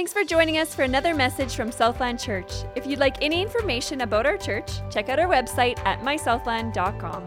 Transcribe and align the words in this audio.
Thanks 0.00 0.14
for 0.14 0.24
joining 0.24 0.56
us 0.56 0.74
for 0.74 0.80
another 0.80 1.14
message 1.14 1.54
from 1.54 1.70
Southland 1.70 2.18
Church. 2.18 2.50
If 2.74 2.86
you'd 2.86 3.00
like 3.00 3.22
any 3.22 3.42
information 3.42 4.00
about 4.00 4.24
our 4.24 4.38
church, 4.38 4.80
check 4.90 5.10
out 5.10 5.18
our 5.18 5.28
website 5.28 5.78
at 5.80 6.00
mysouthland.com. 6.00 7.26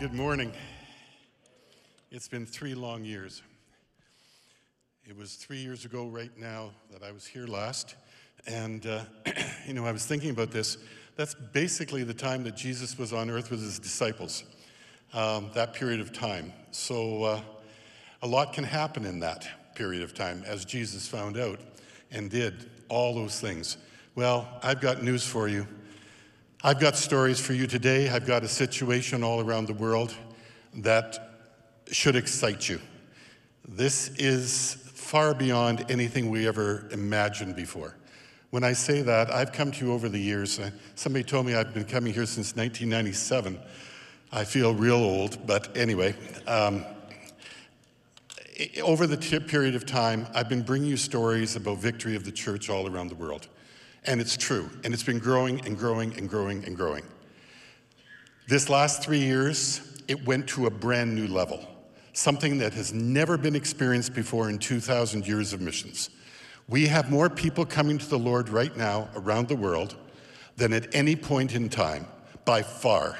Good 0.00 0.12
morning. 0.12 0.52
It's 2.10 2.26
been 2.26 2.44
three 2.44 2.74
long 2.74 3.04
years. 3.04 3.42
It 5.08 5.16
was 5.16 5.36
three 5.36 5.58
years 5.58 5.84
ago, 5.84 6.08
right 6.08 6.36
now, 6.36 6.72
that 6.90 7.04
I 7.04 7.12
was 7.12 7.24
here 7.24 7.46
last. 7.46 7.94
And, 8.48 8.84
uh, 8.84 9.04
you 9.68 9.74
know, 9.74 9.86
I 9.86 9.92
was 9.92 10.04
thinking 10.04 10.30
about 10.30 10.50
this. 10.50 10.78
That's 11.14 11.36
basically 11.36 12.02
the 12.02 12.12
time 12.12 12.42
that 12.42 12.56
Jesus 12.56 12.98
was 12.98 13.12
on 13.12 13.30
earth 13.30 13.52
with 13.52 13.60
his 13.60 13.78
disciples, 13.78 14.42
um, 15.12 15.52
that 15.54 15.74
period 15.74 16.00
of 16.00 16.12
time. 16.12 16.52
So, 16.72 17.22
uh, 17.22 17.40
a 18.20 18.26
lot 18.26 18.52
can 18.52 18.64
happen 18.64 19.04
in 19.04 19.20
that 19.20 19.46
period 19.74 20.02
of 20.02 20.14
time, 20.14 20.42
as 20.46 20.64
Jesus 20.64 21.06
found 21.06 21.36
out 21.36 21.60
and 22.10 22.30
did 22.30 22.70
all 22.88 23.14
those 23.14 23.40
things. 23.40 23.76
Well, 24.14 24.48
I've 24.62 24.80
got 24.80 25.02
news 25.02 25.26
for 25.26 25.48
you. 25.48 25.66
I've 26.62 26.80
got 26.80 26.96
stories 26.96 27.40
for 27.40 27.52
you 27.52 27.66
today. 27.66 28.08
I've 28.08 28.26
got 28.26 28.42
a 28.44 28.48
situation 28.48 29.22
all 29.22 29.40
around 29.40 29.66
the 29.66 29.74
world 29.74 30.14
that 30.76 31.18
should 31.90 32.16
excite 32.16 32.68
you. 32.68 32.80
This 33.68 34.08
is 34.16 34.74
far 34.94 35.34
beyond 35.34 35.90
anything 35.90 36.30
we 36.30 36.46
ever 36.48 36.88
imagined 36.90 37.56
before. 37.56 37.96
When 38.50 38.62
I 38.62 38.72
say 38.72 39.02
that, 39.02 39.32
I've 39.32 39.52
come 39.52 39.72
to 39.72 39.84
you 39.84 39.92
over 39.92 40.08
the 40.08 40.18
years. 40.18 40.60
Uh, 40.60 40.70
somebody 40.94 41.24
told 41.24 41.44
me 41.44 41.54
I've 41.54 41.74
been 41.74 41.84
coming 41.84 42.14
here 42.14 42.24
since 42.24 42.54
1997. 42.54 43.58
I 44.32 44.44
feel 44.44 44.74
real 44.74 44.96
old, 44.96 45.46
but 45.46 45.76
anyway. 45.76 46.14
Um, 46.46 46.84
over 48.82 49.06
the 49.06 49.16
period 49.40 49.74
of 49.74 49.84
time, 49.84 50.26
I've 50.34 50.48
been 50.48 50.62
bringing 50.62 50.88
you 50.88 50.96
stories 50.96 51.56
about 51.56 51.78
victory 51.78 52.14
of 52.14 52.24
the 52.24 52.32
church 52.32 52.70
all 52.70 52.88
around 52.88 53.08
the 53.08 53.14
world. 53.14 53.48
And 54.04 54.20
it's 54.20 54.36
true. 54.36 54.70
And 54.84 54.92
it's 54.92 55.02
been 55.02 55.18
growing 55.18 55.64
and 55.66 55.76
growing 55.76 56.16
and 56.16 56.28
growing 56.28 56.64
and 56.64 56.76
growing. 56.76 57.04
This 58.46 58.68
last 58.68 59.02
three 59.02 59.20
years, 59.20 60.02
it 60.06 60.24
went 60.26 60.46
to 60.48 60.66
a 60.66 60.70
brand 60.70 61.14
new 61.14 61.26
level, 61.26 61.66
something 62.12 62.58
that 62.58 62.74
has 62.74 62.92
never 62.92 63.38
been 63.38 63.56
experienced 63.56 64.14
before 64.14 64.50
in 64.50 64.58
2,000 64.58 65.26
years 65.26 65.52
of 65.52 65.60
missions. 65.60 66.10
We 66.68 66.86
have 66.86 67.10
more 67.10 67.30
people 67.30 67.64
coming 67.64 67.98
to 67.98 68.08
the 68.08 68.18
Lord 68.18 68.48
right 68.48 68.76
now 68.76 69.08
around 69.16 69.48
the 69.48 69.56
world 69.56 69.96
than 70.56 70.72
at 70.72 70.94
any 70.94 71.16
point 71.16 71.54
in 71.54 71.68
time, 71.68 72.06
by 72.44 72.62
far. 72.62 73.18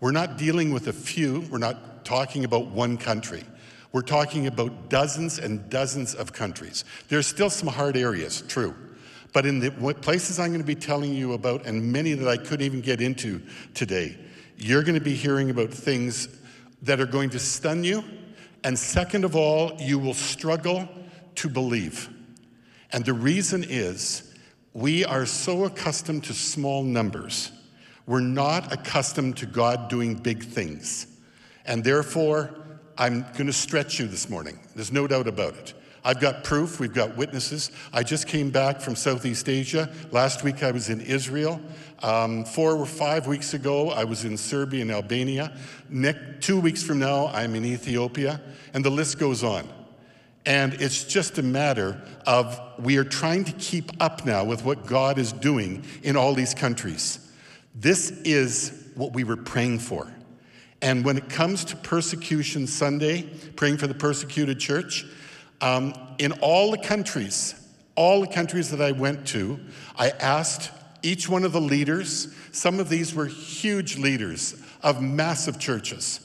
We're 0.00 0.12
not 0.12 0.38
dealing 0.38 0.72
with 0.72 0.86
a 0.86 0.92
few, 0.92 1.40
we're 1.50 1.58
not 1.58 2.04
talking 2.04 2.44
about 2.44 2.66
one 2.66 2.96
country. 2.96 3.44
We're 3.94 4.02
talking 4.02 4.48
about 4.48 4.88
dozens 4.88 5.38
and 5.38 5.70
dozens 5.70 6.16
of 6.16 6.32
countries. 6.32 6.84
There's 7.08 7.28
still 7.28 7.48
some 7.48 7.68
hard 7.68 7.96
areas, 7.96 8.42
true. 8.48 8.74
But 9.32 9.46
in 9.46 9.60
the 9.60 9.70
places 9.70 10.40
I'm 10.40 10.48
going 10.48 10.58
to 10.58 10.66
be 10.66 10.74
telling 10.74 11.14
you 11.14 11.34
about, 11.34 11.64
and 11.64 11.92
many 11.92 12.14
that 12.14 12.26
I 12.26 12.36
couldn't 12.36 12.66
even 12.66 12.80
get 12.80 13.00
into 13.00 13.40
today, 13.72 14.18
you're 14.56 14.82
going 14.82 14.96
to 14.96 15.00
be 15.00 15.14
hearing 15.14 15.48
about 15.48 15.70
things 15.70 16.26
that 16.82 16.98
are 16.98 17.06
going 17.06 17.30
to 17.30 17.38
stun 17.38 17.84
you. 17.84 18.02
And 18.64 18.76
second 18.76 19.24
of 19.24 19.36
all, 19.36 19.76
you 19.78 20.00
will 20.00 20.12
struggle 20.12 20.88
to 21.36 21.48
believe. 21.48 22.08
And 22.90 23.04
the 23.04 23.12
reason 23.12 23.62
is 23.62 24.34
we 24.72 25.04
are 25.04 25.24
so 25.24 25.66
accustomed 25.66 26.24
to 26.24 26.32
small 26.32 26.82
numbers. 26.82 27.52
We're 28.08 28.18
not 28.18 28.72
accustomed 28.72 29.36
to 29.36 29.46
God 29.46 29.88
doing 29.88 30.16
big 30.16 30.42
things. 30.42 31.06
And 31.64 31.84
therefore, 31.84 32.63
I'm 32.96 33.22
going 33.32 33.46
to 33.46 33.52
stretch 33.52 33.98
you 33.98 34.06
this 34.06 34.28
morning. 34.30 34.58
There's 34.74 34.92
no 34.92 35.06
doubt 35.06 35.26
about 35.26 35.54
it. 35.54 35.74
I've 36.06 36.20
got 36.20 36.44
proof, 36.44 36.80
we've 36.80 36.92
got 36.92 37.16
witnesses. 37.16 37.70
I 37.92 38.02
just 38.02 38.28
came 38.28 38.50
back 38.50 38.80
from 38.80 38.94
Southeast 38.94 39.48
Asia. 39.48 39.90
Last 40.10 40.44
week 40.44 40.62
I 40.62 40.70
was 40.70 40.90
in 40.90 41.00
Israel. 41.00 41.60
Um, 42.02 42.44
four 42.44 42.76
or 42.76 42.84
five 42.84 43.26
weeks 43.26 43.54
ago 43.54 43.90
I 43.90 44.04
was 44.04 44.26
in 44.26 44.36
Serbia 44.36 44.82
and 44.82 44.90
Albania. 44.90 45.56
Two 46.40 46.60
weeks 46.60 46.82
from 46.82 46.98
now 46.98 47.28
I'm 47.28 47.54
in 47.54 47.64
Ethiopia. 47.64 48.40
And 48.74 48.84
the 48.84 48.90
list 48.90 49.18
goes 49.18 49.42
on. 49.42 49.66
And 50.44 50.74
it's 50.74 51.04
just 51.04 51.38
a 51.38 51.42
matter 51.42 52.02
of 52.26 52.60
we 52.78 52.98
are 52.98 53.04
trying 53.04 53.44
to 53.44 53.52
keep 53.52 53.90
up 53.98 54.26
now 54.26 54.44
with 54.44 54.62
what 54.62 54.84
God 54.84 55.18
is 55.18 55.32
doing 55.32 55.84
in 56.02 56.16
all 56.16 56.34
these 56.34 56.52
countries. 56.52 57.18
This 57.74 58.10
is 58.10 58.90
what 58.94 59.14
we 59.14 59.24
were 59.24 59.38
praying 59.38 59.78
for. 59.78 60.12
And 60.84 61.02
when 61.02 61.16
it 61.16 61.30
comes 61.30 61.64
to 61.64 61.76
Persecution 61.76 62.66
Sunday, 62.66 63.22
praying 63.56 63.78
for 63.78 63.86
the 63.86 63.94
persecuted 63.94 64.60
church, 64.60 65.06
um, 65.62 65.94
in 66.18 66.32
all 66.42 66.70
the 66.70 66.78
countries, 66.78 67.54
all 67.94 68.20
the 68.20 68.26
countries 68.26 68.70
that 68.70 68.82
I 68.82 68.92
went 68.92 69.26
to, 69.28 69.58
I 69.96 70.10
asked 70.10 70.70
each 71.02 71.26
one 71.26 71.42
of 71.42 71.52
the 71.52 71.60
leaders, 71.60 72.34
some 72.52 72.80
of 72.80 72.90
these 72.90 73.14
were 73.14 73.24
huge 73.24 73.96
leaders 73.96 74.62
of 74.82 75.00
massive 75.00 75.58
churches. 75.58 76.20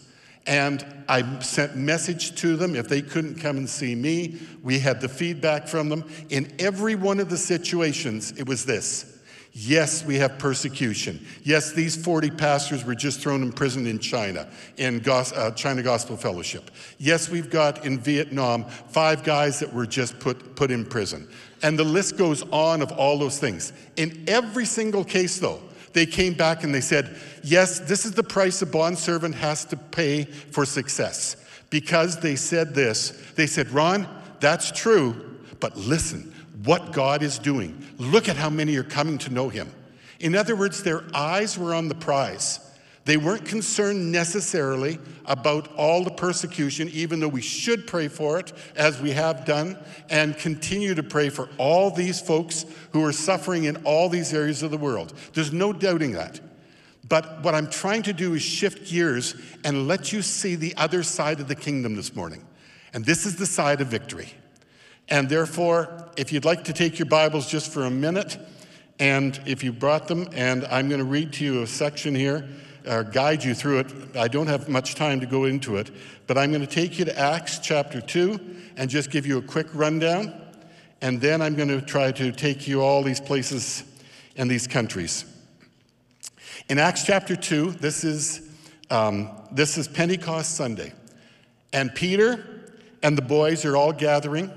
And 0.46 0.86
I 1.08 1.40
sent 1.40 1.78
message 1.78 2.36
to 2.42 2.58
them 2.58 2.76
if 2.76 2.90
they 2.90 3.02
couldn't 3.02 3.36
come 3.36 3.56
and 3.56 3.70
see 3.70 3.96
me. 3.96 4.40
We 4.62 4.80
had 4.80 5.00
the 5.00 5.08
feedback 5.08 5.70
from 5.70 5.88
them. 5.88 6.04
In 6.30 6.54
every 6.60 6.96
one 6.96 7.22
of 7.22 7.30
the 7.30 7.38
situations, 7.38 8.34
it 8.38 8.46
was 8.46 8.66
this. 8.66 9.09
Yes, 9.52 10.06
we 10.06 10.16
have 10.16 10.38
persecution. 10.38 11.26
Yes, 11.44 11.74
these 11.74 12.02
40 12.02 12.30
pastors 12.32 12.86
were 12.86 12.94
just 12.94 13.20
thrown 13.20 13.42
in 13.42 13.52
prison 13.52 13.88
in 13.88 13.98
China, 13.98 14.48
in 14.78 15.04
uh, 15.08 15.52
China 15.52 15.82
Gospel 15.82 16.16
Fellowship. 16.16 16.70
Yes, 17.00 17.30
we've 17.30 17.50
got 17.50 17.84
in 17.84 18.00
Vietnam 18.00 18.66
five 18.66 19.24
guys 19.24 19.60
that 19.60 19.74
were 19.74 19.88
just 19.88 20.20
put, 20.20 20.56
put 20.56 20.70
in 20.70 20.86
prison. 20.86 21.28
And 21.64 21.78
the 21.78 21.84
list 21.84 22.16
goes 22.18 22.44
on 22.52 22.82
of 22.82 22.92
all 22.92 23.18
those 23.18 23.40
things. 23.40 23.74
In 23.98 24.24
every 24.28 24.66
single 24.66 25.04
case, 25.04 25.40
though, 25.40 25.62
they 25.94 26.06
came 26.06 26.34
back 26.36 26.64
and 26.64 26.74
they 26.74 26.82
said, 26.82 27.18
Yes, 27.44 27.80
this 27.80 28.06
is 28.06 28.12
the 28.12 28.24
price 28.24 28.62
a 28.62 28.66
bondservant 28.66 29.36
has 29.36 29.66
to 29.66 29.78
pay 29.78 30.26
for 30.26 30.66
success. 30.66 31.36
Because 31.70 32.20
they 32.20 32.36
said 32.36 32.74
this, 32.76 33.10
they 33.36 33.48
said, 33.48 33.70
Ron, 33.72 34.08
that's 34.40 34.72
true, 34.72 35.38
but 35.60 35.76
listen, 35.76 36.34
what 36.64 36.92
God 36.92 37.24
is 37.24 37.40
doing. 37.40 37.86
Look 37.98 38.28
at 38.28 38.36
how 38.36 38.50
many 38.50 38.76
are 38.78 38.84
coming 38.84 39.18
to 39.20 39.34
know 39.34 39.50
Him. 39.50 39.72
In 40.20 40.36
other 40.36 40.56
words, 40.56 40.84
their 40.84 41.04
eyes 41.14 41.58
were 41.58 41.74
on 41.74 41.88
the 41.88 41.96
prize. 41.96 42.60
They 43.06 43.18
weren't 43.18 43.46
concerned 43.46 44.12
necessarily 44.12 45.00
about 45.26 45.74
all 45.76 46.04
the 46.04 46.12
persecution, 46.12 46.90
even 46.90 47.20
though 47.20 47.30
we 47.30 47.42
should 47.42 47.88
pray 47.88 48.08
for 48.08 48.38
it, 48.40 48.54
as 48.76 49.02
we 49.02 49.12
have 49.12 49.46
done, 49.46 49.78
and 50.10 50.38
continue 50.38 50.94
to 50.94 51.02
pray 51.02 51.30
for 51.30 51.50
all 51.58 51.90
these 51.90 52.22
folks 52.22 52.66
who 52.92 53.04
are 53.04 53.14
suffering 53.14 53.64
in 53.64 53.78
all 53.78 54.10
these 54.10 54.34
areas 54.34 54.62
of 54.62 54.72
the 54.72 54.78
world. 54.78 55.14
There's 55.34 55.54
no 55.54 55.74
doubting 55.74 56.12
that. 56.12 56.40
But 57.08 57.42
what 57.44 57.56
I'm 57.56 57.70
trying 57.70 58.04
to 58.04 58.14
do 58.14 58.36
is 58.36 58.44
shift 58.44 58.88
gears 58.88 59.34
and 59.64 59.88
let 59.88 60.14
you 60.14 60.22
see 60.22 60.56
the 60.56 60.76
other 60.76 61.02
side 61.02 61.40
of 61.40 61.48
the 61.48 61.56
kingdom 61.56 61.96
this 61.96 62.16
morning. 62.16 62.46
And 62.94 63.06
this 63.06 63.26
is 63.26 63.38
the 63.38 63.48
side 63.48 63.82
of 63.82 63.88
victory. 63.88 64.34
And 65.10 65.28
therefore, 65.28 66.10
if 66.18 66.32
you'd 66.32 66.46
like 66.46 66.66
to 66.66 66.74
take 66.74 67.00
your 67.00 67.08
Bibles 67.08 67.50
just 67.50 67.72
for 67.72 67.84
a 67.84 67.90
minute, 67.90 68.38
and 69.00 69.40
if 69.46 69.64
you 69.64 69.74
brought 69.74 70.08
them, 70.08 70.28
and 70.34 70.66
I'm 70.66 70.88
going 70.88 71.00
to 71.00 71.06
read 71.06 71.34
to 71.34 71.46
you 71.46 71.64
a 71.64 71.68
section 71.68 72.14
here 72.14 72.48
or 72.88 73.04
guide 73.04 73.44
you 73.44 73.54
through 73.54 73.80
it. 73.80 74.16
I 74.16 74.28
don't 74.28 74.48
have 74.48 74.70
much 74.70 74.96
time 74.96 75.20
to 75.20 75.26
go 75.26 75.46
into 75.46 75.78
it, 75.78 75.92
but 76.28 76.38
I'm 76.38 76.52
going 76.52 76.66
to 76.66 76.68
take 76.68 76.98
you 76.98 77.06
to 77.06 77.20
Acts 77.20 77.60
chapter 77.60 78.02
2 78.02 78.40
and 78.78 78.90
just 78.90 79.12
give 79.12 79.26
you 79.26 79.38
a 79.38 79.42
quick 79.42 79.68
rundown. 79.74 80.34
And 81.02 81.22
then 81.22 81.42
I'm 81.42 81.56
going 81.56 81.70
to 81.70 81.82
try 81.82 82.12
to 82.14 82.32
take 82.32 82.68
you 82.68 82.82
all 82.82 83.04
these 83.04 83.22
places 83.22 83.84
and 84.36 84.50
these 84.50 84.68
countries. 84.68 85.26
In 86.70 86.78
Acts 86.78 87.04
chapter 87.04 87.36
2, 87.36 87.72
this 87.72 88.04
is, 88.04 88.50
um, 88.90 89.30
this 89.52 89.78
is 89.78 89.88
Pentecost 89.88 90.56
Sunday. 90.56 90.94
And 91.74 91.94
Peter 91.94 92.64
and 93.02 93.18
the 93.18 93.22
boys 93.22 93.66
are 93.66 93.78
all 93.78 93.94
gathering, 93.94 94.52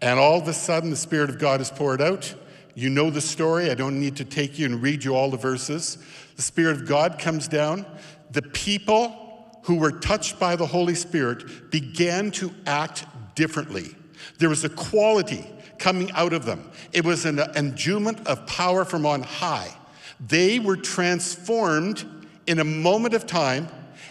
and 0.00 0.18
all 0.18 0.38
of 0.38 0.48
a 0.48 0.52
sudden 0.52 0.90
the 0.90 0.96
Spirit 0.96 1.30
of 1.30 1.38
God 1.38 1.60
is 1.60 1.70
poured 1.70 2.00
out. 2.00 2.34
You 2.74 2.90
know 2.90 3.08
the 3.10 3.20
story. 3.20 3.70
I 3.70 3.74
don't 3.74 3.98
need 3.98 4.16
to 4.16 4.24
take 4.24 4.58
you 4.58 4.66
and 4.66 4.82
read 4.82 5.02
you 5.02 5.14
all 5.14 5.30
the 5.30 5.36
verses. 5.36 5.98
The 6.36 6.42
Spirit 6.42 6.76
of 6.76 6.86
God 6.86 7.18
comes 7.18 7.48
down. 7.48 7.86
The 8.32 8.42
people 8.42 9.58
who 9.62 9.76
were 9.76 9.92
touched 9.92 10.38
by 10.38 10.56
the 10.56 10.66
Holy 10.66 10.94
Spirit 10.94 11.70
began 11.70 12.30
to 12.32 12.52
act 12.66 13.04
differently. 13.34 13.96
There 14.38 14.48
was 14.48 14.64
a 14.64 14.68
quality 14.68 15.50
coming 15.78 16.10
out 16.12 16.32
of 16.32 16.44
them, 16.46 16.70
it 16.92 17.04
was 17.04 17.26
an 17.26 17.38
endowment 17.38 18.26
of 18.26 18.46
power 18.46 18.84
from 18.84 19.04
on 19.04 19.22
high. 19.22 19.74
They 20.20 20.58
were 20.58 20.76
transformed 20.76 22.06
in 22.46 22.58
a 22.58 22.64
moment 22.64 23.12
of 23.12 23.26
time 23.26 23.68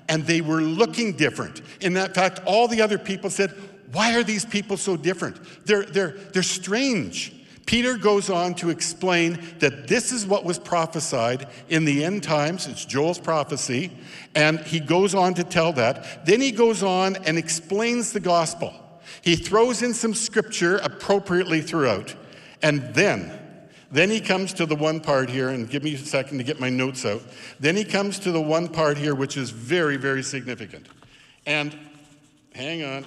and 0.08 0.26
they 0.26 0.42
were 0.42 0.62
looking 0.62 1.14
different. 1.14 1.62
In 1.82 1.94
that 1.94 2.14
fact, 2.14 2.40
all 2.46 2.68
the 2.68 2.82
other 2.82 3.00
people 3.00 3.30
said, 3.30 3.54
Why 3.96 4.18
are 4.18 4.24
these 4.24 4.44
people 4.44 4.76
so 4.76 4.98
different? 4.98 5.38
They're, 5.66 5.84
they're, 5.84 6.12
they're 6.12 6.44
strange. 6.44 7.34
Peter 7.66 7.98
goes 7.98 8.30
on 8.30 8.54
to 8.56 8.70
explain 8.70 9.40
that 9.60 9.88
this 9.88 10.12
is 10.12 10.26
what 10.26 10.44
was 10.44 10.60
prophesied 10.60 11.48
in 11.70 11.86
the 11.86 12.04
end 12.04 12.22
times. 12.22 12.68
It's 12.68 12.84
Joel's 12.84 13.20
prophecy. 13.20 13.92
And 14.36 14.60
he 14.60 14.82
goes 14.82 15.16
on 15.16 15.34
to 15.36 15.46
tell 15.46 15.72
that. 15.74 16.26
Then 16.26 16.42
he 16.42 16.52
goes 16.52 16.84
on 16.84 17.16
and 17.26 17.38
explains 17.38 18.12
the 18.12 18.20
gospel. 18.20 18.74
He 19.22 19.38
throws 19.38 19.82
in 19.82 19.94
some 19.94 20.14
scripture 20.14 20.76
appropriately 20.78 21.62
throughout. 21.62 22.14
And 22.62 22.94
then, 22.94 23.32
then 23.94 24.10
he 24.10 24.20
comes 24.20 24.52
to 24.56 24.66
the 24.66 24.76
one 24.76 25.00
part 25.00 25.30
here, 25.30 25.50
and 25.50 25.70
give 25.70 25.84
me 25.84 25.96
a 25.96 25.98
second 25.98 26.40
to 26.40 26.44
get 26.44 26.60
my 26.60 26.70
notes 26.70 27.06
out. 27.06 27.22
Then 27.62 27.78
he 27.78 27.86
comes 27.86 28.20
to 28.20 28.32
the 28.34 28.42
one 28.42 28.68
part 28.68 28.98
here, 28.98 29.16
which 29.16 29.38
is 29.38 29.52
very, 29.52 29.96
very 29.96 30.22
significant. 30.22 30.88
And 31.46 31.74
hang 32.54 32.84
on. 32.84 33.06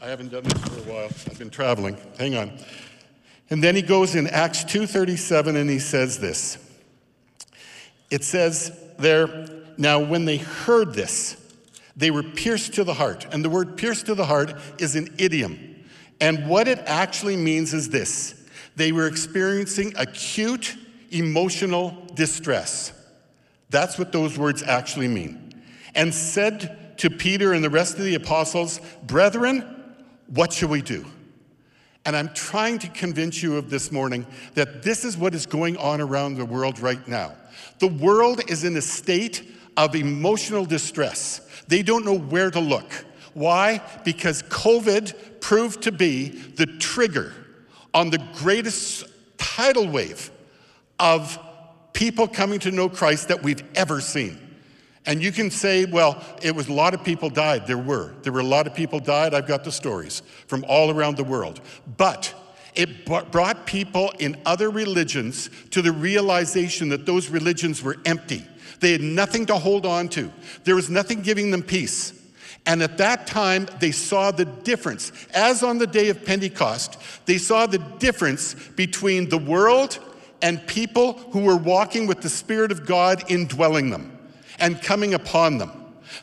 I 0.00 0.08
haven't 0.08 0.28
done 0.28 0.42
this 0.44 0.62
for 0.62 0.78
a 0.78 0.92
while. 0.92 1.06
I've 1.06 1.38
been 1.38 1.48
traveling. 1.48 1.96
Hang 2.18 2.36
on. 2.36 2.52
And 3.48 3.64
then 3.64 3.74
he 3.74 3.82
goes 3.82 4.14
in 4.14 4.26
Acts 4.26 4.62
2:37 4.64 5.56
and 5.56 5.70
he 5.70 5.78
says 5.78 6.18
this. 6.18 6.58
It 8.10 8.22
says 8.22 8.78
there, 8.98 9.48
now 9.78 10.00
when 10.00 10.26
they 10.26 10.36
heard 10.36 10.92
this, 10.92 11.36
they 11.96 12.10
were 12.10 12.22
pierced 12.22 12.74
to 12.74 12.84
the 12.84 12.94
heart. 12.94 13.26
And 13.32 13.42
the 13.42 13.48
word 13.48 13.78
pierced 13.78 14.06
to 14.06 14.14
the 14.14 14.26
heart 14.26 14.54
is 14.78 14.96
an 14.96 15.14
idiom. 15.18 15.84
And 16.20 16.46
what 16.46 16.68
it 16.68 16.78
actually 16.86 17.36
means 17.36 17.72
is 17.72 17.88
this 17.88 18.34
they 18.76 18.92
were 18.92 19.06
experiencing 19.06 19.94
acute 19.96 20.76
emotional 21.10 22.06
distress. 22.14 22.92
That's 23.70 23.98
what 23.98 24.12
those 24.12 24.36
words 24.36 24.62
actually 24.62 25.08
mean. 25.08 25.54
And 25.94 26.12
said 26.12 26.98
to 26.98 27.08
Peter 27.08 27.54
and 27.54 27.64
the 27.64 27.70
rest 27.70 27.98
of 27.98 28.04
the 28.04 28.14
apostles, 28.14 28.80
Brethren, 29.02 29.75
what 30.28 30.52
shall 30.52 30.68
we 30.68 30.82
do? 30.82 31.04
And 32.04 32.16
I'm 32.16 32.32
trying 32.34 32.78
to 32.80 32.88
convince 32.88 33.42
you 33.42 33.56
of 33.56 33.68
this 33.68 33.90
morning 33.90 34.26
that 34.54 34.82
this 34.82 35.04
is 35.04 35.16
what 35.16 35.34
is 35.34 35.44
going 35.44 35.76
on 35.76 36.00
around 36.00 36.36
the 36.36 36.44
world 36.44 36.78
right 36.78 37.06
now. 37.08 37.34
The 37.80 37.88
world 37.88 38.48
is 38.48 38.62
in 38.62 38.76
a 38.76 38.82
state 38.82 39.42
of 39.76 39.94
emotional 39.94 40.64
distress. 40.64 41.40
They 41.66 41.82
don't 41.82 42.04
know 42.04 42.16
where 42.16 42.50
to 42.50 42.60
look. 42.60 43.04
Why? 43.34 43.82
Because 44.04 44.42
COVID 44.44 45.40
proved 45.40 45.82
to 45.82 45.92
be 45.92 46.28
the 46.28 46.66
trigger 46.66 47.34
on 47.92 48.10
the 48.10 48.24
greatest 48.34 49.04
tidal 49.36 49.88
wave 49.88 50.30
of 50.98 51.38
people 51.92 52.28
coming 52.28 52.60
to 52.60 52.70
know 52.70 52.88
Christ 52.88 53.28
that 53.28 53.42
we've 53.42 53.62
ever 53.74 54.00
seen. 54.00 54.45
And 55.06 55.22
you 55.22 55.30
can 55.30 55.50
say, 55.50 55.84
well, 55.84 56.22
it 56.42 56.54
was 56.54 56.68
a 56.68 56.72
lot 56.72 56.92
of 56.92 57.04
people 57.04 57.30
died. 57.30 57.66
There 57.66 57.78
were. 57.78 58.12
There 58.22 58.32
were 58.32 58.40
a 58.40 58.44
lot 58.44 58.66
of 58.66 58.74
people 58.74 58.98
died. 58.98 59.34
I've 59.34 59.46
got 59.46 59.62
the 59.62 59.70
stories 59.70 60.22
from 60.48 60.64
all 60.68 60.90
around 60.90 61.16
the 61.16 61.24
world. 61.24 61.60
But 61.96 62.34
it 62.74 63.06
brought 63.06 63.66
people 63.66 64.12
in 64.18 64.36
other 64.44 64.68
religions 64.68 65.48
to 65.70 65.80
the 65.80 65.92
realization 65.92 66.88
that 66.88 67.06
those 67.06 67.30
religions 67.30 67.82
were 67.82 67.96
empty. 68.04 68.44
They 68.80 68.92
had 68.92 69.00
nothing 69.00 69.46
to 69.46 69.54
hold 69.54 69.86
on 69.86 70.08
to. 70.10 70.30
There 70.64 70.74
was 70.74 70.90
nothing 70.90 71.22
giving 71.22 71.52
them 71.52 71.62
peace. 71.62 72.12
And 72.66 72.82
at 72.82 72.98
that 72.98 73.28
time, 73.28 73.68
they 73.78 73.92
saw 73.92 74.32
the 74.32 74.44
difference. 74.44 75.12
As 75.32 75.62
on 75.62 75.78
the 75.78 75.86
day 75.86 76.08
of 76.08 76.24
Pentecost, 76.24 77.00
they 77.26 77.38
saw 77.38 77.66
the 77.66 77.78
difference 77.78 78.54
between 78.54 79.28
the 79.28 79.38
world 79.38 80.00
and 80.42 80.66
people 80.66 81.12
who 81.30 81.44
were 81.44 81.56
walking 81.56 82.08
with 82.08 82.20
the 82.22 82.28
Spirit 82.28 82.72
of 82.72 82.84
God 82.84 83.30
indwelling 83.30 83.90
them 83.90 84.15
and 84.58 84.80
coming 84.82 85.14
upon 85.14 85.58
them. 85.58 85.72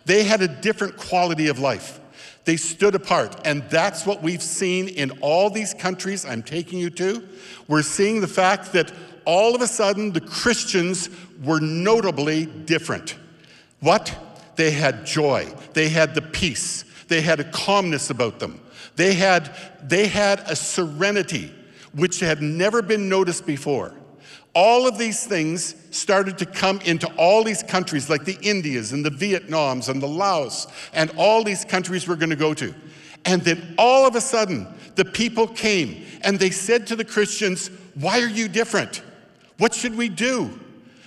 They 0.06 0.24
had 0.24 0.42
a 0.42 0.48
different 0.48 0.98
quality 0.98 1.48
of 1.48 1.60
life. 1.60 2.00
They 2.46 2.58
stood 2.58 2.96
apart. 2.96 3.36
And 3.46 3.64
that's 3.70 4.06
what 4.06 4.22
we've 4.22 4.44
seen 4.44 4.90
in 4.90 5.12
all 5.22 5.50
these 5.50 5.74
countries 5.74 6.26
I'm 6.26 6.44
taking 6.44 6.80
you 6.80 6.90
to. 6.92 7.28
We're 7.68 7.84
seeing 7.84 8.22
the 8.22 8.28
fact 8.28 8.74
that 8.74 8.92
all 9.26 9.56
of 9.56 9.62
a 9.62 9.68
sudden 9.68 10.12
the 10.12 10.22
Christians 10.22 11.10
were 11.44 11.60
notably 11.60 12.46
different. 12.46 13.16
What? 13.80 14.16
They 14.56 14.72
had 14.72 15.06
joy, 15.06 15.52
they 15.74 15.90
had 15.90 16.14
the 16.14 16.22
peace, 16.22 16.86
they 17.08 17.22
had 17.22 17.40
a 17.40 17.44
calmness 17.44 18.12
about 18.12 18.40
them, 18.40 18.62
they 18.96 19.16
had, 19.16 19.56
they 19.82 20.08
had 20.08 20.42
a 20.42 20.56
serenity 20.56 21.52
which 21.96 22.20
had 22.20 22.42
never 22.42 22.82
been 22.84 23.10
noticed 23.10 23.48
before. 23.48 23.96
All 24.56 24.88
of 24.88 25.00
these 25.00 25.26
things 25.26 25.76
started 25.90 26.38
to 26.38 26.46
come 26.46 26.80
into 26.82 27.08
all 27.16 27.44
these 27.44 27.64
countries, 27.64 28.10
like 28.10 28.24
the 28.24 28.38
Indias 28.42 28.92
and 28.92 29.04
the 29.04 29.10
Vietnams 29.10 29.90
and 29.90 30.02
the 30.02 30.08
Laos, 30.08 30.68
and 30.94 31.12
all 31.18 31.44
these 31.44 31.66
countries 31.66 32.08
we're 32.08 32.16
going 32.16 32.30
to 32.30 32.36
go 32.36 32.54
to. 32.54 32.74
And 33.26 33.42
then 33.42 33.74
all 33.78 34.06
of 34.06 34.16
a 34.16 34.22
sudden, 34.22 34.68
the 34.96 35.06
people 35.06 35.48
came 35.48 36.06
and 36.22 36.38
they 36.38 36.52
said 36.52 36.88
to 36.88 36.96
the 36.96 37.06
Christians, 37.06 37.70
Why 37.96 38.22
are 38.22 38.28
you 38.28 38.48
different? 38.48 39.02
What 39.58 39.74
should 39.74 39.96
we 39.96 40.10
do? 40.10 40.60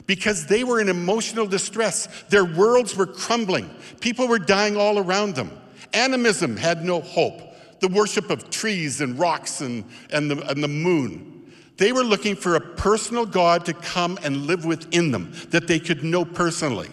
Because 0.07 0.47
they 0.47 0.65
were 0.65 0.81
in 0.81 0.89
emotional 0.89 1.47
distress. 1.47 2.07
Their 2.29 2.45
worlds 2.45 2.97
were 2.97 3.07
crumbling. 3.07 3.71
People 4.01 4.29
were 4.29 4.39
dying 4.39 4.77
all 4.77 4.99
around 4.99 5.35
them. 5.35 5.51
Animism 5.93 6.57
had 6.57 6.85
no 6.85 7.01
hope. 7.01 7.43
The 7.81 7.89
worship 7.89 8.31
of 8.31 8.51
trees 8.51 9.01
and 9.01 9.19
rocks 9.19 9.61
and, 9.61 9.85
and, 10.11 10.31
the, 10.31 10.49
and 10.49 10.63
the 10.63 10.69
moon. 10.69 11.36
They 11.77 11.93
were 11.93 12.05
looking 12.05 12.37
for 12.37 12.55
a 12.55 12.61
personal 12.61 13.27
God 13.27 13.65
to 13.67 13.75
come 13.75 14.19
and 14.23 14.47
live 14.47 14.65
within 14.65 15.11
them 15.11 15.33
that 15.51 15.67
they 15.67 15.79
could 15.79 16.03
know 16.03 16.25
personally. 16.25 16.89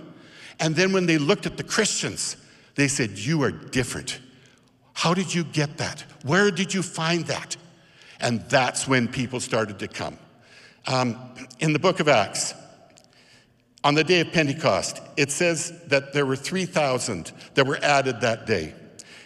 And 0.59 0.75
then 0.75 0.91
when 0.93 1.05
they 1.05 1.17
looked 1.17 1.45
at 1.45 1.57
the 1.57 1.63
Christians, 1.63 2.37
they 2.75 2.87
said, 2.87 3.11
You 3.17 3.43
are 3.43 3.51
different. 3.51 4.19
How 4.93 5.13
did 5.13 5.33
you 5.33 5.43
get 5.43 5.77
that? 5.77 6.01
Where 6.23 6.51
did 6.51 6.73
you 6.73 6.83
find 6.83 7.25
that? 7.25 7.57
And 8.19 8.41
that's 8.49 8.87
when 8.87 9.07
people 9.07 9.39
started 9.39 9.79
to 9.79 9.87
come. 9.87 10.17
Um, 10.87 11.17
in 11.59 11.73
the 11.73 11.79
book 11.79 11.99
of 11.99 12.07
Acts, 12.07 12.53
on 13.83 13.95
the 13.95 14.03
day 14.03 14.21
of 14.21 14.31
Pentecost, 14.31 15.01
it 15.17 15.31
says 15.31 15.73
that 15.87 16.13
there 16.13 16.25
were 16.25 16.35
3,000 16.35 17.31
that 17.55 17.65
were 17.65 17.79
added 17.81 18.21
that 18.21 18.45
day. 18.45 18.73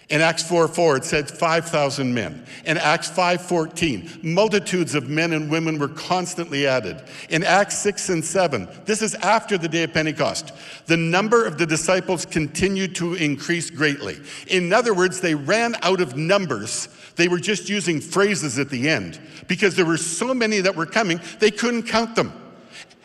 In 0.09 0.21
Acts 0.21 0.44
4 0.44 0.69
4, 0.69 0.98
it 0.98 1.04
said 1.04 1.30
5,000 1.30 2.13
men. 2.13 2.45
In 2.65 2.77
Acts 2.77 3.09
5 3.09 3.42
14, 3.42 4.19
multitudes 4.24 4.95
of 4.95 5.09
men 5.09 5.33
and 5.33 5.51
women 5.51 5.77
were 5.77 5.89
constantly 5.89 6.65
added. 6.65 7.04
In 7.30 7.44
Acts 7.44 7.77
6 7.80 8.09
and 8.09 8.24
7, 8.24 8.69
this 8.86 9.01
is 9.01 9.15
after 9.15 9.57
the 9.57 9.68
day 9.68 9.83
of 9.83 9.94
Pentecost, 9.94 10.54
the 10.86 10.95
number 10.95 11.44
of 11.44 11.57
the 11.57 11.65
disciples 11.65 12.25
continued 12.25 12.95
to 12.95 13.15
increase 13.15 13.69
greatly. 13.69 14.18
In 14.48 14.71
other 14.71 14.94
words, 14.94 15.19
they 15.19 15.36
ran 15.36 15.75
out 15.81 16.00
of 16.00 16.15
numbers. 16.15 16.88
They 17.18 17.27
were 17.27 17.39
just 17.39 17.68
using 17.68 18.00
phrases 18.00 18.57
at 18.60 18.69
the 18.69 18.88
end 18.88 19.19
because 19.48 19.75
there 19.75 19.86
were 19.86 19.98
so 19.98 20.33
many 20.33 20.62
that 20.62 20.75
were 20.75 20.86
coming, 20.86 21.19
they 21.39 21.51
couldn't 21.51 21.83
count 21.83 22.15
them. 22.15 22.31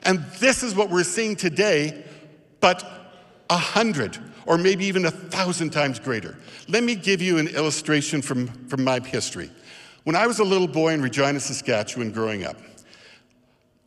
And 0.04 0.24
this 0.38 0.62
is 0.62 0.76
what 0.76 0.88
we're 0.88 1.02
seeing 1.02 1.34
today, 1.34 2.04
but 2.60 2.84
a 3.50 3.56
hundred 3.56 4.18
or 4.46 4.58
maybe 4.58 4.84
even 4.86 5.04
a 5.04 5.10
thousand 5.10 5.70
times 5.70 5.98
greater. 5.98 6.36
Let 6.68 6.84
me 6.84 6.94
give 6.94 7.22
you 7.22 7.38
an 7.38 7.48
illustration 7.48 8.22
from, 8.22 8.48
from 8.68 8.84
my 8.84 9.00
history. 9.00 9.50
When 10.04 10.16
I 10.16 10.26
was 10.26 10.40
a 10.40 10.44
little 10.44 10.66
boy 10.66 10.94
in 10.94 11.02
Regina, 11.02 11.38
Saskatchewan, 11.38 12.10
growing 12.10 12.44
up, 12.44 12.56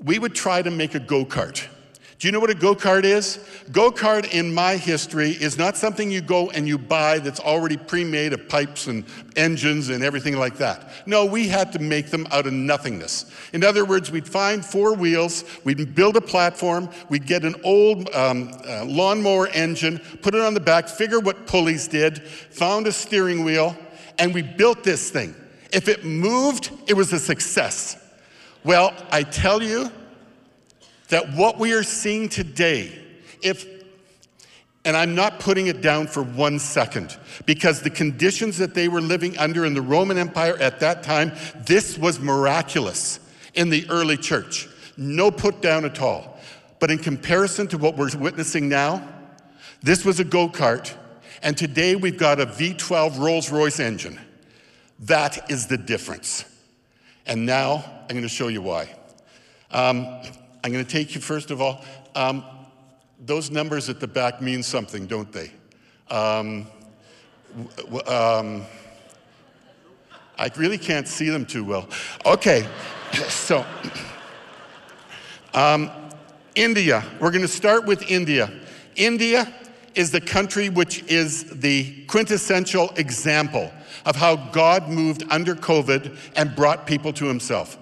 we 0.04 0.20
would 0.20 0.34
try 0.34 0.62
to 0.62 0.72
make 0.72 0.96
a 0.96 1.00
go 1.00 1.26
kart. 1.26 1.68
Do 2.18 2.30
you 2.30 2.32
know 2.32 2.40
what 2.40 2.50
a 2.50 2.56
go 2.56 2.74
kart 2.76 3.04
is? 3.04 3.46
Go 3.74 3.92
kart 3.92 4.32
in 4.32 4.54
my 4.54 4.78
history 4.78 5.32
is 5.32 5.58
not 5.58 5.76
something 5.76 6.10
you 6.10 6.22
go 6.22 6.50
and 6.52 6.66
you 6.66 6.78
buy 6.78 7.20
that's 7.20 7.42
already 7.42 7.76
pre 7.76 8.06
made 8.06 8.32
of 8.32 8.48
pipes 8.48 8.88
and 8.88 9.04
engines 9.36 9.90
and 9.90 10.02
everything 10.02 10.38
like 10.38 10.58
that. 10.58 10.90
No, 11.06 11.26
we 11.26 11.50
had 11.50 11.74
to 11.74 11.80
make 11.80 12.12
them 12.12 12.26
out 12.32 12.48
of 12.48 12.54
nothingness. 12.54 13.30
In 13.52 13.66
other 13.66 13.84
words, 13.84 14.12
we'd 14.12 14.28
find 14.28 14.66
four 14.66 14.94
wheels, 14.94 15.44
we'd 15.66 15.94
build 15.94 16.16
a 16.16 16.22
platform, 16.22 16.90
we'd 17.10 17.28
get 17.28 17.44
an 17.44 17.56
old 17.66 18.10
um, 18.16 18.50
uh, 18.66 18.86
lawnmower 18.86 19.48
engine, 19.48 20.00
put 20.22 20.34
it 20.34 20.42
on 20.42 20.54
the 20.54 20.62
back, 20.62 20.88
figure 20.88 21.20
what 21.20 21.46
pulleys 21.48 21.86
did, 21.90 22.24
found 22.24 22.88
a 22.88 22.94
steering 22.94 23.44
wheel, 23.44 23.76
and 24.20 24.34
we 24.34 24.42
built 24.42 24.86
this 24.86 25.10
thing. 25.10 25.36
If 25.74 25.90
it 25.90 26.06
moved, 26.06 26.72
it 26.88 26.94
was 26.94 27.12
a 27.12 27.20
success. 27.20 27.98
Well, 28.64 28.94
I 29.12 29.24
tell 29.24 29.62
you, 29.62 29.92
that 31.10 31.34
what 31.34 31.58
we 31.60 31.74
are 31.74 31.84
seeing 31.84 32.30
today, 32.30 32.92
if 33.42 33.66
and 34.86 34.96
I'm 34.96 35.16
not 35.16 35.40
putting 35.40 35.66
it 35.66 35.82
down 35.82 36.06
for 36.06 36.22
one 36.22 36.60
second 36.60 37.18
because 37.48 37.82
the 37.82 37.90
conditions 37.90 38.60
that 38.60 38.76
they 38.76 38.88
were 38.88 39.02
living 39.02 39.36
under 39.40 39.66
in 39.66 39.74
the 39.74 39.82
Roman 39.82 40.20
Empire 40.20 40.56
at 40.60 40.80
that 40.82 41.02
time, 41.02 41.32
this 41.66 41.98
was 41.98 42.20
miraculous 42.20 43.20
in 43.56 43.70
the 43.70 43.90
early 43.90 44.16
church. 44.16 44.70
No 44.96 45.32
put 45.32 45.60
down 45.60 45.86
at 45.86 46.00
all. 46.00 46.40
But 46.80 46.92
in 46.92 47.00
comparison 47.00 47.68
to 47.70 47.80
what 47.80 47.98
we're 47.98 48.16
witnessing 48.16 48.70
now, 48.70 49.08
this 49.82 50.06
was 50.06 50.20
a 50.20 50.24
go 50.24 50.50
kart, 50.50 50.94
and 51.42 51.58
today 51.58 51.96
we've 51.96 52.18
got 52.18 52.40
a 52.40 52.46
V12 52.46 53.18
Rolls 53.18 53.52
Royce 53.52 53.80
engine. 53.80 54.20
That 55.00 55.50
is 55.50 55.68
the 55.68 55.78
difference. 55.78 56.46
And 57.26 57.46
now 57.46 57.84
I'm 58.02 58.10
going 58.10 58.22
to 58.22 58.30
show 58.30 58.50
you 58.50 58.62
why. 58.62 58.94
Um, 59.72 60.22
I'm 60.66 60.72
going 60.72 60.84
to 60.84 60.92
take 60.92 61.14
you, 61.14 61.22
first 61.22 61.52
of 61.52 61.62
all, 61.62 61.86
um, 62.16 62.44
those 63.20 63.52
numbers 63.52 63.88
at 63.88 64.00
the 64.00 64.08
back 64.08 64.42
mean 64.42 64.64
something, 64.64 65.06
don't 65.06 65.32
they? 65.32 65.52
Um, 66.10 66.66
um, 68.08 68.66
I 70.40 70.50
really 70.56 70.80
can't 70.80 71.08
see 71.08 71.30
them 71.30 71.46
too 71.46 71.64
well. 71.64 71.88
Okay, 72.26 72.68
so 73.30 73.64
um, 75.54 75.92
India. 76.56 77.06
We're 77.20 77.30
going 77.30 77.44
to 77.44 77.48
start 77.48 77.86
with 77.86 78.02
India. 78.10 78.52
India 78.96 79.54
is 79.94 80.10
the 80.10 80.20
country 80.20 80.70
which 80.70 81.04
is 81.04 81.44
the 81.60 82.06
quintessential 82.08 82.90
example 82.96 83.72
of 84.04 84.16
how 84.16 84.36
God 84.36 84.90
moved 84.90 85.26
under 85.30 85.54
COVID 85.54 86.18
and 86.36 86.56
brought 86.56 86.88
people 86.88 87.14
to 87.14 87.26
himself. 87.26 87.78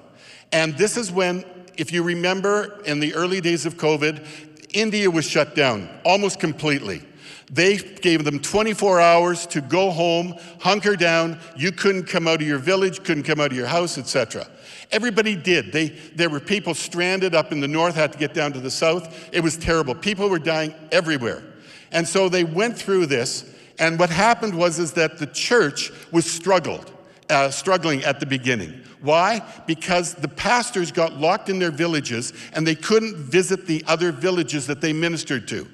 And 0.52 0.78
this 0.78 0.98
is 0.98 1.14
when, 1.14 1.46
if 1.78 1.92
you 1.92 2.04
remember, 2.04 2.82
in 2.86 3.00
the 3.00 3.14
early 3.14 3.42
days 3.42 3.66
of 3.66 3.78
COVID, 3.78 4.26
India 4.74 5.10
was 5.10 5.26
shut 5.28 5.56
down 5.56 5.90
almost 6.04 6.40
completely. 6.40 7.04
They 7.52 7.78
gave 7.78 8.24
them 8.24 8.40
24 8.40 9.00
hours 9.00 9.46
to 9.48 9.62
go 9.62 9.92
home, 9.92 10.36
hunker 10.60 10.96
down. 10.96 11.40
You 11.56 11.72
couldn't 11.72 12.06
come 12.06 12.28
out 12.28 12.42
of 12.42 12.48
your 12.48 12.58
village, 12.58 13.04
couldn't 13.04 13.24
come 13.24 13.40
out 13.40 13.52
of 13.52 13.58
your 13.58 13.68
house, 13.68 13.98
etc. 13.98 14.48
Everybody 14.92 15.36
did. 15.36 15.72
They, 15.72 15.90
there 16.16 16.30
were 16.30 16.40
people 16.40 16.74
stranded 16.74 17.36
up 17.36 17.52
in 17.52 17.60
the 17.60 17.68
north, 17.68 17.96
had 17.96 18.12
to 18.14 18.18
get 18.18 18.34
down 18.34 18.54
to 18.54 18.60
the 18.60 18.72
south. 18.72 19.30
It 19.32 19.42
was 19.42 19.56
terrible. 19.58 19.94
People 19.94 20.30
were 20.30 20.40
dying 20.40 20.74
everywhere. 20.92 21.44
And 21.92 22.08
so 22.08 22.28
they 22.28 22.44
went 22.44 22.76
through 22.76 23.06
this, 23.06 23.54
and 23.78 24.00
what 24.00 24.10
happened 24.10 24.56
was 24.56 24.80
is 24.80 24.94
that 24.94 25.20
the 25.20 25.28
church 25.28 25.92
was 26.12 26.26
struggled, 26.26 26.92
uh, 27.30 27.50
struggling 27.52 28.04
at 28.04 28.20
the 28.20 28.26
beginning. 28.26 28.82
Why? 29.04 29.42
Because 29.68 30.16
the 30.16 30.30
pastors 30.30 30.90
got 30.90 31.18
locked 31.18 31.50
in 31.50 31.60
their 31.60 31.72
villages 31.72 32.32
and 32.54 32.66
they 32.66 32.74
couldn't 32.74 33.18
visit 33.18 33.68
the 33.68 33.84
other 33.86 34.14
villages 34.14 34.66
that 34.68 34.80
they 34.80 34.94
ministered 34.94 35.46
to. 35.50 35.68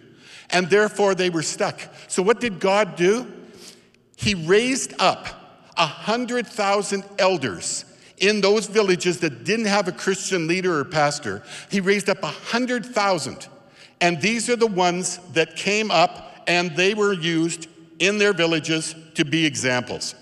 And 0.49 0.67
therefore 0.67 1.13
they 1.13 1.29
were 1.29 1.43
stuck. 1.43 1.79
So 2.07 2.23
what 2.23 2.39
did 2.39 2.59
God 2.59 2.95
do? 2.95 3.31
He 4.15 4.33
raised 4.33 4.95
up 4.97 5.27
a 5.77 5.85
hundred 5.85 6.47
thousand 6.47 7.03
elders 7.19 7.85
in 8.17 8.41
those 8.41 8.65
villages 8.65 9.19
that 9.19 9.43
didn't 9.43 9.67
have 9.67 9.87
a 9.87 9.91
Christian 9.91 10.47
leader 10.47 10.79
or 10.79 10.83
pastor. 10.83 11.43
He 11.69 11.81
raised 11.81 12.09
up 12.09 12.23
a 12.23 12.27
hundred 12.27 12.83
thousand. 12.83 13.47
And 14.01 14.19
these 14.19 14.49
are 14.49 14.55
the 14.55 14.65
ones 14.65 15.19
that 15.33 15.55
came 15.55 15.91
up 15.91 16.41
and 16.47 16.75
they 16.75 16.95
were 16.95 17.13
used 17.13 17.67
in 17.99 18.17
their 18.17 18.33
villages 18.33 18.95
to 19.13 19.23
be 19.23 19.45
examples. 19.45 20.15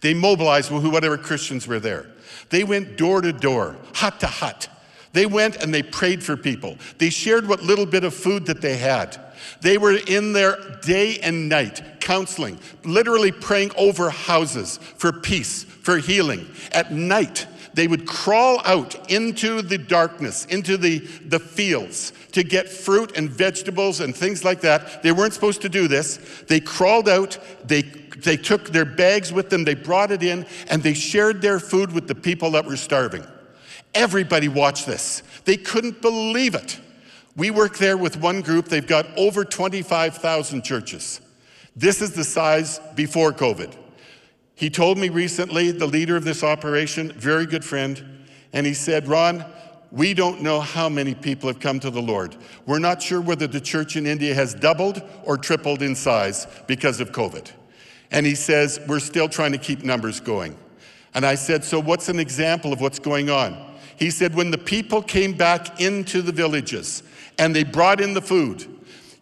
They 0.00 0.14
mobilized 0.14 0.70
whatever 0.70 1.18
Christians 1.18 1.66
were 1.66 1.80
there. 1.80 2.06
They 2.48 2.64
went 2.64 2.96
door 2.96 3.20
to 3.20 3.32
door, 3.32 3.76
hut 3.94 4.20
to 4.20 4.26
hut. 4.26 4.68
They 5.12 5.26
went 5.26 5.56
and 5.56 5.74
they 5.74 5.82
prayed 5.82 6.22
for 6.22 6.36
people. 6.36 6.76
They 6.98 7.10
shared 7.10 7.48
what 7.48 7.62
little 7.62 7.86
bit 7.86 8.04
of 8.04 8.14
food 8.14 8.46
that 8.46 8.60
they 8.60 8.76
had. 8.76 9.18
They 9.60 9.78
were 9.78 9.96
in 10.06 10.32
there 10.32 10.78
day 10.82 11.18
and 11.18 11.48
night, 11.48 12.00
counseling, 12.00 12.58
literally 12.84 13.32
praying 13.32 13.72
over 13.76 14.10
houses 14.10 14.78
for 14.96 15.12
peace, 15.12 15.64
for 15.64 15.98
healing. 15.98 16.48
At 16.72 16.92
night, 16.92 17.46
they 17.74 17.86
would 17.86 18.06
crawl 18.06 18.60
out 18.64 19.10
into 19.10 19.62
the 19.62 19.78
darkness, 19.78 20.44
into 20.46 20.76
the, 20.76 20.98
the 20.98 21.38
fields 21.38 22.12
to 22.32 22.42
get 22.42 22.68
fruit 22.68 23.16
and 23.16 23.30
vegetables 23.30 24.00
and 24.00 24.14
things 24.14 24.44
like 24.44 24.60
that. 24.60 25.02
They 25.02 25.12
weren't 25.12 25.34
supposed 25.34 25.62
to 25.62 25.68
do 25.68 25.88
this. 25.88 26.16
They 26.48 26.60
crawled 26.60 27.08
out, 27.08 27.38
they, 27.64 27.82
they 28.24 28.36
took 28.36 28.70
their 28.70 28.84
bags 28.84 29.32
with 29.32 29.50
them, 29.50 29.64
they 29.64 29.74
brought 29.74 30.10
it 30.10 30.22
in, 30.22 30.46
and 30.68 30.82
they 30.82 30.94
shared 30.94 31.42
their 31.42 31.60
food 31.60 31.92
with 31.92 32.08
the 32.08 32.14
people 32.14 32.52
that 32.52 32.64
were 32.64 32.76
starving. 32.76 33.24
Everybody 33.94 34.48
watched 34.48 34.86
this. 34.86 35.22
They 35.44 35.56
couldn't 35.56 36.00
believe 36.00 36.54
it. 36.54 36.78
We 37.36 37.50
work 37.50 37.78
there 37.78 37.96
with 37.96 38.16
one 38.16 38.40
group, 38.40 38.68
they've 38.68 38.86
got 38.86 39.06
over 39.16 39.44
25,000 39.44 40.62
churches. 40.62 41.20
This 41.76 42.02
is 42.02 42.12
the 42.12 42.24
size 42.24 42.80
before 42.94 43.32
COVID. 43.32 43.74
He 44.54 44.68
told 44.68 44.98
me 44.98 45.08
recently, 45.08 45.70
the 45.70 45.86
leader 45.86 46.16
of 46.16 46.24
this 46.24 46.42
operation, 46.42 47.12
very 47.12 47.46
good 47.46 47.64
friend, 47.64 48.26
and 48.52 48.66
he 48.66 48.74
said, 48.74 49.08
Ron, 49.08 49.44
we 49.90 50.12
don't 50.12 50.42
know 50.42 50.60
how 50.60 50.88
many 50.88 51.14
people 51.14 51.48
have 51.48 51.60
come 51.60 51.80
to 51.80 51.90
the 51.90 52.02
Lord. 52.02 52.36
We're 52.66 52.78
not 52.78 53.02
sure 53.02 53.20
whether 53.20 53.46
the 53.46 53.60
church 53.60 53.96
in 53.96 54.06
India 54.06 54.34
has 54.34 54.54
doubled 54.54 55.02
or 55.24 55.36
tripled 55.36 55.82
in 55.82 55.94
size 55.94 56.46
because 56.66 57.00
of 57.00 57.10
COVID. 57.10 57.50
And 58.10 58.26
he 58.26 58.34
says, 58.34 58.80
We're 58.86 59.00
still 59.00 59.28
trying 59.28 59.52
to 59.52 59.58
keep 59.58 59.82
numbers 59.82 60.20
going. 60.20 60.56
And 61.14 61.24
I 61.24 61.34
said, 61.34 61.64
So 61.64 61.80
what's 61.80 62.08
an 62.08 62.18
example 62.18 62.72
of 62.72 62.80
what's 62.80 62.98
going 62.98 63.30
on? 63.30 63.56
He 63.96 64.10
said, 64.10 64.34
When 64.34 64.50
the 64.50 64.58
people 64.58 65.02
came 65.02 65.32
back 65.32 65.80
into 65.80 66.22
the 66.22 66.32
villages 66.32 67.02
and 67.38 67.54
they 67.54 67.64
brought 67.64 68.00
in 68.00 68.14
the 68.14 68.22
food, 68.22 68.66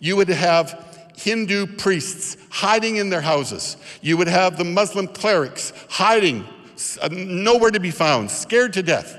you 0.00 0.16
would 0.16 0.28
have 0.28 0.84
Hindu 1.16 1.66
priests 1.66 2.36
hiding 2.50 2.96
in 2.96 3.10
their 3.10 3.20
houses. 3.20 3.76
You 4.02 4.16
would 4.16 4.28
have 4.28 4.56
the 4.56 4.64
Muslim 4.64 5.08
clerics 5.08 5.72
hiding, 5.88 6.46
uh, 7.02 7.08
nowhere 7.10 7.72
to 7.72 7.80
be 7.80 7.90
found, 7.90 8.30
scared 8.30 8.72
to 8.74 8.82
death. 8.82 9.18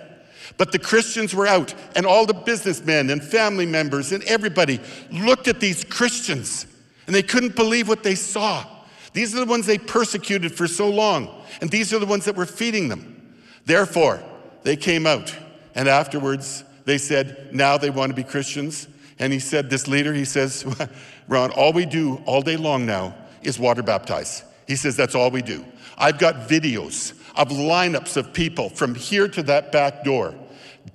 But 0.57 0.71
the 0.71 0.79
Christians 0.79 1.33
were 1.33 1.47
out, 1.47 1.73
and 1.95 2.05
all 2.05 2.25
the 2.25 2.33
businessmen 2.33 3.09
and 3.09 3.23
family 3.23 3.65
members 3.65 4.11
and 4.11 4.23
everybody 4.23 4.79
looked 5.11 5.47
at 5.47 5.59
these 5.59 5.83
Christians 5.83 6.67
and 7.05 7.15
they 7.15 7.23
couldn't 7.23 7.55
believe 7.55 7.87
what 7.87 8.03
they 8.03 8.15
saw. 8.15 8.65
These 9.13 9.35
are 9.35 9.39
the 9.39 9.45
ones 9.45 9.65
they 9.65 9.77
persecuted 9.77 10.53
for 10.53 10.67
so 10.67 10.89
long, 10.89 11.43
and 11.61 11.69
these 11.69 11.93
are 11.93 11.99
the 11.99 12.05
ones 12.05 12.25
that 12.25 12.35
were 12.35 12.45
feeding 12.45 12.89
them. 12.89 13.37
Therefore, 13.65 14.21
they 14.63 14.75
came 14.75 15.05
out, 15.05 15.35
and 15.75 15.87
afterwards 15.87 16.63
they 16.85 16.97
said, 16.97 17.49
now 17.53 17.77
they 17.77 17.89
want 17.89 18.11
to 18.11 18.15
be 18.15 18.23
Christians. 18.23 18.87
And 19.19 19.33
he 19.33 19.39
said, 19.39 19.69
This 19.69 19.87
leader, 19.87 20.13
he 20.13 20.25
says, 20.25 20.65
Ron, 21.27 21.51
all 21.51 21.73
we 21.73 21.85
do 21.85 22.21
all 22.25 22.41
day 22.41 22.55
long 22.55 22.85
now 22.85 23.13
is 23.41 23.59
water 23.59 23.83
baptize. 23.83 24.43
He 24.65 24.75
says, 24.75 24.95
That's 24.95 25.13
all 25.13 25.29
we 25.29 25.41
do. 25.41 25.65
I've 25.97 26.17
got 26.17 26.47
videos 26.47 27.11
of 27.35 27.49
lineups 27.49 28.15
of 28.15 28.33
people 28.33 28.69
from 28.69 28.95
here 28.95 29.27
to 29.27 29.43
that 29.43 29.71
back 29.71 30.05
door, 30.05 30.33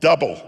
double, 0.00 0.40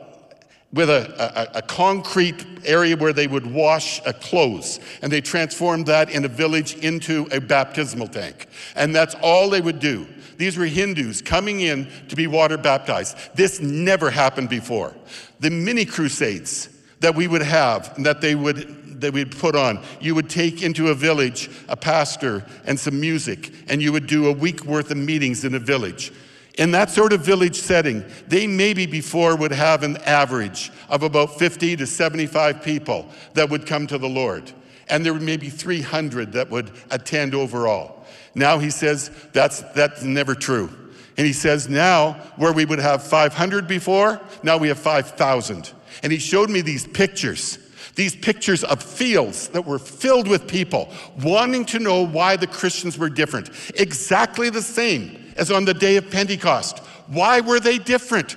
with 0.73 0.91
a, 0.91 1.53
a, 1.55 1.59
a, 1.59 1.63
concrete 1.63 2.45
area 2.65 2.97
where 2.97 3.13
they 3.13 3.27
would 3.27 3.47
wash 3.47 4.01
uh, 4.05 4.13
clothes. 4.13 4.81
And 5.01 5.13
they 5.13 5.21
transformed 5.21 5.87
that 5.87 6.11
in 6.11 6.25
a 6.25 6.29
village 6.29 6.75
into 6.77 7.29
a 7.31 7.41
baptismal 7.41 8.09
tank. 8.09 8.47
And 8.75 8.95
that's 8.95 9.15
all 9.23 9.49
they 9.49 9.61
would 9.61 9.79
do. 9.79 10.07
These 10.37 10.59
were 10.59 10.67
Hindus 10.67 11.23
coming 11.23 11.61
in 11.61 11.89
to 12.09 12.17
be 12.17 12.27
water 12.27 12.59
baptized. 12.59 13.17
This 13.35 13.61
never 13.61 14.11
happened 14.11 14.49
before. 14.49 14.95
The 15.41 15.51
mini 15.51 15.85
crusades 15.85 16.69
that 17.01 17.15
we 17.15 17.29
would 17.29 17.43
have, 17.43 17.93
and 17.97 18.05
that 18.05 18.21
they 18.21 18.35
would 18.35 19.01
that 19.01 19.13
we'd 19.13 19.37
put 19.37 19.55
on. 19.55 19.83
You 20.01 20.15
would 20.15 20.31
take 20.31 20.63
into 20.63 20.89
a 20.89 20.95
village 20.95 21.51
a 21.69 21.77
pastor 21.77 22.45
and 22.65 22.81
some 22.81 22.99
music, 22.99 23.53
and 23.69 23.83
you 23.83 23.93
would 23.93 24.07
do 24.07 24.29
a 24.29 24.33
week 24.33 24.65
worth 24.65 24.91
of 24.91 24.97
meetings 24.97 25.45
in 25.45 25.55
a 25.55 25.59
village. 25.59 26.13
In 26.57 26.71
that 26.71 26.91
sort 26.91 27.13
of 27.13 27.21
village 27.21 27.57
setting, 27.57 28.05
they 28.29 28.47
maybe 28.47 28.87
before 28.87 29.37
would 29.37 29.53
have 29.53 29.83
an 29.83 29.99
average 29.99 30.73
of 30.89 31.03
about 31.03 31.39
50 31.39 31.77
to 31.77 31.87
75 31.87 32.63
people 32.63 33.07
that 33.35 33.51
would 33.51 33.67
come 33.67 33.87
to 33.89 33.99
the 33.99 34.09
Lord. 34.09 34.51
And 34.89 35.05
there 35.05 35.13
were 35.13 35.21
maybe 35.21 35.51
300 35.51 36.33
that 36.33 36.49
would 36.51 36.71
attend 36.91 37.35
overall. 37.35 38.05
Now 38.35 38.59
he 38.59 38.71
says 38.71 39.11
that's, 39.33 39.61
that's 39.75 40.03
never 40.03 40.35
true. 40.35 40.71
And 41.19 41.27
he 41.27 41.33
says 41.33 41.69
now, 41.69 42.13
where 42.37 42.53
we 42.53 42.65
would 42.65 42.79
have 42.79 43.03
500 43.03 43.67
before, 43.67 44.21
now 44.43 44.57
we 44.57 44.69
have 44.69 44.79
5,000. 44.79 45.73
And 46.03 46.13
he 46.13 46.19
showed 46.19 46.51
me 46.51 46.61
these 46.61 46.87
pictures 46.87 47.59
these 47.97 48.15
pictures 48.15 48.63
of 48.63 48.83
fields 48.83 49.49
that 49.49 49.65
were 49.65 49.79
filled 49.79 50.29
with 50.29 50.47
people 50.47 50.93
wanting 51.23 51.65
to 51.65 51.79
know 51.79 52.05
why 52.05 52.37
the 52.37 52.47
Christians 52.47 52.99
were 52.99 53.09
different. 53.09 53.49
Exactly 53.75 54.51
the 54.51 54.61
same 54.61 55.26
as 55.37 55.51
on 55.51 55.65
the 55.65 55.75
day 55.75 55.97
of 55.97 56.11
Pentecost. 56.11 56.79
Why 57.07 57.41
were 57.41 57.61
they 57.61 57.79
different? 57.79 58.37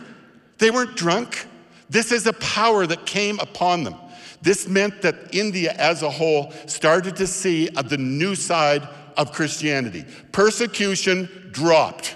They 0.57 0.71
weren't 0.71 0.95
drunk. 0.95 1.47
This 1.89 2.11
is 2.11 2.27
a 2.27 2.33
power 2.33 2.85
that 2.85 3.05
came 3.05 3.39
upon 3.39 3.83
them. 3.83 3.95
This 4.41 4.67
meant 4.67 5.01
that 5.01 5.33
India 5.33 5.73
as 5.73 6.01
a 6.01 6.09
whole 6.09 6.51
started 6.65 7.15
to 7.17 7.27
see 7.27 7.67
the 7.67 7.97
new 7.97 8.35
side 8.35 8.87
of 9.17 9.33
Christianity. 9.33 10.05
Persecution 10.31 11.49
dropped, 11.51 12.15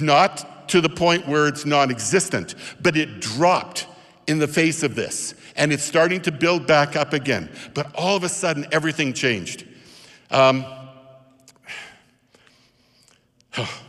not 0.00 0.68
to 0.68 0.80
the 0.80 0.88
point 0.88 1.28
where 1.28 1.46
it's 1.48 1.66
non 1.66 1.90
existent, 1.90 2.54
but 2.80 2.96
it 2.96 3.20
dropped 3.20 3.86
in 4.26 4.38
the 4.38 4.48
face 4.48 4.82
of 4.82 4.94
this. 4.94 5.34
And 5.56 5.72
it's 5.72 5.84
starting 5.84 6.20
to 6.22 6.32
build 6.32 6.66
back 6.66 6.96
up 6.96 7.12
again. 7.12 7.50
But 7.74 7.94
all 7.94 8.16
of 8.16 8.24
a 8.24 8.28
sudden, 8.28 8.66
everything 8.72 9.12
changed. 9.12 9.66
Um, 10.30 10.64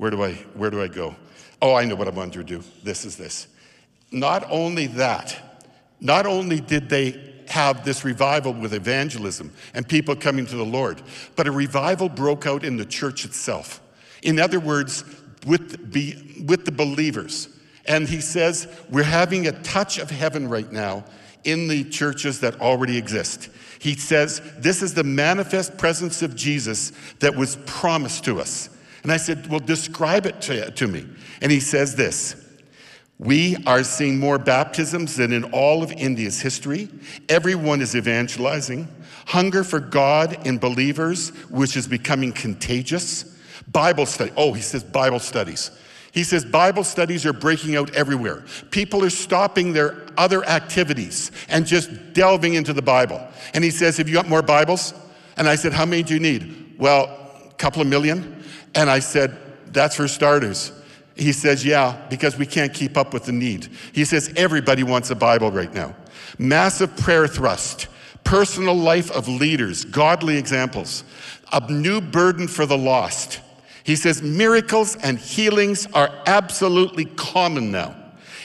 where, 0.00 0.10
do 0.10 0.24
I, 0.24 0.32
where 0.54 0.70
do 0.70 0.82
I 0.82 0.88
go? 0.88 1.14
Oh, 1.60 1.74
I 1.74 1.84
know 1.84 1.94
what 1.94 2.08
I 2.08 2.10
want 2.10 2.32
to 2.32 2.42
do. 2.42 2.64
This 2.82 3.04
is 3.04 3.18
this. 3.18 3.48
Not 4.10 4.50
only 4.50 4.86
that, 4.86 5.60
not 6.00 6.24
only 6.24 6.58
did 6.58 6.88
they 6.88 7.42
have 7.48 7.84
this 7.84 8.02
revival 8.02 8.54
with 8.54 8.72
evangelism 8.72 9.52
and 9.74 9.86
people 9.86 10.16
coming 10.16 10.46
to 10.46 10.56
the 10.56 10.64
Lord, 10.64 11.02
but 11.36 11.46
a 11.46 11.52
revival 11.52 12.08
broke 12.08 12.46
out 12.46 12.64
in 12.64 12.78
the 12.78 12.86
church 12.86 13.26
itself. 13.26 13.82
In 14.22 14.40
other 14.40 14.58
words, 14.58 15.04
with, 15.46 15.92
the, 15.92 16.16
with 16.46 16.64
the 16.64 16.72
believers. 16.72 17.50
And 17.84 18.08
he 18.08 18.22
says, 18.22 18.68
We're 18.88 19.02
having 19.02 19.48
a 19.48 19.52
touch 19.52 19.98
of 19.98 20.08
heaven 20.08 20.48
right 20.48 20.72
now 20.72 21.04
in 21.44 21.68
the 21.68 21.84
churches 21.84 22.40
that 22.40 22.58
already 22.62 22.96
exist. 22.96 23.50
He 23.78 23.96
says, 23.96 24.40
This 24.56 24.80
is 24.80 24.94
the 24.94 25.04
manifest 25.04 25.76
presence 25.76 26.22
of 26.22 26.34
Jesus 26.34 26.92
that 27.18 27.36
was 27.36 27.56
promised 27.66 28.24
to 28.24 28.40
us. 28.40 28.70
And 29.02 29.12
I 29.12 29.16
said, 29.16 29.46
Well, 29.48 29.60
describe 29.60 30.26
it 30.26 30.40
to, 30.42 30.70
to 30.70 30.86
me. 30.86 31.06
And 31.40 31.50
he 31.50 31.60
says 31.60 31.96
this 31.96 32.36
We 33.18 33.56
are 33.66 33.82
seeing 33.82 34.18
more 34.18 34.38
baptisms 34.38 35.16
than 35.16 35.32
in 35.32 35.44
all 35.44 35.82
of 35.82 35.92
India's 35.92 36.40
history. 36.40 36.88
Everyone 37.28 37.80
is 37.80 37.96
evangelizing. 37.96 38.88
hunger 39.26 39.62
for 39.64 39.80
God 39.80 40.46
in 40.46 40.58
believers, 40.58 41.30
which 41.48 41.76
is 41.76 41.86
becoming 41.86 42.32
contagious. 42.32 43.36
Bible 43.68 44.06
study. 44.06 44.32
Oh, 44.36 44.52
he 44.52 44.62
says 44.62 44.82
Bible 44.82 45.20
studies. 45.20 45.70
He 46.12 46.24
says 46.24 46.44
Bible 46.44 46.82
studies 46.82 47.24
are 47.24 47.32
breaking 47.32 47.76
out 47.76 47.94
everywhere. 47.94 48.44
People 48.70 49.04
are 49.04 49.10
stopping 49.10 49.72
their 49.72 50.06
other 50.16 50.44
activities 50.44 51.30
and 51.48 51.64
just 51.64 52.12
delving 52.12 52.54
into 52.54 52.72
the 52.72 52.82
Bible. 52.82 53.24
And 53.54 53.62
he 53.62 53.70
says, 53.70 53.96
Have 53.98 54.08
you 54.08 54.14
got 54.14 54.28
more 54.28 54.42
Bibles? 54.42 54.92
And 55.36 55.48
I 55.48 55.54
said, 55.54 55.72
How 55.72 55.86
many 55.86 56.02
do 56.02 56.14
you 56.14 56.20
need? 56.20 56.74
Well, 56.78 57.04
a 57.48 57.54
couple 57.54 57.80
of 57.80 57.88
million. 57.88 58.39
And 58.74 58.88
I 58.90 58.98
said, 58.98 59.36
That's 59.72 59.96
for 59.96 60.08
starters. 60.08 60.72
He 61.16 61.32
says, 61.32 61.64
Yeah, 61.64 62.00
because 62.08 62.38
we 62.38 62.46
can't 62.46 62.72
keep 62.72 62.96
up 62.96 63.12
with 63.12 63.24
the 63.24 63.32
need. 63.32 63.68
He 63.92 64.04
says, 64.04 64.32
Everybody 64.36 64.82
wants 64.82 65.10
a 65.10 65.14
Bible 65.14 65.50
right 65.50 65.72
now. 65.72 65.94
Massive 66.38 66.96
prayer 66.96 67.26
thrust, 67.26 67.88
personal 68.24 68.74
life 68.74 69.10
of 69.10 69.28
leaders, 69.28 69.84
godly 69.84 70.38
examples, 70.38 71.04
a 71.52 71.70
new 71.70 72.00
burden 72.00 72.48
for 72.48 72.66
the 72.66 72.78
lost. 72.78 73.40
He 73.84 73.96
says, 73.96 74.22
Miracles 74.22 74.96
and 74.96 75.18
healings 75.18 75.86
are 75.92 76.10
absolutely 76.26 77.04
common 77.04 77.70
now. 77.70 77.94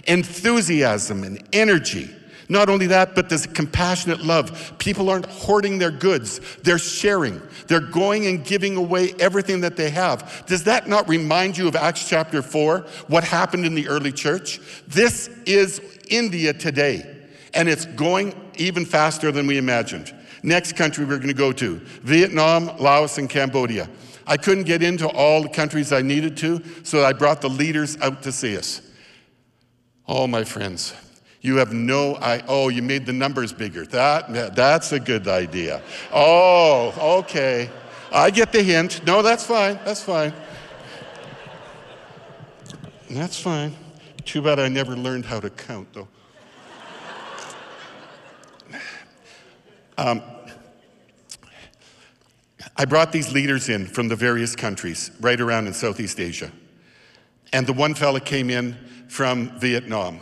Enthusiasm 0.08 1.24
and 1.24 1.44
energy. 1.54 2.10
Not 2.48 2.70
only 2.70 2.88
that, 2.88 3.16
but 3.16 3.30
there's 3.30 3.48
compassionate 3.48 4.22
love. 4.22 4.78
People 4.78 5.10
aren't 5.10 5.26
hoarding 5.26 5.80
their 5.80 5.92
goods, 5.92 6.40
they're 6.64 6.78
sharing. 6.78 7.42
They're 7.68 7.80
going 7.80 8.28
and 8.28 8.46
giving 8.46 8.78
away 8.78 9.14
everything 9.20 9.62
that 9.62 9.76
they 9.76 9.90
have. 9.90 10.46
Does 10.46 10.64
that 10.66 10.88
not 10.88 11.10
remind 11.10 11.58
you 11.58 11.68
of 11.68 11.76
Acts 11.76 12.08
chapter 12.08 12.42
4? 12.42 12.86
What 13.08 13.24
happened 13.24 13.66
in 13.66 13.74
the 13.74 13.88
early 13.88 14.12
church? 14.12 14.60
This 14.88 15.30
is 15.46 15.82
India 16.10 16.54
today, 16.54 17.28
and 17.54 17.68
it's 17.68 17.86
going 17.86 18.36
even 18.58 18.86
faster 18.86 19.32
than 19.32 19.48
we 19.48 19.58
imagined. 19.58 20.14
Next 20.44 20.76
country 20.76 21.06
we're 21.06 21.18
going 21.18 21.28
to 21.30 21.34
go 21.34 21.52
to 21.54 21.78
Vietnam, 22.04 22.78
Laos, 22.78 23.18
and 23.18 23.28
Cambodia. 23.28 23.90
I 24.28 24.38
couldn't 24.38 24.64
get 24.64 24.84
into 24.84 25.08
all 25.08 25.42
the 25.42 25.50
countries 25.50 25.92
I 25.92 26.02
needed 26.02 26.38
to, 26.38 26.62
so 26.84 27.04
I 27.04 27.14
brought 27.14 27.42
the 27.42 27.50
leaders 27.50 28.00
out 28.02 28.22
to 28.24 28.32
see 28.32 28.58
us. 28.58 28.82
Oh, 30.08 30.28
my 30.28 30.44
friends, 30.44 30.94
you 31.46 31.58
have 31.58 31.72
no 31.72 32.16
I 32.16 32.44
oh, 32.48 32.70
you 32.70 32.82
made 32.82 33.06
the 33.06 33.14
numbers 33.14 33.54
bigger. 33.54 33.86
That 33.86 34.56
that's 34.56 34.92
a 34.92 35.00
good 35.00 35.28
idea. 35.28 35.82
Oh, 36.12 37.20
okay. 37.20 37.70
I 38.12 38.32
get 38.32 38.52
the 38.52 38.64
hint. 38.64 39.06
No, 39.06 39.22
that's 39.22 39.46
fine. 39.46 39.80
That's 39.86 40.02
fine. 40.02 40.34
That's 43.10 43.40
fine. 43.40 43.76
Too 44.24 44.42
bad 44.42 44.60
I 44.60 44.68
never 44.68 44.96
learned 44.96 45.26
how 45.26 45.40
to 45.40 45.50
count, 45.50 45.94
though. 45.94 46.08
Um, 49.98 50.22
I 52.76 52.84
brought 52.86 53.12
these 53.14 53.32
leaders 53.32 53.70
in 53.70 53.86
from 53.86 54.10
the 54.10 54.16
various 54.16 54.56
countries 54.56 55.12
right 55.22 55.40
around 55.40 55.68
in 55.68 55.74
Southeast 55.74 56.20
Asia. 56.20 56.52
And 57.54 57.66
the 57.66 57.74
one 57.74 57.94
fella 57.94 58.20
came 58.20 58.50
in 58.50 58.78
from 59.08 59.58
Vietnam. 59.60 60.20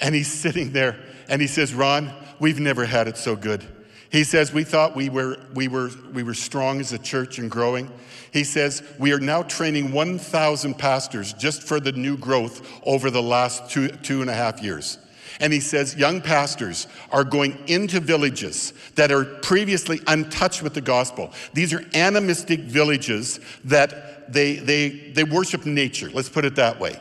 And 0.00 0.14
he's 0.14 0.32
sitting 0.32 0.72
there 0.72 0.98
and 1.28 1.40
he 1.40 1.48
says, 1.48 1.74
Ron, 1.74 2.12
we've 2.38 2.60
never 2.60 2.84
had 2.84 3.08
it 3.08 3.16
so 3.16 3.36
good. 3.36 3.64
He 4.10 4.24
says, 4.24 4.52
We 4.52 4.64
thought 4.64 4.96
we 4.96 5.08
were, 5.08 5.38
we, 5.54 5.68
were, 5.68 5.90
we 6.12 6.22
were 6.22 6.34
strong 6.34 6.80
as 6.80 6.92
a 6.92 6.98
church 6.98 7.38
and 7.38 7.50
growing. 7.50 7.90
He 8.32 8.44
says, 8.44 8.82
We 8.98 9.12
are 9.12 9.20
now 9.20 9.42
training 9.42 9.92
1,000 9.92 10.74
pastors 10.74 11.32
just 11.34 11.62
for 11.62 11.80
the 11.80 11.92
new 11.92 12.16
growth 12.16 12.68
over 12.84 13.10
the 13.10 13.22
last 13.22 13.70
two, 13.70 13.88
two 13.88 14.20
and 14.20 14.30
a 14.30 14.34
half 14.34 14.62
years. 14.62 14.98
And 15.38 15.52
he 15.52 15.60
says, 15.60 15.94
Young 15.94 16.20
pastors 16.20 16.88
are 17.12 17.24
going 17.24 17.56
into 17.68 18.00
villages 18.00 18.72
that 18.96 19.12
are 19.12 19.24
previously 19.24 20.00
untouched 20.08 20.62
with 20.62 20.74
the 20.74 20.80
gospel. 20.80 21.32
These 21.54 21.72
are 21.72 21.84
animistic 21.94 22.60
villages 22.60 23.38
that 23.64 24.32
they, 24.32 24.56
they, 24.56 24.88
they 24.88 25.24
worship 25.24 25.66
nature, 25.66 26.10
let's 26.12 26.28
put 26.28 26.44
it 26.44 26.56
that 26.56 26.80
way. 26.80 27.00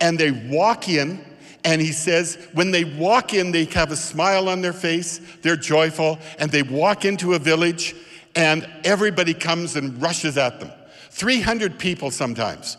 And 0.00 0.18
they 0.18 0.30
walk 0.30 0.88
in 0.88 1.24
and 1.64 1.80
he 1.80 1.92
says, 1.92 2.36
when 2.52 2.70
they 2.70 2.84
walk 2.84 3.32
in, 3.32 3.50
they 3.50 3.64
have 3.64 3.90
a 3.90 3.96
smile 3.96 4.48
on 4.48 4.60
their 4.60 4.74
face, 4.74 5.20
they're 5.40 5.56
joyful, 5.56 6.18
and 6.38 6.50
they 6.50 6.62
walk 6.62 7.06
into 7.06 7.32
a 7.34 7.38
village, 7.38 7.94
and 8.36 8.68
everybody 8.84 9.32
comes 9.32 9.74
and 9.76 10.00
rushes 10.00 10.36
at 10.36 10.60
them. 10.60 10.70
300 11.10 11.78
people 11.78 12.10
sometimes. 12.10 12.76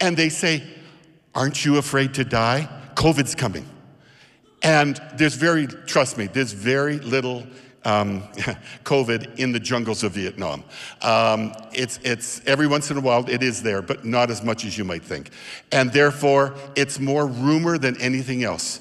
And 0.00 0.16
they 0.16 0.28
say, 0.28 0.62
Aren't 1.34 1.64
you 1.64 1.76
afraid 1.76 2.14
to 2.14 2.24
die? 2.24 2.66
COVID's 2.94 3.34
coming. 3.34 3.68
And 4.62 5.00
there's 5.14 5.34
very, 5.34 5.66
trust 5.66 6.16
me, 6.16 6.26
there's 6.26 6.52
very 6.52 6.98
little 6.98 7.46
um, 7.86 8.22
COVID 8.84 9.38
in 9.38 9.52
the 9.52 9.60
jungles 9.60 10.02
of 10.02 10.12
Vietnam. 10.12 10.64
Um, 11.00 11.54
it's, 11.72 11.98
it's 12.02 12.42
every 12.44 12.66
once 12.66 12.90
in 12.90 12.98
a 12.98 13.00
while 13.00 13.24
it 13.30 13.42
is 13.42 13.62
there, 13.62 13.80
but 13.80 14.04
not 14.04 14.30
as 14.30 14.42
much 14.42 14.64
as 14.64 14.76
you 14.76 14.84
might 14.84 15.04
think. 15.04 15.30
And 15.72 15.92
therefore, 15.92 16.54
it's 16.74 16.98
more 16.98 17.26
rumor 17.26 17.78
than 17.78 17.98
anything 18.00 18.42
else. 18.42 18.80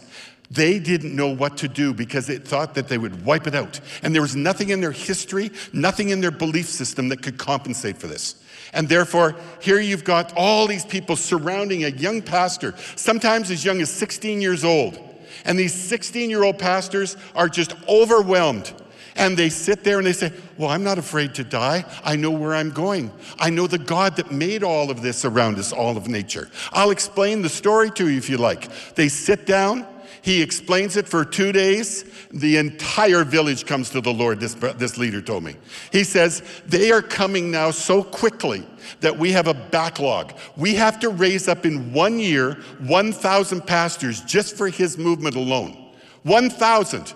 They 0.51 0.79
didn't 0.79 1.15
know 1.15 1.29
what 1.29 1.57
to 1.57 1.67
do 1.67 1.93
because 1.93 2.27
they 2.27 2.37
thought 2.37 2.75
that 2.75 2.87
they 2.87 2.97
would 2.97 3.25
wipe 3.25 3.47
it 3.47 3.55
out. 3.55 3.79
And 4.03 4.13
there 4.13 4.21
was 4.21 4.35
nothing 4.35 4.69
in 4.69 4.81
their 4.81 4.91
history, 4.91 5.51
nothing 5.71 6.09
in 6.09 6.21
their 6.21 6.31
belief 6.31 6.67
system 6.67 7.09
that 7.09 7.21
could 7.21 7.37
compensate 7.37 7.97
for 7.97 8.07
this. 8.07 8.43
And 8.73 8.89
therefore, 8.89 9.35
here 9.61 9.79
you've 9.79 10.03
got 10.03 10.33
all 10.35 10.67
these 10.67 10.85
people 10.85 11.15
surrounding 11.15 11.83
a 11.83 11.89
young 11.89 12.21
pastor, 12.21 12.75
sometimes 12.95 13.49
as 13.49 13.63
young 13.63 13.81
as 13.81 13.89
16 13.89 14.41
years 14.41 14.63
old. 14.63 14.99
And 15.45 15.57
these 15.57 15.73
16 15.73 16.29
year 16.29 16.43
old 16.43 16.57
pastors 16.57 17.17
are 17.35 17.49
just 17.49 17.73
overwhelmed 17.87 18.73
and 19.15 19.37
they 19.37 19.49
sit 19.49 19.83
there 19.83 19.97
and 19.97 20.05
they 20.05 20.13
say, 20.13 20.31
Well, 20.57 20.69
I'm 20.69 20.83
not 20.83 20.97
afraid 20.97 21.35
to 21.35 21.43
die. 21.43 21.85
I 22.03 22.15
know 22.15 22.31
where 22.31 22.53
I'm 22.53 22.71
going. 22.71 23.11
I 23.39 23.49
know 23.49 23.67
the 23.67 23.77
God 23.77 24.15
that 24.17 24.31
made 24.31 24.63
all 24.63 24.91
of 24.91 25.01
this 25.01 25.25
around 25.25 25.57
us, 25.57 25.71
all 25.71 25.97
of 25.97 26.07
nature. 26.07 26.49
I'll 26.71 26.91
explain 26.91 27.41
the 27.41 27.49
story 27.49 27.91
to 27.91 28.09
you 28.09 28.17
if 28.17 28.29
you 28.29 28.37
like. 28.37 28.69
They 28.95 29.07
sit 29.07 29.45
down. 29.45 29.87
He 30.21 30.41
explains 30.41 30.97
it 30.97 31.07
for 31.07 31.23
two 31.23 31.51
days. 31.51 32.03
The 32.33 32.57
entire 32.57 33.23
village 33.23 33.67
comes 33.67 33.91
to 33.91 34.01
the 34.01 34.11
Lord, 34.11 34.39
this, 34.39 34.55
this 34.55 34.97
leader 34.97 35.21
told 35.21 35.43
me. 35.43 35.55
He 35.91 36.03
says, 36.03 36.41
They 36.65 36.91
are 36.91 37.03
coming 37.03 37.51
now 37.51 37.69
so 37.71 38.03
quickly 38.03 38.65
that 39.01 39.17
we 39.17 39.31
have 39.33 39.47
a 39.47 39.53
backlog. 39.53 40.33
We 40.57 40.73
have 40.75 40.99
to 41.01 41.09
raise 41.09 41.47
up 41.47 41.65
in 41.65 41.93
one 41.93 42.19
year 42.19 42.55
1,000 42.79 43.61
pastors 43.67 44.21
just 44.21 44.57
for 44.57 44.67
his 44.67 44.97
movement 44.97 45.35
alone. 45.35 45.93
1,000. 46.23 47.13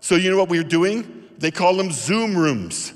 So, 0.00 0.14
you 0.14 0.30
know 0.30 0.36
what 0.36 0.48
we're 0.48 0.62
doing? 0.62 1.21
They 1.42 1.50
call 1.50 1.74
them 1.74 1.90
Zoom 1.90 2.38
rooms. 2.38 2.92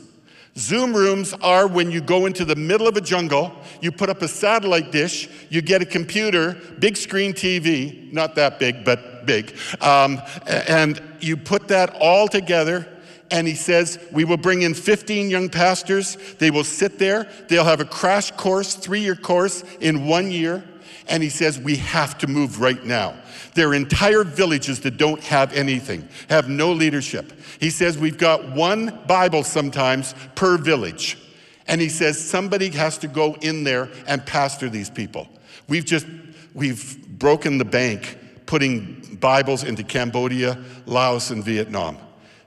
Zoom 0.57 0.95
rooms 0.95 1.35
are 1.43 1.67
when 1.67 1.91
you 1.91 2.01
go 2.01 2.27
into 2.27 2.45
the 2.45 2.55
middle 2.55 2.87
of 2.87 2.97
a 2.97 3.01
jungle, 3.01 3.53
you 3.81 3.91
put 3.91 4.09
up 4.09 4.23
a 4.23 4.29
satellite 4.29 4.93
dish, 4.93 5.29
you 5.51 5.61
get 5.61 5.83
a 5.83 5.85
computer, 5.85 6.57
big 6.79 6.97
screen 6.97 7.33
TV, 7.33 8.11
not 8.13 8.37
that 8.37 8.61
big, 8.61 8.85
but 8.85 9.27
big, 9.27 9.53
um, 9.81 10.23
and 10.47 11.03
you 11.21 11.37
put 11.37 11.67
that 11.69 11.97
all 12.01 12.29
together. 12.29 12.87
And 13.33 13.49
he 13.49 13.57
says, 13.57 13.99
We 14.13 14.25
will 14.25 14.37
bring 14.37 14.63
in 14.63 14.75
15 14.75 15.29
young 15.29 15.49
pastors. 15.49 16.17
They 16.39 16.53
will 16.53 16.63
sit 16.63 17.01
there. 17.01 17.29
They'll 17.49 17.65
have 17.65 17.81
a 17.81 17.85
crash 17.85 18.31
course, 18.31 18.77
three 18.77 19.01
year 19.01 19.17
course 19.17 19.65
in 19.81 20.07
one 20.07 20.31
year. 20.31 20.63
And 21.09 21.21
he 21.21 21.31
says, 21.31 21.59
We 21.59 21.77
have 21.77 22.17
to 22.19 22.29
move 22.29 22.61
right 22.61 22.83
now. 22.85 23.17
There 23.55 23.71
are 23.71 23.75
entire 23.75 24.23
villages 24.23 24.81
that 24.81 24.99
don't 24.99 25.23
have 25.25 25.53
anything, 25.55 26.09
have 26.29 26.49
no 26.49 26.73
leadership. 26.73 27.33
He 27.61 27.71
says 27.71 27.99
we've 27.99 28.19
got 28.19 28.53
one 28.53 29.01
Bible 29.07 29.45
sometimes 29.45 30.15
per 30.35 30.59
village. 30.59 31.19
And 31.67 31.81
he 31.81 31.89
says 31.89 32.23
somebody 32.23 32.69
has 32.71 32.99
to 32.99 33.09
go 33.09 33.35
in 33.41 33.65
there 33.65 33.89
and 34.07 34.25
pastor 34.25 34.69
these 34.69 34.91
people. 34.91 35.29
We've 35.69 35.85
just, 35.85 36.07
we've 36.55 37.19
broken 37.19 37.59
the 37.59 37.65
bank 37.65 38.19
putting 38.47 39.19
Bibles 39.21 39.65
into 39.65 39.83
Cambodia, 39.83 40.63
Laos, 40.87 41.31
and 41.31 41.45
Vietnam 41.45 41.99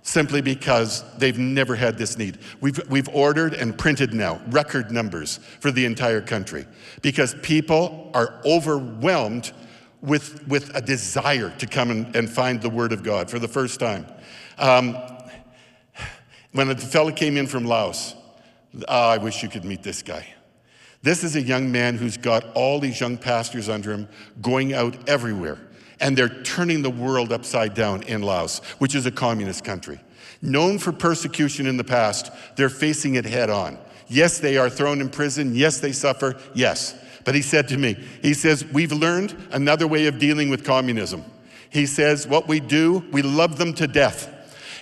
simply 0.01 0.41
because 0.41 1.03
they've 1.17 1.37
never 1.37 1.75
had 1.75 1.97
this 1.97 2.17
need. 2.17 2.39
We've, 2.61 2.79
we've 2.89 3.09
ordered 3.09 3.53
and 3.53 3.77
printed 3.77 4.13
now 4.13 4.41
record 4.47 4.91
numbers 4.91 5.37
for 5.59 5.71
the 5.71 5.85
entire 5.85 6.21
country 6.21 6.65
because 7.01 7.35
people 7.43 8.09
are 8.13 8.41
overwhelmed 8.45 9.51
with, 10.01 10.47
with 10.47 10.73
a 10.75 10.81
desire 10.81 11.53
to 11.57 11.67
come 11.67 11.91
and, 11.91 12.15
and 12.15 12.29
find 12.29 12.61
the 12.61 12.69
Word 12.69 12.93
of 12.93 13.03
God 13.03 13.29
for 13.29 13.39
the 13.39 13.47
first 13.47 13.79
time. 13.79 14.05
Um, 14.59 14.97
when 16.51 16.67
the 16.67 16.77
fellow 16.77 17.11
came 17.11 17.37
in 17.37 17.47
from 17.47 17.65
Laos, 17.65 18.15
oh, 18.87 19.09
I 19.09 19.17
wish 19.17 19.41
you 19.41 19.49
could 19.49 19.63
meet 19.63 19.83
this 19.83 20.01
guy. 20.01 20.27
This 21.01 21.23
is 21.23 21.35
a 21.35 21.41
young 21.41 21.71
man 21.71 21.95
who's 21.95 22.17
got 22.17 22.45
all 22.55 22.79
these 22.79 22.99
young 22.99 23.17
pastors 23.17 23.69
under 23.69 23.91
him 23.91 24.09
going 24.41 24.73
out 24.73 25.07
everywhere. 25.07 25.57
And 26.01 26.17
they're 26.17 26.43
turning 26.43 26.81
the 26.81 26.89
world 26.89 27.31
upside 27.31 27.73
down 27.73 28.03
in 28.03 28.21
Laos, 28.21 28.59
which 28.79 28.95
is 28.95 29.05
a 29.05 29.11
communist 29.11 29.63
country. 29.63 29.99
Known 30.41 30.77
for 30.77 30.91
persecution 30.91 31.65
in 31.67 31.77
the 31.77 31.83
past, 31.83 32.31
they're 32.55 32.69
facing 32.69 33.15
it 33.15 33.25
head 33.25 33.49
on. 33.49 33.77
Yes, 34.07 34.39
they 34.39 34.57
are 34.57 34.69
thrown 34.69 35.01
in 35.01 35.09
prison. 35.09 35.55
Yes, 35.55 35.79
they 35.79 35.91
suffer. 35.91 36.35
Yes. 36.53 36.95
But 37.25 37.35
he 37.35 37.41
said 37.41 37.67
to 37.69 37.77
me, 37.77 37.95
he 38.21 38.33
says, 38.33 38.65
We've 38.65 38.91
learned 38.91 39.35
another 39.51 39.87
way 39.87 40.07
of 40.07 40.19
dealing 40.19 40.49
with 40.49 40.63
communism. 40.63 41.23
He 41.69 41.85
says, 41.85 42.27
What 42.27 42.47
we 42.47 42.59
do, 42.59 43.05
we 43.11 43.21
love 43.21 43.57
them 43.57 43.73
to 43.75 43.87
death. 43.87 44.33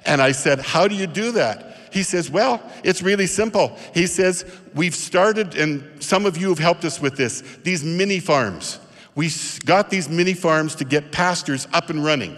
And 0.08 0.22
I 0.22 0.32
said, 0.32 0.60
How 0.60 0.88
do 0.88 0.96
you 0.96 1.06
do 1.06 1.34
that? 1.34 1.78
He 1.92 2.02
says, 2.02 2.32
Well, 2.32 2.62
it's 2.84 3.04
really 3.04 3.28
simple. 3.28 3.78
He 3.94 4.08
says, 4.08 4.46
We've 4.74 4.96
started, 4.96 5.56
and 5.56 6.02
some 6.02 6.26
of 6.26 6.38
you 6.38 6.50
have 6.50 6.60
helped 6.60 6.86
us 6.86 7.00
with 7.00 7.18
this, 7.18 7.42
these 7.64 7.84
mini 7.84 8.20
farms. 8.20 8.80
We 9.14 9.30
got 9.66 9.90
these 9.90 10.10
mini 10.10 10.34
farms 10.34 10.76
to 10.76 10.86
get 10.86 11.12
pastors 11.12 11.68
up 11.74 11.90
and 11.90 12.04
running. 12.04 12.36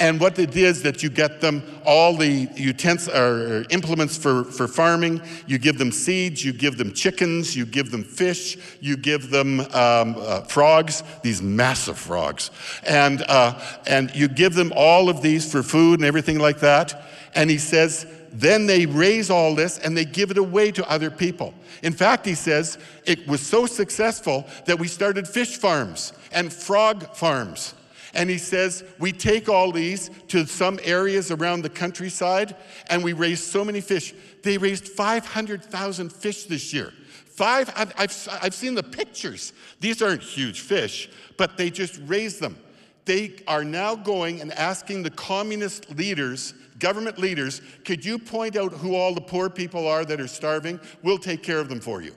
And 0.00 0.18
what 0.18 0.38
it 0.38 0.56
is 0.56 0.82
that 0.82 1.02
you 1.02 1.10
get 1.10 1.42
them 1.42 1.62
all 1.84 2.16
the 2.16 2.48
utensils 2.56 3.14
or 3.14 3.66
implements 3.68 4.16
for, 4.16 4.44
for 4.44 4.66
farming. 4.66 5.20
You 5.46 5.58
give 5.58 5.76
them 5.76 5.92
seeds, 5.92 6.42
you 6.42 6.54
give 6.54 6.78
them 6.78 6.94
chickens, 6.94 7.54
you 7.54 7.66
give 7.66 7.90
them 7.90 8.02
fish, 8.02 8.56
you 8.80 8.96
give 8.96 9.28
them 9.28 9.60
um, 9.60 10.16
uh, 10.18 10.40
frogs, 10.44 11.02
these 11.22 11.42
massive 11.42 11.98
frogs, 11.98 12.50
and 12.84 13.22
uh, 13.28 13.60
and 13.86 14.10
you 14.16 14.26
give 14.26 14.54
them 14.54 14.72
all 14.74 15.10
of 15.10 15.20
these 15.20 15.50
for 15.50 15.62
food 15.62 16.00
and 16.00 16.06
everything 16.06 16.38
like 16.38 16.60
that. 16.60 17.04
And 17.34 17.50
he 17.50 17.58
says, 17.58 18.06
then 18.32 18.66
they 18.66 18.86
raise 18.86 19.28
all 19.28 19.54
this 19.54 19.78
and 19.78 19.96
they 19.96 20.04
give 20.04 20.30
it 20.30 20.38
away 20.38 20.70
to 20.72 20.90
other 20.90 21.10
people. 21.10 21.52
In 21.82 21.92
fact, 21.92 22.24
he 22.24 22.34
says 22.34 22.78
it 23.04 23.26
was 23.26 23.40
so 23.40 23.66
successful 23.66 24.46
that 24.64 24.78
we 24.78 24.88
started 24.88 25.28
fish 25.28 25.56
farms 25.56 26.12
and 26.32 26.52
frog 26.52 27.14
farms. 27.14 27.74
And 28.14 28.28
he 28.28 28.38
says, 28.38 28.84
we 28.98 29.12
take 29.12 29.48
all 29.48 29.70
these 29.70 30.10
to 30.28 30.46
some 30.46 30.80
areas 30.82 31.30
around 31.30 31.62
the 31.62 31.70
countryside 31.70 32.56
and 32.88 33.04
we 33.04 33.12
raise 33.12 33.42
so 33.42 33.64
many 33.64 33.80
fish. 33.80 34.14
They 34.42 34.58
raised 34.58 34.88
500,000 34.88 36.12
fish 36.12 36.44
this 36.44 36.72
year. 36.72 36.92
Five, 37.26 37.72
I've, 37.76 37.92
I've, 37.96 38.28
I've 38.42 38.54
seen 38.54 38.74
the 38.74 38.82
pictures. 38.82 39.52
These 39.80 40.02
aren't 40.02 40.22
huge 40.22 40.60
fish, 40.60 41.08
but 41.36 41.56
they 41.56 41.70
just 41.70 42.00
raise 42.04 42.38
them. 42.38 42.58
They 43.04 43.36
are 43.46 43.64
now 43.64 43.94
going 43.94 44.40
and 44.40 44.52
asking 44.52 45.02
the 45.04 45.10
communist 45.10 45.90
leaders, 45.96 46.52
government 46.78 47.18
leaders, 47.18 47.62
could 47.84 48.04
you 48.04 48.18
point 48.18 48.56
out 48.56 48.72
who 48.72 48.94
all 48.94 49.14
the 49.14 49.20
poor 49.20 49.48
people 49.48 49.88
are 49.88 50.04
that 50.04 50.20
are 50.20 50.28
starving? 50.28 50.78
We'll 51.02 51.18
take 51.18 51.42
care 51.42 51.58
of 51.58 51.68
them 51.68 51.80
for 51.80 52.02
you 52.02 52.14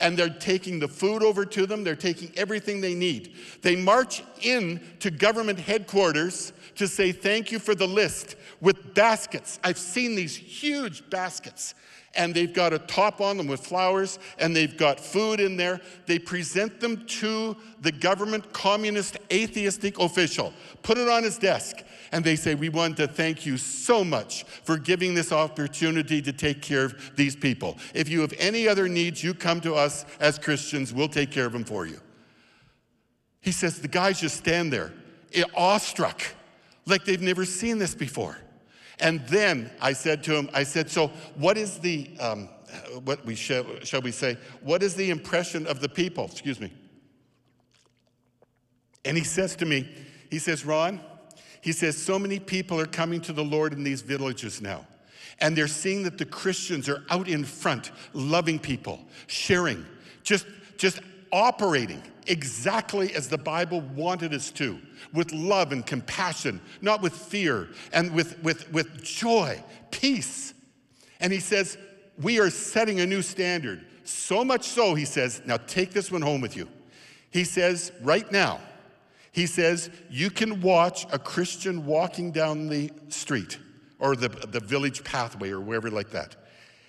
and 0.00 0.16
they're 0.16 0.28
taking 0.28 0.78
the 0.78 0.88
food 0.88 1.22
over 1.22 1.44
to 1.44 1.66
them, 1.66 1.84
they're 1.84 1.96
taking 1.96 2.30
everything 2.36 2.80
they 2.80 2.94
need. 2.94 3.34
They 3.62 3.76
march 3.76 4.22
in 4.42 4.80
to 5.00 5.10
government 5.10 5.58
headquarters 5.58 6.52
to 6.76 6.86
say 6.86 7.12
thank 7.12 7.50
you 7.50 7.58
for 7.58 7.74
the 7.74 7.86
list 7.86 8.36
with 8.60 8.94
baskets. 8.94 9.58
I've 9.64 9.78
seen 9.78 10.14
these 10.14 10.36
huge 10.36 11.08
baskets. 11.10 11.74
And 12.14 12.34
they've 12.34 12.52
got 12.52 12.72
a 12.72 12.78
top 12.80 13.20
on 13.20 13.36
them 13.36 13.46
with 13.46 13.60
flowers, 13.60 14.18
and 14.38 14.56
they've 14.56 14.76
got 14.76 14.98
food 14.98 15.40
in 15.40 15.56
there. 15.56 15.80
They 16.06 16.18
present 16.18 16.80
them 16.80 17.04
to 17.06 17.54
the 17.82 17.92
government 17.92 18.50
communist 18.52 19.18
atheistic 19.30 19.98
official, 20.00 20.52
put 20.82 20.98
it 20.98 21.08
on 21.08 21.22
his 21.22 21.38
desk 21.38 21.84
and 22.12 22.24
they 22.24 22.36
say, 22.36 22.54
We 22.54 22.68
want 22.68 22.96
to 22.98 23.06
thank 23.06 23.46
you 23.46 23.56
so 23.56 24.04
much 24.04 24.44
for 24.44 24.76
giving 24.76 25.14
this 25.14 25.32
opportunity 25.32 26.22
to 26.22 26.32
take 26.32 26.62
care 26.62 26.84
of 26.84 27.16
these 27.16 27.36
people. 27.36 27.78
If 27.94 28.08
you 28.08 28.20
have 28.20 28.34
any 28.38 28.68
other 28.68 28.88
needs, 28.88 29.22
you 29.22 29.34
come 29.34 29.60
to 29.62 29.74
us 29.74 30.04
as 30.20 30.38
Christians, 30.38 30.92
we'll 30.92 31.08
take 31.08 31.30
care 31.30 31.46
of 31.46 31.52
them 31.52 31.64
for 31.64 31.86
you. 31.86 32.00
He 33.40 33.52
says, 33.52 33.80
The 33.80 33.88
guys 33.88 34.20
just 34.20 34.36
stand 34.36 34.72
there, 34.72 34.92
awestruck, 35.54 36.22
like 36.86 37.04
they've 37.04 37.20
never 37.20 37.44
seen 37.44 37.78
this 37.78 37.94
before. 37.94 38.38
And 39.00 39.20
then 39.28 39.70
I 39.80 39.92
said 39.92 40.24
to 40.24 40.36
him, 40.36 40.50
I 40.52 40.64
said, 40.64 40.90
So 40.90 41.08
what 41.36 41.56
is 41.56 41.78
the, 41.78 42.10
um, 42.18 42.48
what 43.04 43.24
we 43.24 43.34
shall, 43.34 43.64
shall 43.82 44.00
we 44.00 44.12
say, 44.12 44.36
what 44.60 44.82
is 44.82 44.94
the 44.94 45.10
impression 45.10 45.66
of 45.66 45.80
the 45.80 45.88
people? 45.88 46.24
Excuse 46.24 46.60
me. 46.60 46.72
And 49.04 49.16
he 49.16 49.24
says 49.24 49.56
to 49.56 49.66
me, 49.66 49.88
he 50.30 50.38
says, 50.38 50.64
Ron, 50.64 51.00
he 51.60 51.72
says, 51.72 51.96
so 51.96 52.18
many 52.18 52.38
people 52.38 52.80
are 52.80 52.86
coming 52.86 53.20
to 53.22 53.32
the 53.32 53.44
Lord 53.44 53.72
in 53.72 53.82
these 53.82 54.02
villages 54.02 54.60
now. 54.60 54.86
And 55.40 55.56
they're 55.56 55.68
seeing 55.68 56.02
that 56.04 56.18
the 56.18 56.24
Christians 56.24 56.88
are 56.88 57.04
out 57.10 57.28
in 57.28 57.44
front, 57.44 57.92
loving 58.12 58.58
people, 58.58 59.00
sharing, 59.26 59.84
just, 60.22 60.46
just 60.76 61.00
operating 61.32 62.02
exactly 62.26 63.14
as 63.14 63.28
the 63.28 63.38
Bible 63.38 63.80
wanted 63.94 64.34
us 64.34 64.50
to, 64.52 64.78
with 65.12 65.32
love 65.32 65.72
and 65.72 65.86
compassion, 65.86 66.60
not 66.80 67.02
with 67.02 67.12
fear, 67.12 67.68
and 67.92 68.12
with, 68.12 68.42
with, 68.42 68.70
with 68.72 69.02
joy, 69.02 69.62
peace. 69.90 70.54
And 71.20 71.32
he 71.32 71.40
says, 71.40 71.78
We 72.20 72.40
are 72.40 72.50
setting 72.50 73.00
a 73.00 73.06
new 73.06 73.22
standard. 73.22 73.84
So 74.08 74.42
much 74.42 74.64
so, 74.64 74.94
he 74.94 75.04
says, 75.04 75.42
now 75.44 75.58
take 75.58 75.92
this 75.92 76.10
one 76.10 76.22
home 76.22 76.40
with 76.40 76.56
you. 76.56 76.66
He 77.30 77.44
says, 77.44 77.92
right 78.00 78.30
now, 78.32 78.58
he 79.38 79.46
says, 79.46 79.88
You 80.10 80.30
can 80.30 80.60
watch 80.60 81.06
a 81.12 81.18
Christian 81.18 81.86
walking 81.86 82.32
down 82.32 82.66
the 82.66 82.90
street 83.08 83.58
or 84.00 84.16
the, 84.16 84.28
the 84.28 84.58
village 84.58 85.04
pathway 85.04 85.50
or 85.50 85.60
wherever 85.60 85.90
like 85.90 86.10
that. 86.10 86.34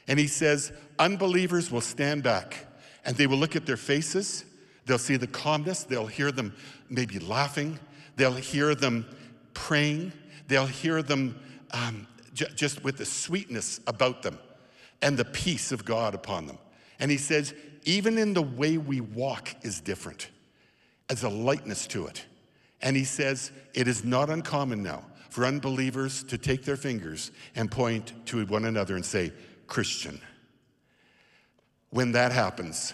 And 0.08 0.18
he 0.18 0.26
says, 0.26 0.74
Unbelievers 0.98 1.70
will 1.70 1.80
stand 1.80 2.24
back 2.24 2.66
and 3.06 3.16
they 3.16 3.28
will 3.28 3.38
look 3.38 3.56
at 3.56 3.68
their 3.68 3.78
faces. 3.78 4.46
They'll 4.88 4.98
see 4.98 5.16
the 5.16 5.28
calmness. 5.28 5.84
They'll 5.84 6.08
hear 6.08 6.32
them 6.32 6.56
maybe 6.90 7.20
laughing. 7.20 7.78
They'll 8.16 8.34
hear 8.34 8.74
them 8.74 9.06
praying. 9.54 10.12
They'll 10.48 10.66
hear 10.66 11.04
them 11.04 11.40
um, 11.70 12.08
j- 12.34 12.48
just 12.56 12.84
with 12.84 12.98
the 12.98 13.06
sweetness 13.06 13.80
about 13.86 14.24
them 14.24 14.40
and 15.04 15.16
the 15.16 15.26
peace 15.26 15.72
of 15.72 15.86
God 15.86 16.16
upon 16.16 16.48
them. 16.48 16.58
And 17.00 17.12
he 17.12 17.18
says, 17.18 17.54
even 17.84 18.18
in 18.18 18.34
the 18.34 18.42
way 18.42 18.80
we 18.80 19.02
walk 19.02 19.54
is 19.62 19.80
different. 19.80 20.30
There's 21.08 21.22
a 21.22 21.30
lightness 21.30 21.86
to 21.88 22.08
it. 22.08 22.26
And 22.82 22.96
he 22.96 23.04
says, 23.04 23.52
It 23.74 23.88
is 23.88 24.04
not 24.04 24.30
uncommon 24.30 24.84
now 24.84 25.06
for 25.30 25.46
unbelievers 25.46 26.24
to 26.26 26.38
take 26.38 26.64
their 26.66 26.78
fingers 26.78 27.32
and 27.56 27.70
point 27.70 28.14
to 28.28 28.46
one 28.46 28.66
another 28.66 28.96
and 28.96 29.06
say, 29.06 29.32
Christian. 29.68 30.20
When 31.92 32.12
that 32.14 32.32
happens, 32.32 32.94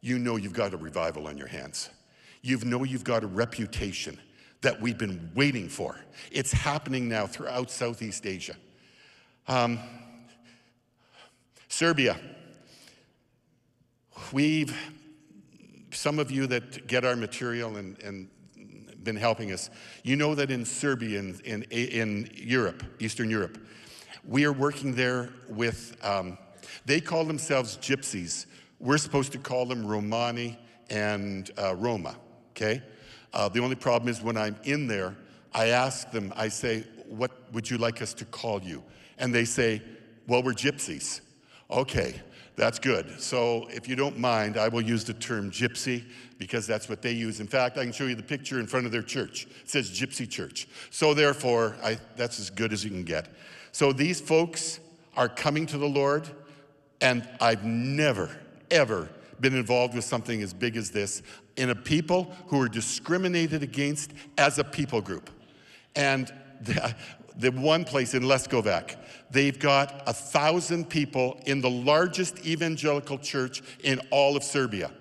you 0.00 0.18
know 0.18 0.36
you've 0.36 0.52
got 0.52 0.74
a 0.74 0.76
revival 0.76 1.26
on 1.26 1.36
your 1.36 1.46
hands. 1.46 1.90
You 2.42 2.58
know 2.64 2.84
you've 2.84 3.04
got 3.04 3.24
a 3.24 3.26
reputation 3.26 4.18
that 4.60 4.80
we've 4.80 4.98
been 4.98 5.30
waiting 5.34 5.68
for. 5.68 5.96
It's 6.32 6.52
happening 6.52 7.08
now 7.08 7.26
throughout 7.26 7.70
Southeast 7.70 8.26
Asia. 8.26 8.56
Um, 9.46 9.78
Serbia. 11.68 12.18
We've, 14.32 14.76
some 15.92 16.18
of 16.18 16.30
you 16.30 16.46
that 16.48 16.86
get 16.86 17.04
our 17.04 17.14
material 17.14 17.76
and, 17.76 18.00
and 18.02 18.28
been 19.08 19.16
helping 19.16 19.52
us. 19.52 19.70
You 20.02 20.16
know 20.16 20.34
that 20.34 20.50
in 20.50 20.66
Serbia, 20.66 21.18
in, 21.18 21.40
in, 21.42 21.62
in 21.70 22.30
Europe, 22.34 22.82
Eastern 22.98 23.30
Europe, 23.30 23.56
we 24.22 24.44
are 24.44 24.52
working 24.52 24.94
there 24.94 25.30
with, 25.48 25.96
um, 26.04 26.36
they 26.84 27.00
call 27.00 27.24
themselves 27.24 27.78
gypsies. 27.78 28.44
We're 28.78 28.98
supposed 28.98 29.32
to 29.32 29.38
call 29.38 29.64
them 29.64 29.86
Romani 29.86 30.58
and 30.90 31.50
uh, 31.56 31.74
Roma, 31.74 32.16
okay? 32.50 32.82
Uh, 33.32 33.48
the 33.48 33.60
only 33.60 33.76
problem 33.76 34.10
is 34.10 34.20
when 34.20 34.36
I'm 34.36 34.56
in 34.64 34.86
there, 34.86 35.16
I 35.54 35.68
ask 35.68 36.10
them, 36.10 36.30
I 36.36 36.48
say, 36.48 36.84
what 37.06 37.30
would 37.54 37.70
you 37.70 37.78
like 37.78 38.02
us 38.02 38.12
to 38.12 38.26
call 38.26 38.60
you? 38.60 38.82
And 39.16 39.34
they 39.34 39.46
say, 39.46 39.80
well, 40.26 40.42
we're 40.42 40.52
gypsies. 40.52 41.22
Okay, 41.70 42.20
that's 42.56 42.78
good. 42.78 43.22
So 43.22 43.68
if 43.70 43.88
you 43.88 43.96
don't 43.96 44.18
mind, 44.18 44.58
I 44.58 44.68
will 44.68 44.82
use 44.82 45.04
the 45.04 45.14
term 45.14 45.50
gypsy 45.50 46.04
because 46.38 46.66
that's 46.66 46.88
what 46.88 47.02
they 47.02 47.12
use. 47.12 47.40
In 47.40 47.46
fact, 47.46 47.76
I 47.76 47.84
can 47.84 47.92
show 47.92 48.06
you 48.06 48.14
the 48.14 48.22
picture 48.22 48.60
in 48.60 48.66
front 48.66 48.86
of 48.86 48.92
their 48.92 49.02
church. 49.02 49.46
It 49.62 49.68
says 49.68 49.90
Gypsy 49.90 50.28
Church. 50.28 50.68
So 50.90 51.12
therefore, 51.12 51.76
I, 51.82 51.98
that's 52.16 52.38
as 52.38 52.48
good 52.50 52.72
as 52.72 52.84
you 52.84 52.90
can 52.90 53.04
get. 53.04 53.28
So 53.72 53.92
these 53.92 54.20
folks 54.20 54.80
are 55.16 55.28
coming 55.28 55.66
to 55.66 55.78
the 55.78 55.88
Lord, 55.88 56.28
and 57.00 57.28
I've 57.40 57.64
never, 57.64 58.30
ever 58.70 59.10
been 59.40 59.54
involved 59.54 59.94
with 59.94 60.04
something 60.04 60.42
as 60.42 60.54
big 60.54 60.76
as 60.76 60.90
this 60.90 61.22
in 61.56 61.70
a 61.70 61.74
people 61.74 62.32
who 62.46 62.60
are 62.62 62.68
discriminated 62.68 63.62
against 63.62 64.12
as 64.36 64.58
a 64.58 64.64
people 64.64 65.00
group. 65.00 65.30
And 65.96 66.32
the, 66.60 66.94
the 67.36 67.50
one 67.50 67.84
place 67.84 68.14
in 68.14 68.22
Leskovac, 68.22 68.96
they've 69.30 69.58
got 69.58 70.02
a 70.06 70.12
thousand 70.12 70.88
people 70.88 71.40
in 71.46 71.60
the 71.60 71.70
largest 71.70 72.46
evangelical 72.46 73.18
church 73.18 73.62
in 73.82 74.00
all 74.10 74.36
of 74.36 74.44
Serbia. 74.44 74.92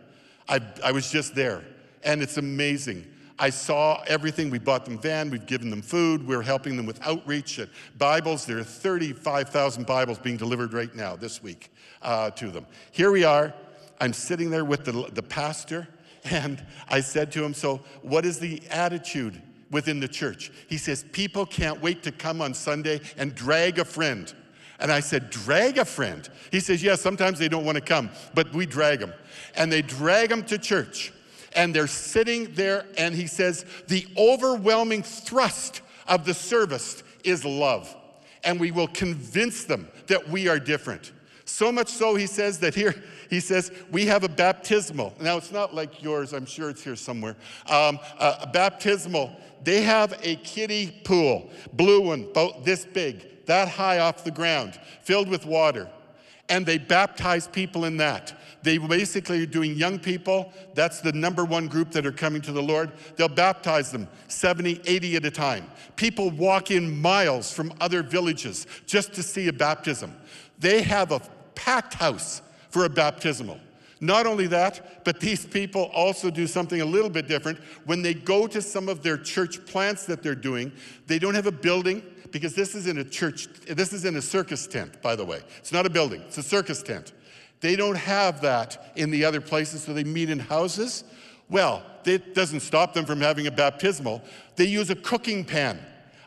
I, 0.48 0.62
I 0.84 0.92
was 0.92 1.12
just 1.12 1.36
there, 1.36 1.64
and 2.04 2.22
it's 2.22 2.38
amazing. 2.38 3.06
I 3.40 3.52
saw 3.52 4.02
everything. 4.08 4.50
We 4.50 4.60
bought 4.60 4.86
them 4.86 4.98
van, 4.98 5.30
we've 5.30 5.46
given 5.46 5.70
them 5.70 5.82
food, 5.82 6.28
we're 6.28 6.42
helping 6.42 6.76
them 6.76 6.86
with 6.86 7.06
outreach 7.06 7.60
and 7.60 7.70
Bibles. 7.98 8.46
There 8.46 8.58
are 8.58 8.64
35,000 8.64 9.86
Bibles 9.86 10.18
being 10.18 10.38
delivered 10.38 10.74
right 10.74 10.94
now 10.96 11.16
this 11.16 11.44
week 11.44 11.72
uh, 12.02 12.32
to 12.32 12.50
them. 12.50 12.66
Here 12.92 13.12
we 13.12 13.24
are. 13.24 13.54
I'm 14.00 14.14
sitting 14.14 14.50
there 14.50 14.66
with 14.66 14.86
the, 14.86 15.10
the 15.14 15.24
pastor, 15.24 15.88
and 16.24 16.64
I 16.90 17.02
said 17.02 17.32
to 17.34 17.44
him, 17.44 17.54
So, 17.54 17.82
what 18.02 18.26
is 18.26 18.40
the 18.40 18.62
attitude 18.72 19.42
within 19.70 20.00
the 20.00 20.08
church? 20.08 20.52
He 20.68 20.78
says, 20.78 21.06
People 21.12 21.46
can't 21.46 21.82
wait 21.82 22.04
to 22.04 22.12
come 22.12 22.42
on 22.42 22.54
Sunday 22.54 23.02
and 23.18 23.36
drag 23.36 23.78
a 23.78 23.86
friend. 23.86 24.34
And 24.80 24.92
I 24.92 25.00
said, 25.00 25.30
Drag 25.30 25.78
a 25.78 25.86
friend? 25.86 26.28
He 26.52 26.60
says, 26.60 26.84
yeah, 26.84 26.96
sometimes 26.96 27.40
they 27.40 27.50
don't 27.50 27.66
want 27.66 27.76
to 27.78 27.84
come, 27.84 28.10
but 28.34 28.54
we 28.54 28.66
drag 28.66 29.00
them. 29.00 29.13
And 29.56 29.72
they 29.72 29.82
drag 29.82 30.30
them 30.30 30.44
to 30.46 30.58
church. 30.58 31.12
And 31.56 31.74
they're 31.74 31.88
sitting 31.88 32.54
there, 32.54 32.86
and 32.98 33.16
he 33.16 33.28
says, 33.28 33.66
The 33.88 34.06
overwhelming 34.18 35.04
thrust 35.04 35.82
of 36.08 36.26
the 36.26 36.34
service 36.34 37.04
is 37.24 37.44
love. 37.44 37.96
and 38.44 38.60
we 38.60 38.72
will 38.72 38.88
convince 38.88 39.66
them 39.66 39.88
that 40.08 40.30
we 40.30 40.48
are 40.48 40.60
different. 40.60 41.12
So 41.46 41.72
much 41.72 41.90
so, 41.90 42.16
he 42.16 42.28
says 42.28 42.60
that 42.60 42.76
here, 42.76 42.96
he 43.30 43.40
says, 43.40 43.72
we 43.92 44.06
have 44.06 44.24
a 44.24 44.30
baptismal. 44.30 45.13
Now, 45.20 45.38
it's 45.38 45.52
not 45.52 45.74
like 45.76 46.02
yours, 46.02 46.34
I'm 46.34 46.46
sure 46.46 46.70
it's 46.70 46.84
here 46.84 46.96
somewhere. 46.96 47.36
Um, 47.70 48.00
a, 48.20 48.38
a 48.42 48.48
baptismal, 48.48 49.36
they 49.63 49.82
have 49.82 50.18
a 50.24 50.36
kiddie 50.38 51.02
pool, 51.04 51.50
blue 51.74 52.02
one, 52.02 52.24
about 52.32 52.63
this 52.63 52.86
big, 52.86 53.26
that 53.48 53.68
high 53.68 54.00
off 54.00 54.24
the 54.24 54.32
ground, 54.32 54.80
filled 55.02 55.28
with 55.28 55.46
water. 55.46 55.90
And 56.50 56.66
they 56.66 56.78
baptize 56.78 57.48
people 57.48 57.84
in 57.84 57.98
that. 57.98 58.40
They 58.64 58.78
basically 58.78 59.44
are 59.44 59.48
doing 59.48 59.76
young 59.76 60.00
people. 60.00 60.54
That's 60.76 61.02
the 61.02 61.12
number 61.12 61.44
one 61.44 61.68
group 61.68 61.92
that 61.92 62.06
are 62.06 62.12
coming 62.12 62.42
to 62.44 62.52
the 62.52 62.62
Lord. 62.62 62.92
They'll 63.16 63.28
baptize 63.28 63.92
them 63.92 64.08
70, 64.28 64.82
80 64.86 65.16
at 65.18 65.26
a 65.26 65.32
time. 65.32 65.70
People 65.96 66.30
walk 66.32 66.72
in 66.72 67.02
miles 67.02 67.52
from 67.52 67.74
other 67.82 68.02
villages 68.02 68.66
just 68.86 69.14
to 69.14 69.24
see 69.24 69.48
a 69.50 69.54
baptism. 69.54 70.16
They 70.60 70.82
have 70.84 71.12
a 71.12 71.22
packed 71.56 71.96
house 71.96 72.42
for 72.70 72.86
a 72.86 72.90
baptismal. 72.90 73.60
Not 74.00 74.28
only 74.28 74.48
that, 74.48 75.04
but 75.04 75.20
these 75.20 75.46
people 75.46 75.90
also 75.94 76.30
do 76.30 76.46
something 76.46 76.82
a 76.82 76.86
little 76.86 77.10
bit 77.10 77.28
different. 77.28 77.60
When 77.86 78.02
they 78.02 78.14
go 78.14 78.48
to 78.48 78.62
some 78.62 78.90
of 78.90 79.02
their 79.02 79.18
church 79.18 79.66
plants 79.66 80.06
that 80.06 80.22
they're 80.22 80.36
doing, 80.36 80.72
they 81.08 81.20
don't 81.20 81.34
have 81.34 81.48
a 81.48 81.52
building 81.52 82.04
because 82.38 82.54
this 82.54 82.76
is 82.76 82.86
in 82.86 83.00
a 83.00 83.04
church, 83.04 83.47
this 83.67 83.93
is 83.93 84.06
in 84.06 84.15
a 84.15 84.21
circus 84.21 84.67
tent, 84.67 85.02
by 85.02 85.15
the 85.15 85.26
way. 85.26 85.41
It's 85.58 85.71
not 85.71 85.86
a 85.86 85.89
building, 85.89 86.21
it's 86.21 86.38
a 86.38 86.43
circus 86.43 86.84
tent. 86.84 87.13
They 87.60 87.76
don't 87.76 87.97
have 87.97 88.41
that 88.41 88.91
in 88.95 89.10
the 89.10 89.26
other 89.26 89.41
places, 89.41 89.84
so 89.84 89.93
they 89.93 90.04
meet 90.04 90.30
in 90.30 90.38
houses. 90.38 91.04
Well, 91.50 91.84
it 92.06 92.36
doesn't 92.36 92.60
stop 92.60 92.93
them 92.93 93.06
from 93.06 93.19
having 93.19 93.47
a 93.47 93.52
baptismal. 93.52 94.21
They 94.56 94.65
use 94.65 94.91
a 94.91 94.95
cooking 94.95 95.43
pan, 95.43 95.80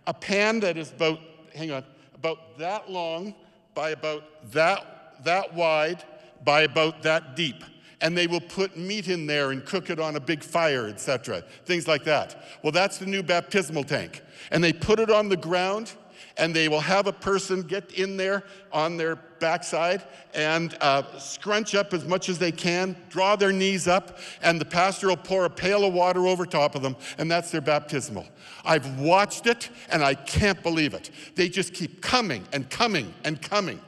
a 0.08 0.12
pan 0.12 0.58
that 0.60 0.76
is 0.76 0.90
about, 0.90 1.20
hang 1.54 1.70
on, 1.70 1.84
about 2.14 2.58
that 2.58 2.90
long 2.90 3.34
by 3.74 3.90
about 3.90 4.24
that 4.50 5.00
that 5.24 5.54
wide 5.54 6.02
by 6.44 6.62
about 6.62 7.02
that 7.02 7.36
deep. 7.36 7.62
And 8.00 8.16
they 8.16 8.26
will 8.26 8.40
put 8.40 8.76
meat 8.76 9.08
in 9.08 9.26
there 9.26 9.50
and 9.50 9.64
cook 9.64 9.90
it 9.90 10.00
on 10.00 10.16
a 10.16 10.20
big 10.20 10.42
fire, 10.42 10.88
etc. 10.88 11.44
Things 11.66 11.86
like 11.86 12.02
that. 12.04 12.42
Well, 12.62 12.72
that's 12.72 12.96
the 12.96 13.06
new 13.06 13.22
baptismal 13.22 13.84
tank. 13.84 14.22
And 14.50 14.64
they 14.64 14.72
put 14.72 14.98
it 14.98 15.10
on 15.10 15.28
the 15.28 15.36
ground 15.36 15.92
and 16.40 16.56
they 16.56 16.68
will 16.68 16.80
have 16.80 17.06
a 17.06 17.12
person 17.12 17.62
get 17.62 17.92
in 17.92 18.16
there 18.16 18.42
on 18.72 18.96
their 18.96 19.16
backside 19.38 20.02
and 20.34 20.76
uh, 20.80 21.02
scrunch 21.18 21.74
up 21.74 21.92
as 21.92 22.04
much 22.04 22.28
as 22.28 22.38
they 22.38 22.50
can, 22.50 22.96
draw 23.10 23.36
their 23.36 23.52
knees 23.52 23.86
up, 23.86 24.18
and 24.42 24.60
the 24.60 24.64
pastor 24.64 25.08
will 25.08 25.16
pour 25.16 25.44
a 25.44 25.50
pail 25.50 25.84
of 25.84 25.92
water 25.92 26.26
over 26.26 26.46
top 26.46 26.74
of 26.74 26.82
them, 26.82 26.96
and 27.18 27.30
that's 27.30 27.50
their 27.50 27.60
baptismal. 27.60 28.26
I've 28.64 28.98
watched 28.98 29.46
it 29.46 29.70
and 29.90 30.02
I 30.02 30.14
can't 30.14 30.62
believe 30.62 30.94
it. 30.94 31.10
They 31.34 31.48
just 31.48 31.74
keep 31.74 32.00
coming 32.00 32.44
and 32.52 32.68
coming 32.68 33.12
and 33.24 33.40
coming. 33.40 33.80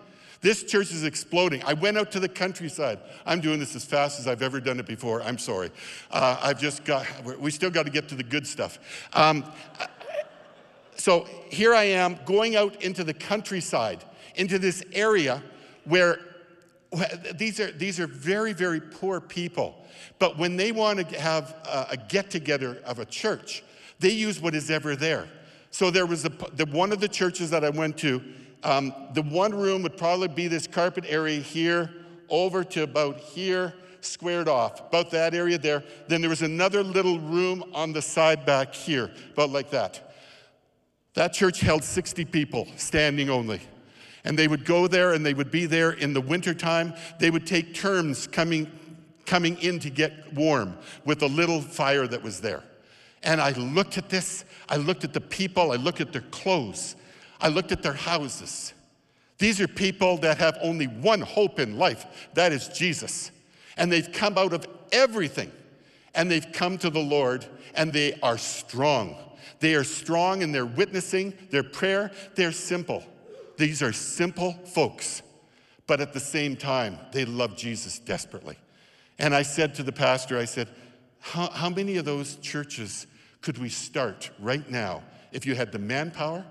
This 0.42 0.64
church 0.64 0.90
is 0.90 1.04
exploding. 1.04 1.62
I 1.64 1.74
went 1.74 1.96
out 1.96 2.10
to 2.12 2.20
the 2.20 2.28
countryside. 2.28 2.98
I'm 3.24 3.40
doing 3.40 3.60
this 3.60 3.76
as 3.76 3.84
fast 3.84 4.18
as 4.18 4.26
I've 4.26 4.42
ever 4.42 4.58
done 4.58 4.80
it 4.80 4.86
before. 4.86 5.22
I'm 5.22 5.38
sorry. 5.38 5.70
Uh, 6.10 6.36
I've 6.42 6.58
just 6.58 6.84
got, 6.84 7.06
we 7.38 7.52
still 7.52 7.70
got 7.70 7.84
to 7.84 7.92
get 7.92 8.08
to 8.08 8.16
the 8.16 8.24
good 8.24 8.44
stuff. 8.44 8.80
Um, 9.12 9.44
so 10.96 11.26
here 11.48 11.74
I 11.74 11.84
am 11.84 12.18
going 12.24 12.56
out 12.56 12.82
into 12.82 13.04
the 13.04 13.14
countryside, 13.14 14.04
into 14.36 14.58
this 14.58 14.84
area 14.92 15.42
where 15.84 16.20
these 17.34 17.58
are, 17.58 17.72
these 17.72 17.98
are 17.98 18.06
very, 18.06 18.52
very 18.52 18.80
poor 18.80 19.20
people. 19.20 19.86
But 20.18 20.38
when 20.38 20.56
they 20.56 20.72
want 20.72 21.08
to 21.08 21.20
have 21.20 21.56
a, 21.64 21.86
a 21.92 21.96
get 21.96 22.30
together 22.30 22.78
of 22.84 22.98
a 22.98 23.04
church, 23.04 23.64
they 23.98 24.10
use 24.10 24.40
what 24.40 24.54
is 24.54 24.70
ever 24.70 24.94
there. 24.94 25.28
So 25.70 25.90
there 25.90 26.06
was 26.06 26.24
a, 26.24 26.28
the, 26.28 26.66
one 26.66 26.92
of 26.92 27.00
the 27.00 27.08
churches 27.08 27.50
that 27.50 27.64
I 27.64 27.70
went 27.70 27.96
to 27.98 28.22
um, 28.64 28.94
the 29.14 29.22
one 29.22 29.54
room 29.54 29.82
would 29.82 29.96
probably 29.96 30.28
be 30.28 30.48
this 30.48 30.66
carpet 30.66 31.04
area 31.08 31.40
here, 31.40 31.90
over 32.28 32.62
to 32.64 32.84
about 32.84 33.18
here, 33.18 33.74
squared 34.00 34.48
off, 34.48 34.80
about 34.80 35.10
that 35.10 35.34
area 35.34 35.58
there. 35.58 35.82
Then 36.08 36.20
there 36.20 36.30
was 36.30 36.42
another 36.42 36.82
little 36.82 37.18
room 37.18 37.64
on 37.74 37.92
the 37.92 38.02
side 38.02 38.46
back 38.46 38.74
here, 38.74 39.10
about 39.32 39.50
like 39.50 39.70
that. 39.70 40.11
That 41.14 41.32
church 41.32 41.60
held 41.60 41.84
60 41.84 42.24
people, 42.26 42.66
standing 42.76 43.28
only. 43.28 43.60
And 44.24 44.38
they 44.38 44.48
would 44.48 44.64
go 44.64 44.86
there 44.86 45.12
and 45.12 45.26
they 45.26 45.34
would 45.34 45.50
be 45.50 45.66
there 45.66 45.90
in 45.90 46.14
the 46.14 46.20
wintertime. 46.20 46.94
They 47.18 47.30
would 47.30 47.46
take 47.46 47.74
turns 47.74 48.26
coming, 48.26 48.70
coming 49.26 49.58
in 49.58 49.78
to 49.80 49.90
get 49.90 50.32
warm 50.32 50.76
with 51.04 51.22
a 51.22 51.26
little 51.26 51.60
fire 51.60 52.06
that 52.06 52.22
was 52.22 52.40
there. 52.40 52.62
And 53.24 53.40
I 53.40 53.50
looked 53.52 53.98
at 53.98 54.08
this, 54.08 54.44
I 54.68 54.76
looked 54.76 55.04
at 55.04 55.12
the 55.12 55.20
people, 55.20 55.72
I 55.72 55.76
looked 55.76 56.00
at 56.00 56.12
their 56.12 56.22
clothes, 56.22 56.96
I 57.40 57.48
looked 57.48 57.72
at 57.72 57.82
their 57.82 57.92
houses. 57.92 58.72
These 59.38 59.60
are 59.60 59.68
people 59.68 60.18
that 60.18 60.38
have 60.38 60.58
only 60.62 60.86
one 60.86 61.20
hope 61.20 61.58
in 61.58 61.78
life 61.78 62.28
that 62.34 62.52
is 62.52 62.68
Jesus. 62.68 63.30
And 63.76 63.90
they've 63.90 64.10
come 64.12 64.38
out 64.38 64.52
of 64.52 64.66
everything 64.92 65.50
and 66.14 66.30
they've 66.30 66.52
come 66.52 66.78
to 66.78 66.90
the 66.90 67.00
Lord 67.00 67.46
and 67.74 67.92
they 67.92 68.18
are 68.22 68.38
strong. 68.38 69.16
They 69.62 69.76
are 69.76 69.84
strong 69.84 70.42
in 70.42 70.50
their 70.50 70.66
witnessing, 70.66 71.34
their 71.50 71.62
prayer. 71.62 72.10
They're 72.34 72.50
simple. 72.50 73.04
These 73.58 73.80
are 73.80 73.92
simple 73.92 74.54
folks, 74.66 75.22
but 75.86 76.00
at 76.00 76.12
the 76.12 76.18
same 76.18 76.56
time, 76.56 76.98
they 77.12 77.24
love 77.24 77.56
Jesus 77.56 78.00
desperately. 78.00 78.58
And 79.20 79.32
I 79.32 79.42
said 79.42 79.76
to 79.76 79.84
the 79.84 79.92
pastor, 79.92 80.36
I 80.36 80.46
said, 80.46 80.68
how, 81.20 81.48
how 81.50 81.70
many 81.70 81.96
of 81.96 82.04
those 82.04 82.34
churches 82.38 83.06
could 83.40 83.56
we 83.56 83.68
start 83.68 84.32
right 84.40 84.68
now 84.68 85.04
if 85.30 85.46
you 85.46 85.54
had 85.54 85.70
the 85.70 85.78
manpower 85.78 86.44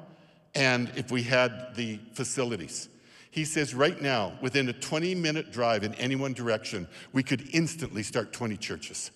and 0.56 0.90
if 0.96 1.12
we 1.12 1.22
had 1.22 1.76
the 1.76 2.00
facilities. 2.14 2.88
He 3.30 3.44
says 3.44 3.76
right 3.76 4.02
now, 4.02 4.38
within 4.42 4.70
a 4.70 4.74
20 4.74 5.16
minute 5.16 5.52
drive 5.52 5.84
in 5.84 5.96
any 5.96 6.16
one 6.16 6.32
direction, 6.32 6.88
we 7.12 7.24
could 7.24 7.50
instantly 7.52 8.04
start 8.04 8.32
20 8.32 8.56
churches. 8.56 9.12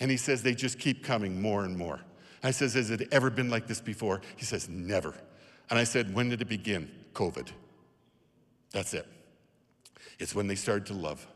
And 0.00 0.10
he 0.10 0.16
says 0.16 0.42
they 0.42 0.56
just 0.56 0.80
keep 0.80 1.04
coming 1.04 1.40
more 1.40 1.64
and 1.64 1.78
more. 1.78 2.00
I 2.44 2.50
says, 2.50 2.74
has 2.74 2.90
it 2.90 3.08
ever 3.10 3.30
been 3.30 3.48
like 3.48 3.66
this 3.66 3.80
before? 3.80 4.20
He 4.36 4.44
says, 4.44 4.68
never. 4.68 5.14
And 5.70 5.78
I 5.78 5.84
said, 5.84 6.14
when 6.14 6.28
did 6.28 6.42
it 6.42 6.48
begin? 6.48 6.90
COVID. 7.14 7.48
That's 8.70 8.92
it. 8.92 9.06
It's 10.18 10.34
when 10.34 10.46
they 10.46 10.54
started 10.54 10.86
to 10.86 10.94
love. 10.94 11.26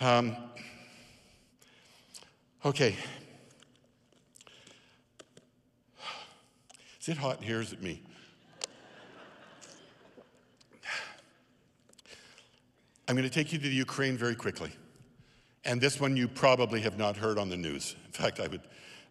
Um, 0.00 0.34
okay. 2.64 2.96
Is 7.00 7.08
it 7.08 7.18
hot 7.18 7.42
here? 7.42 7.60
Is 7.60 7.72
it 7.72 7.82
me? 7.82 8.02
I'm 13.06 13.14
going 13.14 13.28
to 13.28 13.34
take 13.34 13.52
you 13.52 13.58
to 13.58 13.64
the 13.64 13.74
Ukraine 13.74 14.16
very 14.16 14.34
quickly. 14.34 14.70
And 15.64 15.80
this 15.80 16.00
one 16.00 16.16
you 16.16 16.28
probably 16.28 16.80
have 16.80 16.98
not 16.98 17.16
heard 17.16 17.38
on 17.38 17.48
the 17.48 17.56
news. 17.56 17.94
In 18.06 18.12
fact, 18.12 18.40
I 18.40 18.46
would, 18.46 18.62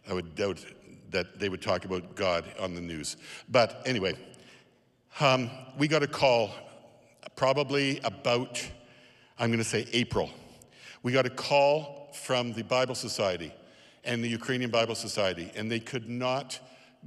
I 0.08 0.12
would 0.12 0.34
doubt 0.34 0.64
that 1.10 1.38
they 1.38 1.48
would 1.48 1.62
talk 1.62 1.84
about 1.84 2.14
God 2.14 2.44
on 2.58 2.74
the 2.74 2.80
news. 2.80 3.16
But 3.48 3.82
anyway, 3.86 4.14
um, 5.20 5.50
we 5.76 5.88
got 5.88 6.02
a 6.02 6.06
call 6.06 6.50
probably 7.36 8.00
about, 8.04 8.64
I'm 9.38 9.50
going 9.50 9.58
to 9.58 9.64
say 9.64 9.86
April. 9.92 10.30
We 11.02 11.12
got 11.12 11.26
a 11.26 11.30
call 11.30 12.10
from 12.12 12.52
the 12.52 12.62
Bible 12.62 12.94
Society 12.94 13.52
and 14.04 14.22
the 14.22 14.28
Ukrainian 14.28 14.70
Bible 14.70 14.94
Society, 14.94 15.52
and 15.54 15.70
they 15.70 15.80
could 15.80 16.08
not 16.08 16.58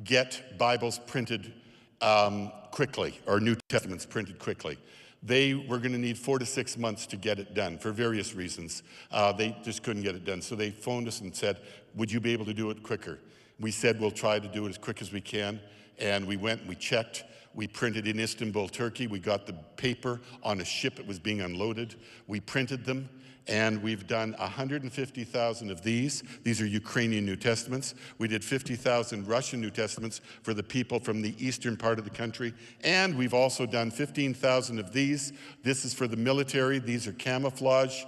get 0.03 0.57
Bibles 0.57 0.99
printed 0.99 1.53
um, 2.01 2.51
quickly 2.71 3.19
or 3.25 3.39
New 3.39 3.55
Testaments 3.67 4.05
printed 4.05 4.39
quickly. 4.39 4.77
They 5.23 5.53
were 5.53 5.77
going 5.77 5.91
to 5.91 5.99
need 5.99 6.17
four 6.17 6.39
to 6.39 6.45
six 6.45 6.77
months 6.77 7.05
to 7.07 7.17
get 7.17 7.37
it 7.37 7.53
done 7.53 7.77
for 7.77 7.91
various 7.91 8.33
reasons. 8.33 8.81
Uh, 9.11 9.31
they 9.31 9.55
just 9.63 9.83
couldn't 9.83 10.01
get 10.01 10.15
it 10.15 10.25
done. 10.25 10.41
So 10.41 10.55
they 10.55 10.71
phoned 10.71 11.07
us 11.07 11.21
and 11.21 11.35
said, 11.35 11.59
Would 11.95 12.11
you 12.11 12.19
be 12.19 12.33
able 12.33 12.45
to 12.45 12.53
do 12.53 12.71
it 12.71 12.81
quicker? 12.81 13.19
We 13.61 13.71
said, 13.71 13.99
We'll 13.99 14.11
try 14.11 14.39
to 14.39 14.47
do 14.47 14.65
it 14.65 14.69
as 14.69 14.77
quick 14.77 15.01
as 15.01 15.11
we 15.11 15.21
can. 15.21 15.59
And 15.99 16.25
we 16.25 16.35
went 16.35 16.61
and 16.61 16.69
we 16.69 16.75
checked. 16.75 17.23
We 17.53 17.67
printed 17.67 18.07
in 18.07 18.19
Istanbul, 18.19 18.69
Turkey. 18.69 19.07
We 19.07 19.19
got 19.19 19.45
the 19.45 19.53
paper 19.75 20.21
on 20.41 20.61
a 20.61 20.65
ship 20.65 20.95
that 20.95 21.05
was 21.05 21.19
being 21.19 21.41
unloaded. 21.41 21.95
We 22.27 22.39
printed 22.39 22.85
them 22.85 23.09
and 23.47 23.81
we've 23.81 24.07
done 24.07 24.35
150,000 24.37 25.71
of 25.71 25.81
these. 25.81 26.23
These 26.43 26.61
are 26.61 26.65
Ukrainian 26.65 27.25
New 27.25 27.35
Testaments. 27.35 27.95
We 28.17 28.27
did 28.27 28.43
50,000 28.43 29.27
Russian 29.27 29.59
New 29.61 29.71
Testaments 29.71 30.21
for 30.43 30.53
the 30.53 30.63
people 30.63 30.99
from 30.99 31.21
the 31.21 31.35
eastern 31.43 31.75
part 31.75 31.97
of 31.97 32.05
the 32.05 32.11
country. 32.11 32.53
And 32.83 33.17
we've 33.17 33.33
also 33.33 33.65
done 33.65 33.91
15,000 33.91 34.79
of 34.79 34.93
these. 34.93 35.33
This 35.63 35.85
is 35.85 35.93
for 35.93 36.07
the 36.07 36.17
military. 36.17 36.79
These 36.79 37.07
are 37.07 37.13
camouflage 37.13 38.03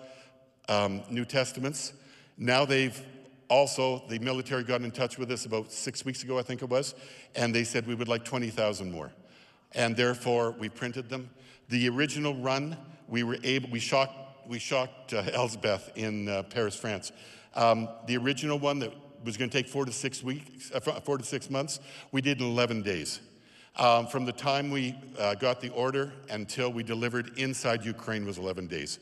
um, 0.69 1.01
New 1.09 1.25
Testaments. 1.25 1.93
Now 2.37 2.65
they've 2.65 3.01
also, 3.53 4.03
the 4.09 4.17
military 4.17 4.63
got 4.63 4.81
in 4.81 4.89
touch 4.89 5.19
with 5.19 5.31
us 5.31 5.45
about 5.45 5.71
six 5.71 6.03
weeks 6.03 6.23
ago, 6.23 6.39
I 6.39 6.41
think 6.41 6.63
it 6.63 6.69
was, 6.69 6.95
and 7.35 7.53
they 7.53 7.63
said 7.63 7.85
we 7.85 7.93
would 7.93 8.07
like 8.07 8.25
20,000 8.25 8.91
more. 8.91 9.11
And 9.73 9.95
therefore, 9.95 10.51
we 10.51 10.69
printed 10.69 11.07
them. 11.07 11.29
The 11.69 11.87
original 11.89 12.35
run, 12.35 12.75
we 13.07 13.21
were 13.21 13.37
able, 13.43 13.69
we 13.69 13.79
shot 13.79 14.23
we 14.47 14.59
shocked 14.59 15.13
uh, 15.13 15.23
Elsbeth 15.33 15.95
in 15.95 16.27
uh, 16.27 16.43
Paris, 16.43 16.75
France. 16.75 17.11
Um, 17.55 17.87
the 18.07 18.17
original 18.17 18.59
one 18.59 18.79
that 18.79 18.91
was 19.23 19.37
going 19.37 19.49
to 19.49 19.57
take 19.57 19.69
four 19.69 19.85
to 19.85 19.91
six 19.91 20.23
weeks, 20.23 20.71
uh, 20.73 20.79
four 20.79 21.17
to 21.17 21.23
six 21.23 21.49
months, 21.49 21.79
we 22.11 22.21
did 22.21 22.41
in 22.41 22.47
11 22.47 22.81
days. 22.81 23.21
Um, 23.77 24.07
from 24.07 24.25
the 24.25 24.33
time 24.33 24.69
we 24.69 24.95
uh, 25.17 25.35
got 25.35 25.61
the 25.61 25.69
order 25.69 26.11
until 26.29 26.71
we 26.71 26.83
delivered 26.83 27.37
inside 27.37 27.85
Ukraine 27.85 28.25
was 28.25 28.37
11 28.37 28.67
days. 28.67 28.99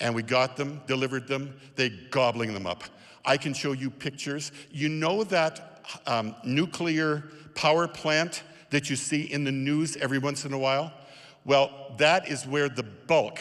And 0.00 0.14
we 0.14 0.22
got 0.22 0.56
them, 0.56 0.80
delivered 0.86 1.28
them, 1.28 1.54
they 1.76 1.90
gobbling 1.90 2.54
them 2.54 2.66
up. 2.66 2.84
I 3.28 3.36
can 3.36 3.52
show 3.52 3.72
you 3.72 3.90
pictures. 3.90 4.52
You 4.70 4.88
know 4.88 5.22
that 5.24 5.82
um, 6.06 6.34
nuclear 6.44 7.24
power 7.54 7.86
plant 7.86 8.42
that 8.70 8.88
you 8.88 8.96
see 8.96 9.22
in 9.22 9.44
the 9.44 9.52
news 9.52 9.96
every 9.98 10.18
once 10.18 10.46
in 10.46 10.52
a 10.54 10.58
while? 10.58 10.92
Well, 11.44 11.94
that 11.98 12.28
is 12.28 12.46
where 12.46 12.70
the 12.70 12.82
bulk 12.82 13.38